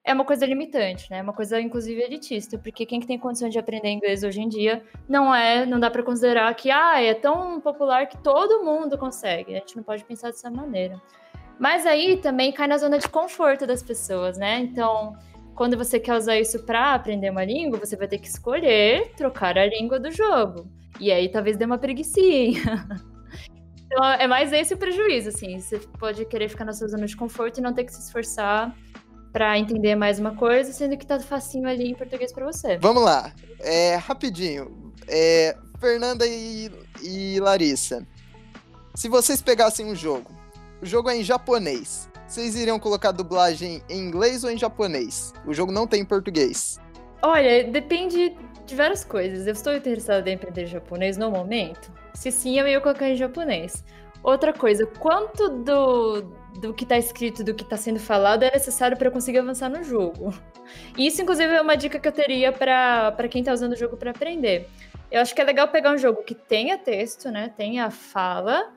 é 0.05 0.13
uma 0.13 0.27
coisa 0.27 0.45
limitante, 0.45 1.11
né? 1.11 1.23
Uma 1.23 1.33
coisa, 1.33 1.59
inclusive, 1.59 2.03
elitista, 2.03 2.59
porque 2.59 2.85
quem 2.85 3.01
que 3.01 3.07
tem 3.07 3.19
condição 3.19 3.49
de 3.49 3.59
aprender 3.59 3.89
inglês 3.89 4.23
hoje 4.23 4.43
em 4.43 4.49
dia 4.51 4.85
não 5.09 5.35
é, 5.35 5.65
não 5.65 5.81
dá 5.81 5.91
para 5.91 6.03
considerar 6.03 6.55
que 6.55 6.71
ah, 6.71 7.03
é 7.03 7.15
tão 7.15 7.63
popular 7.63 8.07
que 8.09 8.19
todo 8.19 8.63
mundo 8.63 8.99
consegue. 8.99 9.57
A 9.57 9.61
gente 9.61 9.75
não 9.75 9.83
pode 9.83 10.05
pensar 10.05 10.29
dessa 10.29 10.51
maneira. 10.51 11.01
Mas 11.59 11.87
aí 11.87 12.19
também 12.19 12.53
cai 12.53 12.67
na 12.69 12.77
zona 12.77 12.99
de 12.99 13.09
conforto 13.09 13.67
das 13.67 13.83
pessoas, 13.83 14.37
né? 14.37 14.59
Então, 14.59 15.17
quando 15.55 15.77
você 15.77 16.01
quer 16.01 16.17
usar 16.17 16.39
isso 16.39 16.65
para 16.65 16.95
aprender 16.95 17.31
uma 17.31 17.45
língua, 17.45 17.79
você 17.79 17.97
vai 17.97 18.09
ter 18.09 18.19
que 18.19 18.29
escolher 18.29 19.13
trocar 19.17 19.57
a 19.57 19.67
língua 19.67 19.99
do 19.99 20.11
jogo. 20.11 20.69
E 21.01 21.11
aí 21.11 21.29
talvez 21.29 21.57
dê 21.57 21.65
uma 21.65 21.79
preguiçinha. 21.79 22.63
Então, 23.87 24.05
é 24.05 24.27
mais 24.27 24.53
esse 24.53 24.75
o 24.75 24.77
prejuízo, 24.77 25.29
assim. 25.29 25.61
Você 25.61 25.79
pode 26.01 26.25
querer 26.25 26.49
ficar 26.49 26.65
na 26.65 26.73
sua 26.73 26.89
zona 26.89 27.07
de 27.07 27.17
conforto 27.17 27.59
e 27.59 27.63
não 27.63 27.73
ter 27.73 27.85
que 27.85 27.93
se 27.93 28.01
esforçar 28.01 28.75
para 29.33 29.57
entender 29.57 29.95
mais 29.95 30.19
uma 30.19 30.35
coisa, 30.35 30.73
sendo 30.73 30.97
que 30.97 31.07
tá 31.07 31.21
facinho 31.21 31.69
ali 31.69 31.91
em 31.91 31.95
português 31.95 32.33
para 32.33 32.45
você. 32.45 32.77
Vamos 32.79 33.05
lá. 33.05 33.33
É, 33.61 33.95
rapidinho. 33.95 34.93
É, 35.07 35.57
Fernanda 35.79 36.27
e, 36.27 36.73
e 37.03 37.39
Larissa. 37.39 38.05
Se 38.97 39.09
vocês 39.09 39.41
pegassem 39.41 39.87
um 39.87 39.95
jogo, 39.95 40.33
o 40.85 40.87
jogo 40.87 41.09
é 41.09 41.17
em 41.17 41.25
japonês. 41.25 42.11
Vocês 42.27 42.55
iriam 42.55 42.79
colocar 42.79 43.11
dublagem 43.11 43.83
em 43.89 44.01
inglês 44.01 44.45
ou 44.45 44.51
em 44.51 44.59
japonês? 44.59 45.33
O 45.47 45.55
jogo 45.55 45.73
não 45.73 45.87
tem 45.87 46.03
em 46.03 46.05
português. 46.05 46.79
Olha, 47.23 47.65
depende 47.65 48.37
de 48.67 48.77
várias 48.77 49.03
coisas. 49.03 49.47
Eu 49.47 49.55
estou 49.55 49.75
interessada 49.75 50.29
em 50.29 50.35
aprender 50.35 50.67
japonês 50.67 51.17
no 51.17 51.31
momento. 51.31 51.91
Se 52.13 52.31
sim, 52.31 52.59
eu 52.59 52.69
ia 52.69 52.83
colocar 52.83 53.09
em 53.09 53.17
japonês. 53.17 53.83
Outra 54.23 54.53
coisa, 54.53 54.85
quanto 54.85 55.49
do, 55.49 56.21
do 56.61 56.75
que 56.75 56.85
está 56.85 56.99
escrito, 56.99 57.43
do 57.43 57.55
que 57.55 57.65
está 57.65 57.79
sendo 57.79 57.99
falado, 57.99 58.43
é 58.43 58.51
necessário 58.53 58.95
para 58.95 59.11
conseguir 59.11 59.39
avançar 59.39 59.71
no 59.71 59.83
jogo. 59.83 60.35
Isso, 60.99 61.23
inclusive, 61.23 61.51
é 61.51 61.63
uma 61.63 61.77
dica 61.79 61.99
que 61.99 62.07
eu 62.07 62.13
teria 62.13 62.53
para 62.53 63.27
quem 63.31 63.41
está 63.41 63.55
usando 63.55 63.73
o 63.73 63.77
jogo 63.77 63.97
para 63.97 64.11
aprender. 64.11 64.69
Eu 65.11 65.23
acho 65.23 65.35
que 65.35 65.41
é 65.41 65.45
legal 65.45 65.67
pegar 65.69 65.93
um 65.93 65.99
jogo 65.99 66.23
que 66.23 66.35
tenha 66.35 66.77
texto, 66.77 67.31
né? 67.31 67.51
Tenha 67.57 67.91
fala, 67.91 68.71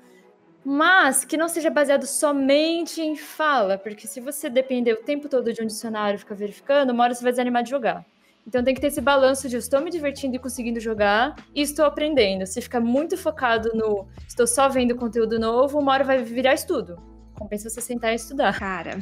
mas 0.70 1.24
que 1.24 1.38
não 1.38 1.48
seja 1.48 1.70
baseado 1.70 2.06
somente 2.06 3.00
em 3.00 3.16
fala, 3.16 3.78
porque 3.78 4.06
se 4.06 4.20
você 4.20 4.50
depender 4.50 4.92
o 4.92 4.98
tempo 4.98 5.30
todo 5.30 5.54
de 5.54 5.62
um 5.62 5.66
dicionário 5.66 6.18
e 6.18 6.20
ficar 6.20 6.36
verificando, 6.36 6.90
uma 6.90 7.06
hora 7.06 7.16
você 7.16 7.24
vai 7.24 7.32
desanimar 7.32 7.64
de 7.64 7.70
jogar. 7.70 8.06
Então 8.46 8.62
tem 8.62 8.76
que 8.76 8.82
ter 8.82 8.88
esse 8.88 9.00
balanço 9.00 9.48
de 9.48 9.56
estou 9.56 9.80
me 9.80 9.90
divertindo 9.90 10.36
e 10.36 10.40
conseguindo 10.40 10.82
jogar 10.82 11.38
e 11.56 11.62
estou 11.62 11.86
aprendendo. 11.86 12.46
Se 12.46 12.60
ficar 12.60 12.82
muito 12.82 13.16
focado 13.16 13.72
no 13.74 14.10
estou 14.28 14.46
só 14.46 14.68
vendo 14.68 14.94
conteúdo 14.94 15.40
novo, 15.40 15.80
uma 15.80 15.94
hora 15.94 16.04
vai 16.04 16.22
virar 16.22 16.54
estudo. 16.54 17.02
Compensa 17.34 17.70
você 17.70 17.80
sentar 17.80 18.12
e 18.12 18.16
estudar. 18.16 18.60
Cara, 18.60 19.02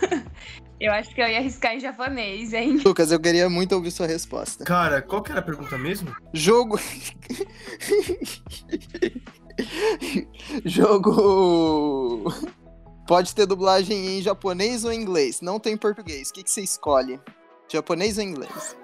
eu 0.80 0.94
acho 0.94 1.14
que 1.14 1.20
eu 1.20 1.28
ia 1.28 1.40
arriscar 1.40 1.74
em 1.74 1.80
japonês, 1.80 2.54
hein? 2.54 2.80
Lucas, 2.82 3.12
eu 3.12 3.20
queria 3.20 3.50
muito 3.50 3.74
ouvir 3.74 3.90
sua 3.90 4.06
resposta. 4.06 4.64
Cara, 4.64 5.02
qual 5.02 5.22
que 5.22 5.30
era 5.30 5.40
a 5.40 5.44
pergunta 5.44 5.76
mesmo? 5.76 6.16
Jogo. 6.32 6.80
Jogo. 10.64 12.32
Pode 13.06 13.34
ter 13.34 13.46
dublagem 13.46 14.18
em 14.18 14.22
japonês 14.22 14.84
ou 14.84 14.92
em 14.92 15.00
inglês. 15.00 15.40
Não 15.40 15.60
tem 15.60 15.74
em 15.74 15.76
português. 15.76 16.30
O 16.30 16.32
que, 16.32 16.42
que 16.42 16.50
você 16.50 16.62
escolhe? 16.62 17.20
Japonês 17.70 18.18
ou 18.18 18.24
inglês? 18.24 18.76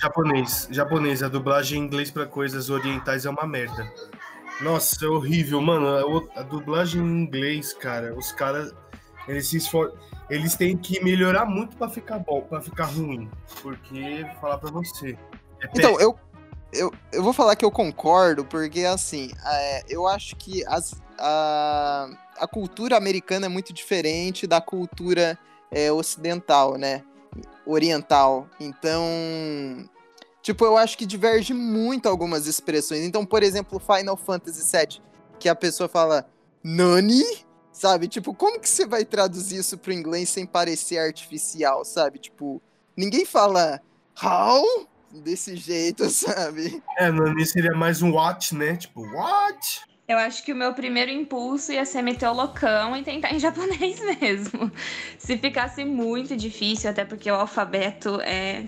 Japonês. 0.00 0.68
Japonês. 0.70 1.22
A 1.22 1.28
dublagem 1.28 1.80
em 1.80 1.84
inglês 1.84 2.10
para 2.10 2.26
coisas 2.26 2.70
orientais 2.70 3.26
é 3.26 3.30
uma 3.30 3.46
merda. 3.46 3.92
Nossa, 4.60 5.04
é 5.04 5.08
horrível, 5.08 5.60
mano. 5.60 5.86
A, 6.34 6.40
a 6.40 6.42
dublagem 6.42 7.02
em 7.02 7.22
inglês, 7.22 7.72
cara, 7.72 8.14
os 8.16 8.32
caras. 8.32 8.72
Eles 9.28 9.48
se 9.48 9.58
esfor... 9.58 9.92
Eles 10.30 10.56
têm 10.56 10.76
que 10.76 11.02
melhorar 11.04 11.44
muito 11.44 11.76
para 11.76 11.88
ficar 11.88 12.18
bom, 12.18 12.40
para 12.42 12.60
ficar 12.60 12.86
ruim. 12.86 13.30
Porque, 13.60 14.24
vou 14.24 14.40
falar 14.40 14.58
pra 14.58 14.70
você. 14.70 15.16
É 15.60 15.68
então, 15.74 16.00
eu, 16.00 16.18
eu, 16.72 16.92
eu 17.12 17.22
vou 17.22 17.32
falar 17.32 17.56
que 17.56 17.64
eu 17.64 17.70
concordo, 17.70 18.44
porque 18.44 18.84
assim, 18.84 19.30
é, 19.46 19.84
eu 19.88 20.06
acho 20.06 20.36
que 20.36 20.64
as, 20.66 20.94
a, 21.18 22.08
a 22.38 22.46
cultura 22.46 22.96
americana 22.96 23.46
é 23.46 23.48
muito 23.48 23.72
diferente 23.72 24.46
da 24.46 24.60
cultura 24.60 25.38
é, 25.70 25.92
ocidental, 25.92 26.76
né? 26.76 27.02
oriental. 27.64 28.48
Então, 28.60 29.88
tipo, 30.42 30.64
eu 30.64 30.76
acho 30.76 30.96
que 30.98 31.06
diverge 31.06 31.54
muito 31.54 32.08
algumas 32.08 32.46
expressões. 32.46 33.04
Então, 33.04 33.24
por 33.24 33.42
exemplo, 33.42 33.80
Final 33.80 34.16
Fantasy 34.16 34.76
VII, 34.76 35.00
que 35.38 35.48
a 35.48 35.54
pessoa 35.54 35.88
fala 35.88 36.28
Nani, 36.62 37.24
sabe? 37.72 38.08
Tipo, 38.08 38.34
como 38.34 38.60
que 38.60 38.68
você 38.68 38.86
vai 38.86 39.04
traduzir 39.04 39.58
isso 39.58 39.78
pro 39.78 39.92
inglês 39.92 40.28
sem 40.28 40.46
parecer 40.46 40.98
artificial, 40.98 41.84
sabe? 41.84 42.18
Tipo, 42.18 42.60
ninguém 42.96 43.24
fala 43.24 43.80
How? 44.22 44.86
Desse 45.12 45.56
jeito, 45.56 46.08
sabe? 46.10 46.82
É, 46.98 47.10
Nani 47.10 47.44
seria 47.46 47.76
mais 47.76 48.02
um 48.02 48.12
what, 48.12 48.54
né? 48.54 48.76
Tipo, 48.76 49.02
what? 49.14 49.82
Eu 50.08 50.18
acho 50.18 50.44
que 50.44 50.52
o 50.52 50.56
meu 50.56 50.74
primeiro 50.74 51.10
impulso 51.10 51.72
ia 51.72 51.84
ser 51.84 52.02
meter 52.02 52.28
o 52.28 52.32
loucão 52.32 52.96
e 52.96 53.02
tentar 53.02 53.32
em 53.32 53.38
japonês 53.40 54.00
mesmo. 54.20 54.70
Se 55.18 55.38
ficasse 55.38 55.84
muito 55.84 56.36
difícil, 56.36 56.90
até 56.90 57.04
porque 57.04 57.30
o 57.30 57.34
alfabeto 57.34 58.20
é 58.22 58.64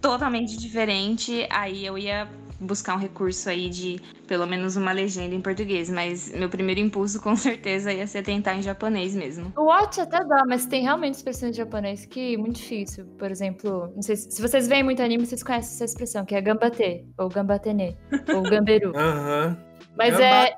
totalmente 0.00 0.56
diferente, 0.56 1.46
aí 1.50 1.86
eu 1.86 1.96
ia 1.96 2.28
buscar 2.64 2.94
um 2.96 2.98
recurso 2.98 3.48
aí 3.48 3.68
de 3.68 4.00
pelo 4.26 4.46
menos 4.46 4.76
uma 4.76 4.92
legenda 4.92 5.34
em 5.34 5.40
português, 5.40 5.90
mas 5.90 6.32
meu 6.32 6.48
primeiro 6.48 6.80
impulso 6.80 7.20
com 7.22 7.36
certeza 7.36 7.92
ia 7.92 8.06
ser 8.06 8.22
tentar 8.22 8.54
em 8.56 8.62
japonês 8.62 9.14
mesmo. 9.14 9.52
O 9.56 9.64
watch 9.64 10.00
até 10.00 10.24
dá, 10.24 10.44
mas 10.46 10.66
tem 10.66 10.82
realmente 10.82 11.14
expressões 11.14 11.52
em 11.52 11.58
japonês 11.58 12.06
que 12.06 12.34
é 12.34 12.36
muito 12.36 12.56
difícil. 12.56 13.04
Por 13.18 13.30
exemplo, 13.30 13.92
não 13.94 14.02
sei 14.02 14.16
se, 14.16 14.30
se 14.30 14.42
vocês 14.42 14.66
veem 14.66 14.82
muito 14.82 15.02
anime, 15.02 15.26
vocês 15.26 15.42
conhecem 15.42 15.74
essa 15.74 15.84
expressão, 15.84 16.24
que 16.24 16.34
é 16.34 16.40
gambate, 16.40 17.04
ou 17.18 17.28
gambatene, 17.28 17.96
ou 18.34 18.42
gamberu. 18.42 18.92
Aham. 18.96 19.56
Uhum. 19.58 19.74
Mas 19.96 20.18
é. 20.18 20.54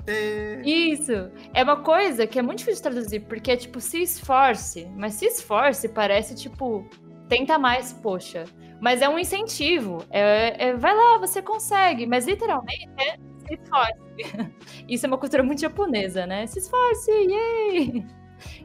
Isso. 0.65 1.31
É 1.53 1.63
uma 1.63 1.77
coisa 1.77 2.27
que 2.27 2.39
é 2.39 2.43
muito 2.43 2.59
difícil 2.61 2.83
de 2.83 2.83
traduzir, 2.83 3.21
porque 3.21 3.51
é 3.51 3.57
tipo, 3.57 3.81
se 3.81 4.03
esforce. 4.03 4.89
Mas 4.97 5.15
se 5.15 5.27
esforce 5.27 5.89
parece 5.89 6.35
tipo, 6.35 6.89
tenta 7.29 7.59
mais, 7.59 7.93
poxa. 7.93 8.45
Mas 8.81 9.03
é 9.03 9.09
um 9.09 9.19
incentivo. 9.19 10.05
É, 10.11 10.69
é 10.69 10.75
vai 10.75 10.95
lá, 10.95 11.19
você 11.19 11.41
consegue. 11.43 12.07
Mas 12.07 12.27
literalmente 12.27 12.89
é 12.99 13.17
se 13.47 13.55
esforce. 13.55 14.07
Isso 14.89 15.07
é 15.07 15.09
uma 15.09 15.19
cultura 15.19 15.43
muito 15.43 15.61
japonesa, 15.61 16.27
né? 16.27 16.47
Se 16.47 16.59
esforce, 16.59 17.11
yay! 17.11 18.07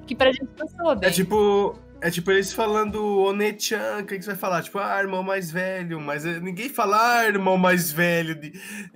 Que 0.05 0.13
pra 0.13 0.33
gente 0.33 0.49
não 0.59 0.67
soa 0.67 0.95
bem. 0.95 1.07
É 1.09 1.13
tipo, 1.13 1.73
é 2.01 2.09
tipo 2.09 2.31
eles 2.31 2.51
falando 2.51 3.19
Onechan, 3.19 3.99
o 3.99 4.05
que, 4.05 4.17
que 4.17 4.23
você 4.23 4.31
vai 4.31 4.37
falar? 4.37 4.63
Tipo, 4.63 4.79
ah, 4.79 4.99
irmão 4.99 5.21
mais 5.21 5.51
velho, 5.51 6.01
mas 6.01 6.25
eh, 6.25 6.39
ninguém 6.39 6.67
fala 6.67 7.19
ah, 7.19 7.27
irmão 7.27 7.57
mais 7.57 7.91
velho, 7.91 8.35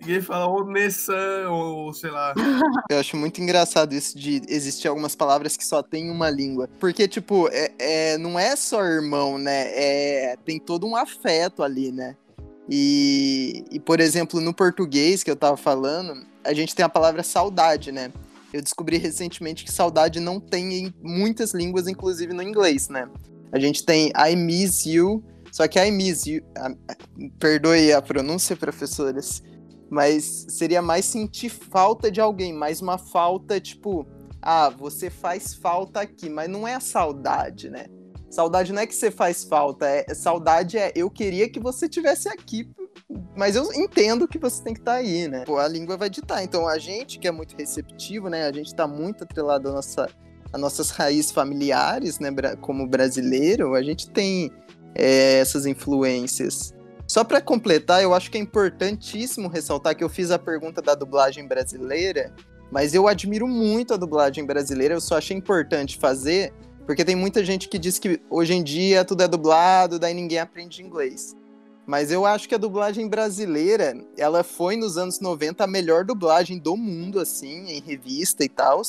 ninguém 0.01 0.19
fala 0.21 0.47
Onessan, 0.47 1.49
ou 1.49 1.93
sei 1.93 2.09
lá. 2.09 2.33
Eu 2.89 2.99
acho 2.99 3.15
muito 3.15 3.39
engraçado 3.39 3.93
isso 3.93 4.17
de 4.17 4.41
existir 4.47 4.87
algumas 4.87 5.15
palavras 5.15 5.55
que 5.55 5.63
só 5.63 5.83
tem 5.83 6.09
uma 6.09 6.31
língua. 6.31 6.67
Porque, 6.79 7.07
tipo, 7.07 7.47
é, 7.51 7.71
é, 7.77 8.17
não 8.17 8.39
é 8.39 8.55
só 8.55 8.83
irmão, 8.83 9.37
né? 9.37 9.67
É, 9.73 10.37
tem 10.43 10.59
todo 10.59 10.87
um 10.87 10.95
afeto 10.95 11.61
ali, 11.61 11.91
né? 11.91 12.15
E, 12.67 13.63
e, 13.69 13.79
por 13.79 13.99
exemplo, 13.99 14.41
no 14.41 14.51
português 14.51 15.23
que 15.23 15.29
eu 15.29 15.35
tava 15.35 15.55
falando, 15.55 16.25
a 16.43 16.53
gente 16.53 16.73
tem 16.73 16.83
a 16.83 16.89
palavra 16.89 17.21
saudade, 17.21 17.91
né? 17.91 18.11
Eu 18.55 18.61
descobri 18.61 18.97
recentemente 18.97 19.65
que 19.65 19.71
saudade 19.71 20.21
não 20.21 20.39
tem 20.39 20.73
em 20.73 20.93
muitas 21.03 21.53
línguas, 21.53 21.89
inclusive 21.89 22.31
no 22.31 22.41
inglês, 22.41 22.87
né? 22.87 23.05
A 23.51 23.59
gente 23.59 23.83
tem 23.83 24.13
I 24.15 24.33
miss 24.33 24.85
you, 24.85 25.21
só 25.51 25.67
que 25.67 25.77
I 25.77 25.91
miss 25.91 26.25
you. 26.25 26.41
perdoe 27.37 27.91
a 27.91 28.01
pronúncia, 28.01 28.55
professores, 28.55 29.43
mas 29.89 30.45
seria 30.47 30.81
mais 30.81 31.03
sentir 31.03 31.49
falta 31.49 32.09
de 32.09 32.21
alguém, 32.21 32.53
mais 32.53 32.81
uma 32.81 32.97
falta 32.97 33.59
tipo, 33.59 34.07
ah, 34.41 34.69
você 34.69 35.09
faz 35.09 35.53
falta 35.53 35.99
aqui, 35.99 36.29
mas 36.29 36.49
não 36.49 36.65
é 36.65 36.75
a 36.75 36.79
saudade, 36.79 37.69
né? 37.69 37.87
Saudade 38.29 38.71
não 38.71 38.81
é 38.81 38.87
que 38.87 38.95
você 38.95 39.11
faz 39.11 39.43
falta, 39.43 39.85
é 39.85 40.13
saudade 40.13 40.77
é 40.77 40.93
eu 40.95 41.11
queria 41.11 41.49
que 41.49 41.59
você 41.59 41.89
tivesse 41.89 42.29
aqui 42.29 42.69
mas 43.35 43.55
eu 43.55 43.71
entendo 43.73 44.27
que 44.27 44.39
você 44.39 44.63
tem 44.63 44.73
que 44.73 44.79
estar 44.79 44.93
tá 44.93 44.97
aí, 44.97 45.27
né? 45.27 45.43
Pô, 45.45 45.57
a 45.57 45.67
língua 45.67 45.97
vai 45.97 46.09
ditar. 46.09 46.43
Então 46.43 46.67
a 46.67 46.77
gente 46.77 47.19
que 47.19 47.27
é 47.27 47.31
muito 47.31 47.55
receptivo, 47.55 48.29
né? 48.29 48.47
A 48.47 48.51
gente 48.51 48.67
está 48.67 48.87
muito 48.87 49.23
atrelado 49.23 49.69
à 49.69 49.73
nossa, 49.73 50.09
às 50.51 50.59
nossas 50.59 50.89
raízes 50.89 51.31
familiares, 51.31 52.19
né? 52.19 52.29
Como 52.61 52.87
brasileiro, 52.87 53.75
a 53.75 53.83
gente 53.83 54.09
tem 54.09 54.51
é, 54.95 55.39
essas 55.39 55.65
influências. 55.65 56.73
Só 57.07 57.23
para 57.23 57.39
completar, 57.39 58.01
eu 58.01 58.13
acho 58.13 58.31
que 58.31 58.37
é 58.37 58.41
importantíssimo 58.41 59.47
ressaltar 59.47 59.95
que 59.95 60.03
eu 60.03 60.09
fiz 60.09 60.31
a 60.31 60.39
pergunta 60.39 60.81
da 60.81 60.95
dublagem 60.95 61.47
brasileira, 61.47 62.33
mas 62.71 62.95
eu 62.95 63.07
admiro 63.07 63.47
muito 63.47 63.93
a 63.93 63.97
dublagem 63.97 64.43
brasileira, 64.43 64.95
eu 64.95 65.01
só 65.01 65.17
achei 65.17 65.37
importante 65.37 65.99
fazer, 65.99 66.51
porque 66.85 67.05
tem 67.05 67.15
muita 67.15 67.45
gente 67.45 67.69
que 67.69 67.77
diz 67.77 67.99
que 67.99 68.19
hoje 68.27 68.53
em 68.53 68.63
dia 68.63 69.05
tudo 69.05 69.21
é 69.21 69.27
dublado, 69.27 69.99
daí 69.99 70.15
ninguém 70.15 70.39
aprende 70.39 70.81
inglês. 70.81 71.35
Mas 71.85 72.11
eu 72.11 72.25
acho 72.25 72.49
que 72.49 72.55
a 72.55 72.59
dublagem 72.59 73.07
brasileira, 73.07 73.95
ela 74.17 74.43
foi 74.43 74.75
nos 74.75 74.97
anos 74.97 75.19
90 75.19 75.63
a 75.63 75.67
melhor 75.67 76.03
dublagem 76.03 76.57
do 76.57 76.75
mundo, 76.75 77.19
assim, 77.19 77.69
em 77.69 77.79
revista 77.79 78.43
e 78.43 78.49
tal. 78.49 78.81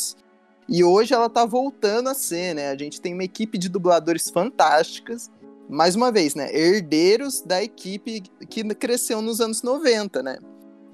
E 0.68 0.82
hoje 0.82 1.12
ela 1.12 1.28
tá 1.28 1.44
voltando 1.44 2.09
a 2.09 2.14
ser, 2.14 2.55
né? 2.55 2.70
A 2.70 2.76
gente 2.76 3.01
tem 3.01 3.12
uma 3.12 3.24
equipe 3.24 3.59
de 3.59 3.68
dubladores 3.68 4.30
fantásticas. 4.30 5.30
Mais 5.68 5.94
uma 5.94 6.11
vez, 6.11 6.34
né? 6.34 6.51
Herdeiros 6.57 7.42
da 7.42 7.62
equipe 7.62 8.22
que 8.49 8.64
cresceu 8.74 9.20
nos 9.20 9.40
anos 9.40 9.62
90, 9.62 10.22
né? 10.22 10.38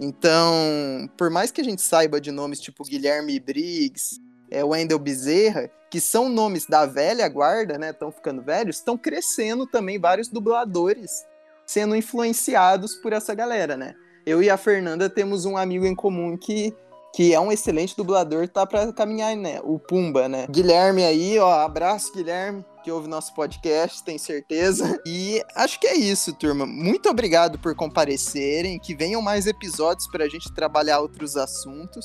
Então, 0.00 1.08
por 1.16 1.30
mais 1.30 1.52
que 1.52 1.60
a 1.60 1.64
gente 1.64 1.82
saiba 1.82 2.20
de 2.20 2.32
nomes 2.32 2.60
tipo 2.60 2.82
Guilherme 2.82 3.38
Briggs, 3.38 4.18
é, 4.50 4.64
Wendel 4.64 4.98
Bezerra, 4.98 5.70
que 5.88 6.00
são 6.00 6.28
nomes 6.28 6.66
da 6.66 6.84
velha 6.84 7.28
guarda, 7.28 7.78
né? 7.78 7.90
Estão 7.90 8.10
ficando 8.10 8.42
velhos, 8.42 8.76
estão 8.76 8.98
crescendo 8.98 9.66
também 9.66 10.00
vários 10.00 10.28
dubladores 10.28 11.24
sendo 11.72 11.96
influenciados 11.96 12.94
por 12.96 13.14
essa 13.14 13.34
galera, 13.34 13.76
né? 13.78 13.94
Eu 14.26 14.42
e 14.42 14.50
a 14.50 14.58
Fernanda 14.58 15.08
temos 15.08 15.46
um 15.46 15.56
amigo 15.56 15.86
em 15.86 15.94
comum 15.94 16.36
que, 16.36 16.74
que 17.14 17.32
é 17.32 17.40
um 17.40 17.50
excelente 17.50 17.96
dublador, 17.96 18.46
tá 18.46 18.66
para 18.66 18.92
caminhar, 18.92 19.34
né? 19.34 19.58
O 19.64 19.78
Pumba, 19.78 20.28
né? 20.28 20.46
Guilherme 20.50 21.02
aí, 21.02 21.38
ó, 21.38 21.50
abraço 21.50 22.12
Guilherme, 22.12 22.62
que 22.84 22.92
ouve 22.92 23.08
nosso 23.08 23.34
podcast, 23.34 24.04
tem 24.04 24.18
certeza. 24.18 25.00
E 25.06 25.42
acho 25.56 25.80
que 25.80 25.86
é 25.86 25.96
isso, 25.96 26.34
turma. 26.34 26.66
Muito 26.66 27.08
obrigado 27.08 27.58
por 27.58 27.74
comparecerem, 27.74 28.78
que 28.78 28.94
venham 28.94 29.22
mais 29.22 29.46
episódios 29.46 30.06
pra 30.08 30.28
gente 30.28 30.52
trabalhar 30.52 31.00
outros 31.00 31.36
assuntos. 31.38 32.04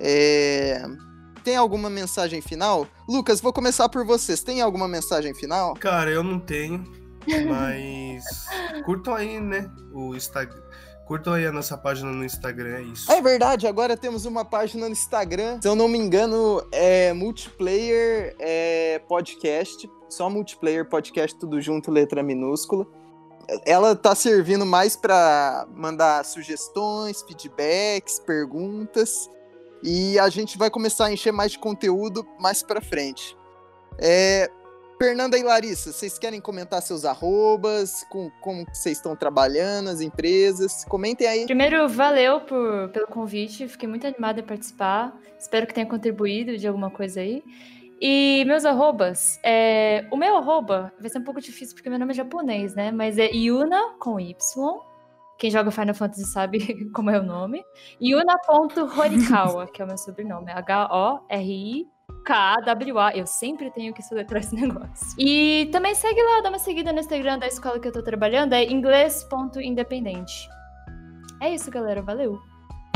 É... 0.00 0.82
Tem 1.44 1.54
alguma 1.54 1.90
mensagem 1.90 2.40
final? 2.40 2.88
Lucas, 3.06 3.40
vou 3.40 3.52
começar 3.52 3.88
por 3.88 4.04
vocês. 4.04 4.42
Tem 4.42 4.62
alguma 4.62 4.88
mensagem 4.88 5.32
final? 5.34 5.74
Cara, 5.74 6.10
eu 6.10 6.24
não 6.24 6.40
tenho. 6.40 7.05
Mas 7.48 8.24
curtam 8.84 9.14
aí, 9.14 9.40
né? 9.40 9.70
O 9.92 10.14
Instagram. 10.14 10.62
Curtam 11.06 11.34
aí 11.34 11.46
a 11.46 11.52
nossa 11.52 11.78
página 11.78 12.10
no 12.10 12.24
Instagram, 12.24 12.78
é 12.78 12.82
isso. 12.82 13.10
É 13.12 13.22
verdade, 13.22 13.66
agora 13.68 13.96
temos 13.96 14.24
uma 14.24 14.44
página 14.44 14.86
no 14.86 14.92
Instagram. 14.92 15.60
Se 15.62 15.68
eu 15.68 15.76
não 15.76 15.86
me 15.86 15.96
engano, 15.96 16.66
é 16.72 17.12
multiplayer 17.12 18.34
é, 18.40 19.00
podcast. 19.08 19.88
Só 20.08 20.28
multiplayer 20.28 20.88
podcast, 20.88 21.38
tudo 21.38 21.60
junto, 21.60 21.92
letra 21.92 22.24
minúscula. 22.24 22.86
Ela 23.64 23.94
tá 23.94 24.16
servindo 24.16 24.66
mais 24.66 24.96
para 24.96 25.68
mandar 25.72 26.24
sugestões, 26.24 27.22
feedbacks, 27.22 28.18
perguntas. 28.18 29.30
E 29.84 30.18
a 30.18 30.28
gente 30.28 30.58
vai 30.58 30.70
começar 30.70 31.06
a 31.06 31.12
encher 31.12 31.32
mais 31.32 31.52
de 31.52 31.60
conteúdo 31.60 32.26
mais 32.40 32.64
para 32.64 32.80
frente. 32.80 33.36
É, 33.98 34.50
Fernanda 34.98 35.36
e 35.36 35.42
Larissa, 35.42 35.92
vocês 35.92 36.18
querem 36.18 36.40
comentar 36.40 36.80
seus 36.80 37.04
arrobas, 37.04 38.04
com, 38.08 38.30
como 38.40 38.64
vocês 38.72 38.96
estão 38.96 39.14
trabalhando, 39.14 39.90
as 39.90 40.00
empresas? 40.00 40.84
Comentem 40.86 41.26
aí. 41.26 41.44
Primeiro, 41.44 41.86
valeu 41.86 42.40
por, 42.40 42.88
pelo 42.88 43.06
convite, 43.06 43.68
fiquei 43.68 43.86
muito 43.88 44.06
animada 44.06 44.40
em 44.40 44.44
participar. 44.44 45.14
Espero 45.38 45.66
que 45.66 45.74
tenha 45.74 45.86
contribuído 45.86 46.56
de 46.56 46.66
alguma 46.66 46.90
coisa 46.90 47.20
aí. 47.20 47.44
E 48.00 48.44
meus 48.46 48.64
arrobas, 48.64 49.38
é, 49.42 50.06
o 50.10 50.16
meu 50.16 50.36
arroba 50.36 50.92
vai 50.98 51.10
ser 51.10 51.18
um 51.18 51.24
pouco 51.24 51.40
difícil 51.40 51.74
porque 51.74 51.90
meu 51.90 51.98
nome 51.98 52.12
é 52.12 52.16
japonês, 52.16 52.74
né? 52.74 52.90
Mas 52.90 53.18
é 53.18 53.30
Yuna 53.30 53.96
com 53.98 54.18
Y. 54.18 54.34
Quem 55.38 55.50
joga 55.50 55.70
Final 55.70 55.94
Fantasy 55.94 56.24
sabe 56.24 56.88
como 56.92 57.10
é 57.10 57.18
o 57.18 57.22
nome. 57.22 57.62
Yuna.horikawa, 58.02 59.66
que 59.66 59.82
é 59.82 59.84
o 59.84 59.88
meu 59.88 59.98
sobrenome. 59.98 60.50
H-O-R-I 60.52 61.95
K-A-W-A. 62.26 63.16
Eu 63.16 63.26
sempre 63.26 63.70
tenho 63.70 63.94
que 63.94 64.02
soletrar 64.02 64.42
esse 64.42 64.54
negócio. 64.56 65.14
E 65.16 65.68
também 65.72 65.94
segue 65.94 66.20
lá, 66.20 66.40
dá 66.42 66.48
uma 66.48 66.58
seguida 66.58 66.92
no 66.92 66.98
Instagram 66.98 67.38
da 67.38 67.46
escola 67.46 67.78
que 67.78 67.86
eu 67.86 67.92
tô 67.92 68.02
trabalhando, 68.02 68.52
é 68.52 68.64
inglês.independente. 68.64 70.48
É 71.40 71.54
isso, 71.54 71.70
galera. 71.70 72.02
Valeu! 72.02 72.42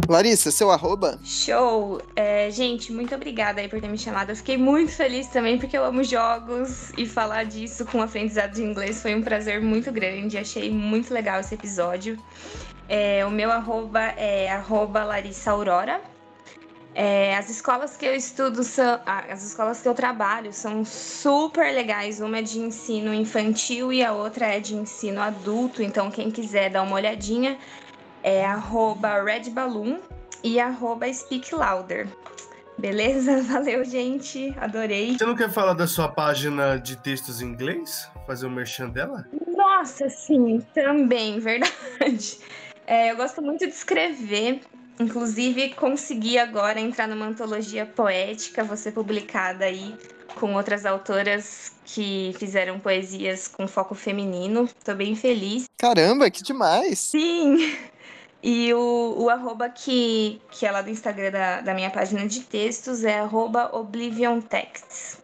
Larissa, 0.08 0.50
seu 0.50 0.72
arroba? 0.72 1.20
Show! 1.22 2.00
É, 2.16 2.50
gente, 2.50 2.92
muito 2.92 3.14
obrigada 3.14 3.60
aí 3.60 3.68
por 3.68 3.80
ter 3.80 3.88
me 3.88 3.98
chamado. 3.98 4.30
Eu 4.30 4.36
fiquei 4.36 4.56
muito 4.56 4.90
feliz 4.90 5.28
também 5.28 5.56
porque 5.56 5.78
eu 5.78 5.84
amo 5.84 6.02
jogos 6.02 6.90
e 6.98 7.06
falar 7.06 7.44
disso 7.44 7.84
com 7.86 8.02
aprendizado 8.02 8.52
de 8.52 8.62
inglês 8.62 9.00
foi 9.00 9.14
um 9.14 9.22
prazer 9.22 9.60
muito 9.60 9.92
grande. 9.92 10.36
Achei 10.36 10.68
muito 10.68 11.14
legal 11.14 11.38
esse 11.38 11.54
episódio. 11.54 12.18
É, 12.88 13.24
o 13.24 13.30
meu 13.30 13.52
arroba 13.52 14.00
é 14.00 14.50
arroba 14.50 15.04
Larissa 15.04 15.52
Aurora. 15.52 16.00
É, 16.94 17.36
as 17.36 17.48
escolas 17.48 17.96
que 17.96 18.04
eu 18.04 18.14
estudo 18.14 18.64
são. 18.64 19.00
As 19.06 19.44
escolas 19.44 19.80
que 19.80 19.88
eu 19.88 19.94
trabalho 19.94 20.52
são 20.52 20.84
super 20.84 21.72
legais. 21.72 22.20
Uma 22.20 22.38
é 22.38 22.42
de 22.42 22.58
ensino 22.58 23.14
infantil 23.14 23.92
e 23.92 24.02
a 24.04 24.12
outra 24.12 24.46
é 24.46 24.60
de 24.60 24.74
ensino 24.74 25.20
adulto. 25.20 25.82
Então, 25.82 26.10
quem 26.10 26.30
quiser 26.30 26.70
dar 26.70 26.82
uma 26.82 26.96
olhadinha 26.96 27.58
é 28.22 28.44
arroba 28.44 29.22
redballoon 29.22 29.98
e 30.42 30.58
arroba 30.58 31.12
speaklouder. 31.12 32.08
Beleza? 32.76 33.42
Valeu, 33.44 33.84
gente. 33.84 34.54
Adorei. 34.58 35.16
Você 35.16 35.26
não 35.26 35.36
quer 35.36 35.50
falar 35.50 35.74
da 35.74 35.86
sua 35.86 36.08
página 36.08 36.76
de 36.76 36.96
textos 36.96 37.40
em 37.40 37.46
inglês? 37.46 38.08
Fazer 38.26 38.46
o 38.46 38.48
um 38.48 38.52
merchan 38.52 38.88
dela? 38.88 39.26
Nossa, 39.46 40.08
sim, 40.08 40.60
também, 40.74 41.38
verdade. 41.40 42.38
É, 42.86 43.12
eu 43.12 43.16
gosto 43.16 43.40
muito 43.42 43.66
de 43.66 43.72
escrever. 43.72 44.62
Inclusive, 45.00 45.70
consegui 45.70 46.38
agora 46.38 46.78
entrar 46.78 47.08
numa 47.08 47.26
antologia 47.26 47.86
poética, 47.86 48.62
você 48.62 48.92
publicada 48.92 49.64
aí 49.64 49.96
com 50.34 50.54
outras 50.54 50.84
autoras 50.84 51.72
que 51.86 52.34
fizeram 52.38 52.78
poesias 52.78 53.48
com 53.48 53.66
foco 53.66 53.94
feminino. 53.94 54.68
Tô 54.84 54.94
bem 54.94 55.16
feliz. 55.16 55.64
Caramba, 55.78 56.30
que 56.30 56.42
demais! 56.42 56.98
Sim! 56.98 57.56
E 58.42 58.72
o, 58.72 59.16
o 59.18 59.28
arroba 59.28 59.68
que, 59.68 60.40
que 60.50 60.64
é 60.64 60.70
lá 60.70 60.80
do 60.80 60.88
Instagram 60.88 61.30
da, 61.30 61.60
da 61.60 61.74
minha 61.74 61.90
página 61.90 62.26
de 62.26 62.40
textos 62.40 63.04
é 63.04 63.18
arroba 63.18 63.68
Oblivion 63.76 64.40
Texts. 64.40 65.18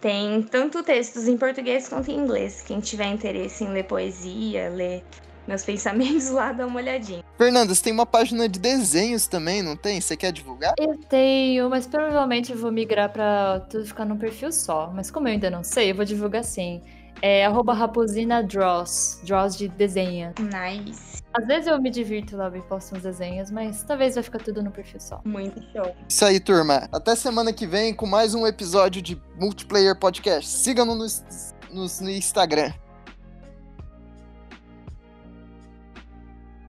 Tem 0.00 0.42
tanto 0.42 0.82
textos 0.82 1.28
em 1.28 1.36
português 1.36 1.88
quanto 1.88 2.10
em 2.10 2.16
inglês. 2.16 2.62
Quem 2.62 2.80
tiver 2.80 3.06
interesse 3.06 3.62
em 3.62 3.68
ler 3.68 3.84
poesia, 3.84 4.68
ler 4.70 5.04
meus 5.46 5.64
pensamentos 5.64 6.30
lá, 6.30 6.52
dá 6.52 6.66
uma 6.66 6.80
olhadinha. 6.80 7.24
Fernanda, 7.38 7.74
você 7.74 7.82
tem 7.82 7.92
uma 7.92 8.06
página 8.06 8.48
de 8.48 8.58
desenhos 8.58 9.26
também, 9.26 9.62
não 9.62 9.76
tem? 9.76 10.00
Você 10.00 10.16
quer 10.16 10.32
divulgar? 10.32 10.74
Eu 10.78 10.98
tenho, 11.08 11.68
mas 11.70 11.86
provavelmente 11.86 12.52
eu 12.52 12.58
vou 12.58 12.72
migrar 12.72 13.10
pra 13.10 13.60
tudo 13.68 13.86
ficar 13.86 14.04
num 14.04 14.16
perfil 14.16 14.50
só. 14.52 14.90
Mas 14.94 15.10
como 15.10 15.28
eu 15.28 15.32
ainda 15.32 15.50
não 15.50 15.62
sei, 15.62 15.90
eu 15.90 15.94
vou 15.94 16.04
divulgar 16.04 16.44
sim. 16.44 16.82
É 17.22 17.46
arroba 17.46 17.72
raposina 17.72 18.42
draws, 18.42 19.20
draws 19.24 19.56
de 19.56 19.68
desenha. 19.68 20.34
Nice. 20.38 21.22
Às 21.32 21.46
vezes 21.46 21.66
eu 21.66 21.80
me 21.80 21.90
divirto 21.90 22.36
lá 22.36 22.50
e 22.54 22.60
posto 22.62 22.96
uns 22.96 23.02
desenhos, 23.02 23.50
mas 23.50 23.82
talvez 23.82 24.14
vai 24.14 24.22
ficar 24.22 24.38
tudo 24.38 24.62
no 24.62 24.70
perfil 24.70 25.00
só. 25.00 25.20
Muito 25.24 25.60
show. 25.72 25.94
Isso 26.08 26.24
aí, 26.24 26.40
turma. 26.40 26.88
Até 26.92 27.14
semana 27.14 27.52
que 27.52 27.66
vem 27.66 27.94
com 27.94 28.06
mais 28.06 28.34
um 28.34 28.46
episódio 28.46 29.02
de 29.02 29.20
Multiplayer 29.38 29.98
Podcast. 29.98 30.50
Sigam-nos 30.50 31.22
no, 31.70 31.86
no 32.00 32.10
Instagram. 32.10 32.72